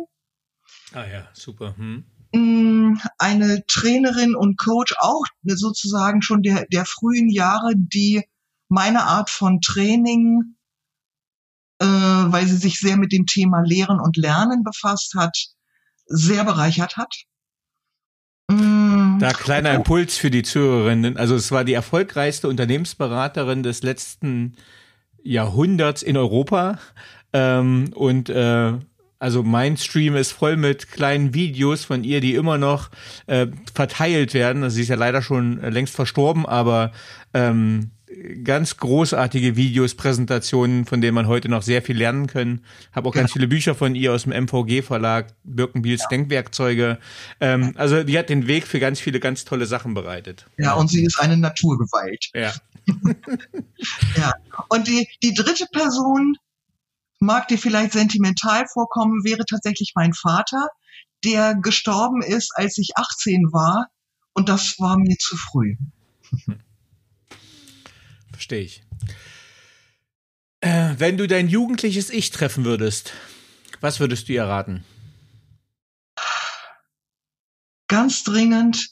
Ah 0.93 1.06
ja, 1.06 1.28
super. 1.32 1.77
Hm. 1.77 2.05
Mm, 2.32 2.98
eine 3.18 3.64
Trainerin 3.66 4.35
und 4.35 4.59
Coach 4.59 4.94
auch 4.98 5.24
sozusagen 5.44 6.22
schon 6.22 6.43
der, 6.43 6.66
der 6.66 6.85
frühen 6.85 7.28
Jahre, 7.28 7.72
die 7.74 8.22
meine 8.68 9.05
Art 9.05 9.31
von 9.31 9.60
Training, 9.60 10.56
äh, 11.81 11.86
weil 11.86 12.47
sie 12.47 12.56
sich 12.56 12.78
sehr 12.78 12.97
mit 12.97 13.12
dem 13.12 13.27
Thema 13.27 13.62
Lehren 13.62 14.01
und 14.01 14.16
Lernen 14.16 14.62
befasst 14.62 15.14
hat, 15.14 15.36
sehr 16.06 16.44
bereichert 16.44 16.97
hat. 16.97 17.24
Mm. 18.51 19.18
Da 19.18 19.32
kleiner 19.32 19.74
Impuls 19.74 20.16
für 20.16 20.31
die 20.31 20.43
Zuhörerinnen. 20.43 21.16
Also 21.16 21.35
es 21.35 21.52
war 21.52 21.64
die 21.64 21.74
erfolgreichste 21.74 22.48
Unternehmensberaterin 22.48 23.62
des 23.62 23.82
letzten 23.82 24.55
Jahrhunderts 25.22 26.02
in 26.02 26.16
Europa. 26.16 26.78
Ähm, 27.32 27.90
und 27.94 28.31
äh, 28.31 28.72
also 29.18 29.43
mein 29.43 29.77
Stream 29.77 30.16
ist 30.16 30.32
voll 30.32 30.56
mit 30.56 30.90
kleinen 30.90 31.35
Videos 31.35 31.85
von 31.85 32.05
ihr, 32.05 32.22
die 32.22 32.35
immer 32.35 32.56
noch 32.56 32.89
äh, 33.27 33.48
verteilt 33.74 34.32
werden. 34.32 34.62
Also 34.62 34.77
sie 34.77 34.82
ist 34.82 34.89
ja 34.89 34.97
leider 34.97 35.20
schon 35.20 35.60
längst 35.60 35.94
verstorben, 35.94 36.47
aber 36.47 36.93
ähm, 37.35 37.90
ganz 38.43 38.77
großartige 38.77 39.57
Videos, 39.57 39.95
Präsentationen, 39.95 40.85
von 40.85 41.01
denen 41.01 41.15
man 41.15 41.28
heute 41.28 41.49
noch 41.49 41.62
sehr 41.62 41.81
viel 41.82 41.97
lernen 41.97 42.27
können. 42.27 42.65
Habe 42.93 43.09
auch 43.09 43.15
ganz 43.15 43.32
viele 43.32 43.47
Bücher 43.47 43.74
von 43.74 43.95
ihr 43.95 44.12
aus 44.12 44.24
dem 44.24 44.32
MVG-Verlag, 44.32 45.32
Birkenbiels 45.45 46.03
ja. 46.03 46.09
Denkwerkzeuge. 46.09 46.99
Ähm, 47.41 47.73
also 47.77 48.03
die 48.03 48.19
hat 48.19 48.28
den 48.28 48.47
Weg 48.47 48.66
für 48.66 48.81
ganz 48.81 49.01
viele 49.01 49.20
ganz 49.20 49.45
tolle 49.45 49.66
Sachen 49.66 49.95
bereitet. 49.95 50.47
Ja, 50.59 50.74
und 50.74 50.89
sie 50.89 51.05
ist 51.05 51.20
eine 51.20 51.37
Naturgewalt. 51.37 52.31
Ja. 52.35 52.53
ja. 54.16 54.32
Und 54.69 54.89
die, 54.89 55.09
die 55.23 55.35
dritte 55.35 55.66
Person 55.73 56.37
mag 57.20 57.49
dir 57.49 57.59
vielleicht 57.59 57.93
sentimental 57.93 58.66
vorkommen, 58.66 59.24
wäre 59.24 59.45
tatsächlich 59.45 59.93
mein 59.95 60.15
Vater, 60.15 60.69
der 61.24 61.55
gestorben 61.55 62.23
ist, 62.23 62.53
als 62.57 62.77
ich 62.78 62.97
18 62.97 63.53
war. 63.53 63.89
Und 64.32 64.49
das 64.49 64.81
war 64.81 64.99
mir 64.99 65.16
zu 65.16 65.37
früh. 65.37 65.77
verstehe 68.40 68.62
ich. 68.62 68.82
Äh, 70.60 70.94
wenn 70.96 71.18
du 71.18 71.28
dein 71.28 71.48
jugendliches 71.48 72.08
Ich 72.08 72.30
treffen 72.30 72.64
würdest, 72.64 73.12
was 73.82 74.00
würdest 74.00 74.28
du 74.28 74.32
ihr 74.32 74.44
raten? 74.44 74.84
Ganz 77.86 78.24
dringend, 78.24 78.88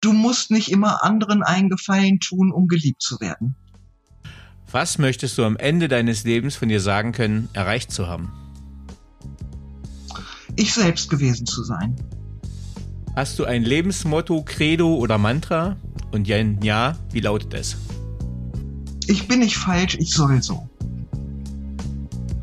du 0.00 0.14
musst 0.14 0.50
nicht 0.50 0.70
immer 0.70 1.04
anderen 1.04 1.42
einen 1.42 1.68
Gefallen 1.68 2.18
tun, 2.18 2.50
um 2.50 2.66
geliebt 2.66 3.02
zu 3.02 3.20
werden. 3.20 3.56
Was 4.70 4.96
möchtest 4.96 5.36
du 5.36 5.44
am 5.44 5.56
Ende 5.56 5.88
deines 5.88 6.24
Lebens 6.24 6.56
von 6.56 6.68
dir 6.68 6.80
sagen 6.80 7.12
können, 7.12 7.50
erreicht 7.52 7.92
zu 7.92 8.06
haben? 8.06 8.32
Ich 10.56 10.72
selbst 10.72 11.10
gewesen 11.10 11.44
zu 11.44 11.62
sein. 11.62 11.94
Hast 13.16 13.38
du 13.38 13.44
ein 13.44 13.64
Lebensmotto, 13.64 14.44
Credo 14.44 14.94
oder 14.94 15.18
Mantra? 15.18 15.76
Und 16.12 16.28
wenn 16.28 16.60
ja, 16.62 16.96
wie 17.12 17.20
lautet 17.20 17.54
es? 17.54 17.76
Ich 19.06 19.26
bin 19.28 19.40
nicht 19.40 19.56
falsch, 19.56 19.96
ich 19.98 20.12
soll 20.12 20.42
so. 20.42 20.68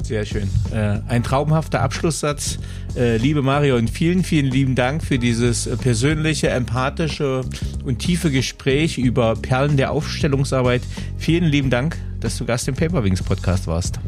Sehr 0.08 0.26
schön. 0.26 0.50
Äh, 0.72 1.00
ein 1.10 1.22
traumhafter 1.22 1.82
Abschlusssatz. 1.82 2.60
Äh, 2.96 3.18
liebe 3.18 3.42
Marion, 3.42 3.90
vielen, 3.90 4.24
vielen 4.24 4.46
lieben 4.46 4.74
Dank 4.74 5.04
für 5.04 5.20
dieses 5.20 5.70
persönliche, 5.80 6.50
empathische 6.50 7.42
und 7.84 8.00
tiefe 8.00 8.32
Gespräch 8.32 8.98
über 8.98 9.36
Perlen 9.36 9.76
der 9.76 9.92
Aufstellungsarbeit. 9.92 10.82
Vielen 11.18 11.44
lieben 11.44 11.70
Dank, 11.70 11.98
dass 12.22 12.38
du 12.38 12.46
Gast 12.46 12.70
im 12.70 12.76
Paperwings 12.76 13.22
Podcast 13.22 13.68
warst. 13.68 14.00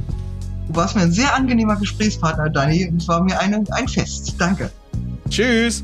Du 0.70 0.76
warst 0.76 0.96
mir 0.96 1.02
ein 1.02 1.12
sehr 1.12 1.36
angenehmer 1.36 1.76
Gesprächspartner, 1.76 2.50
Dani. 2.50 2.94
Es 2.98 3.08
war 3.10 3.22
mir 3.22 3.38
eine, 3.38 3.64
ein 3.72 3.88
Fest. 3.88 4.36
Danke. 4.38 4.72
Tschüss. 5.30 5.84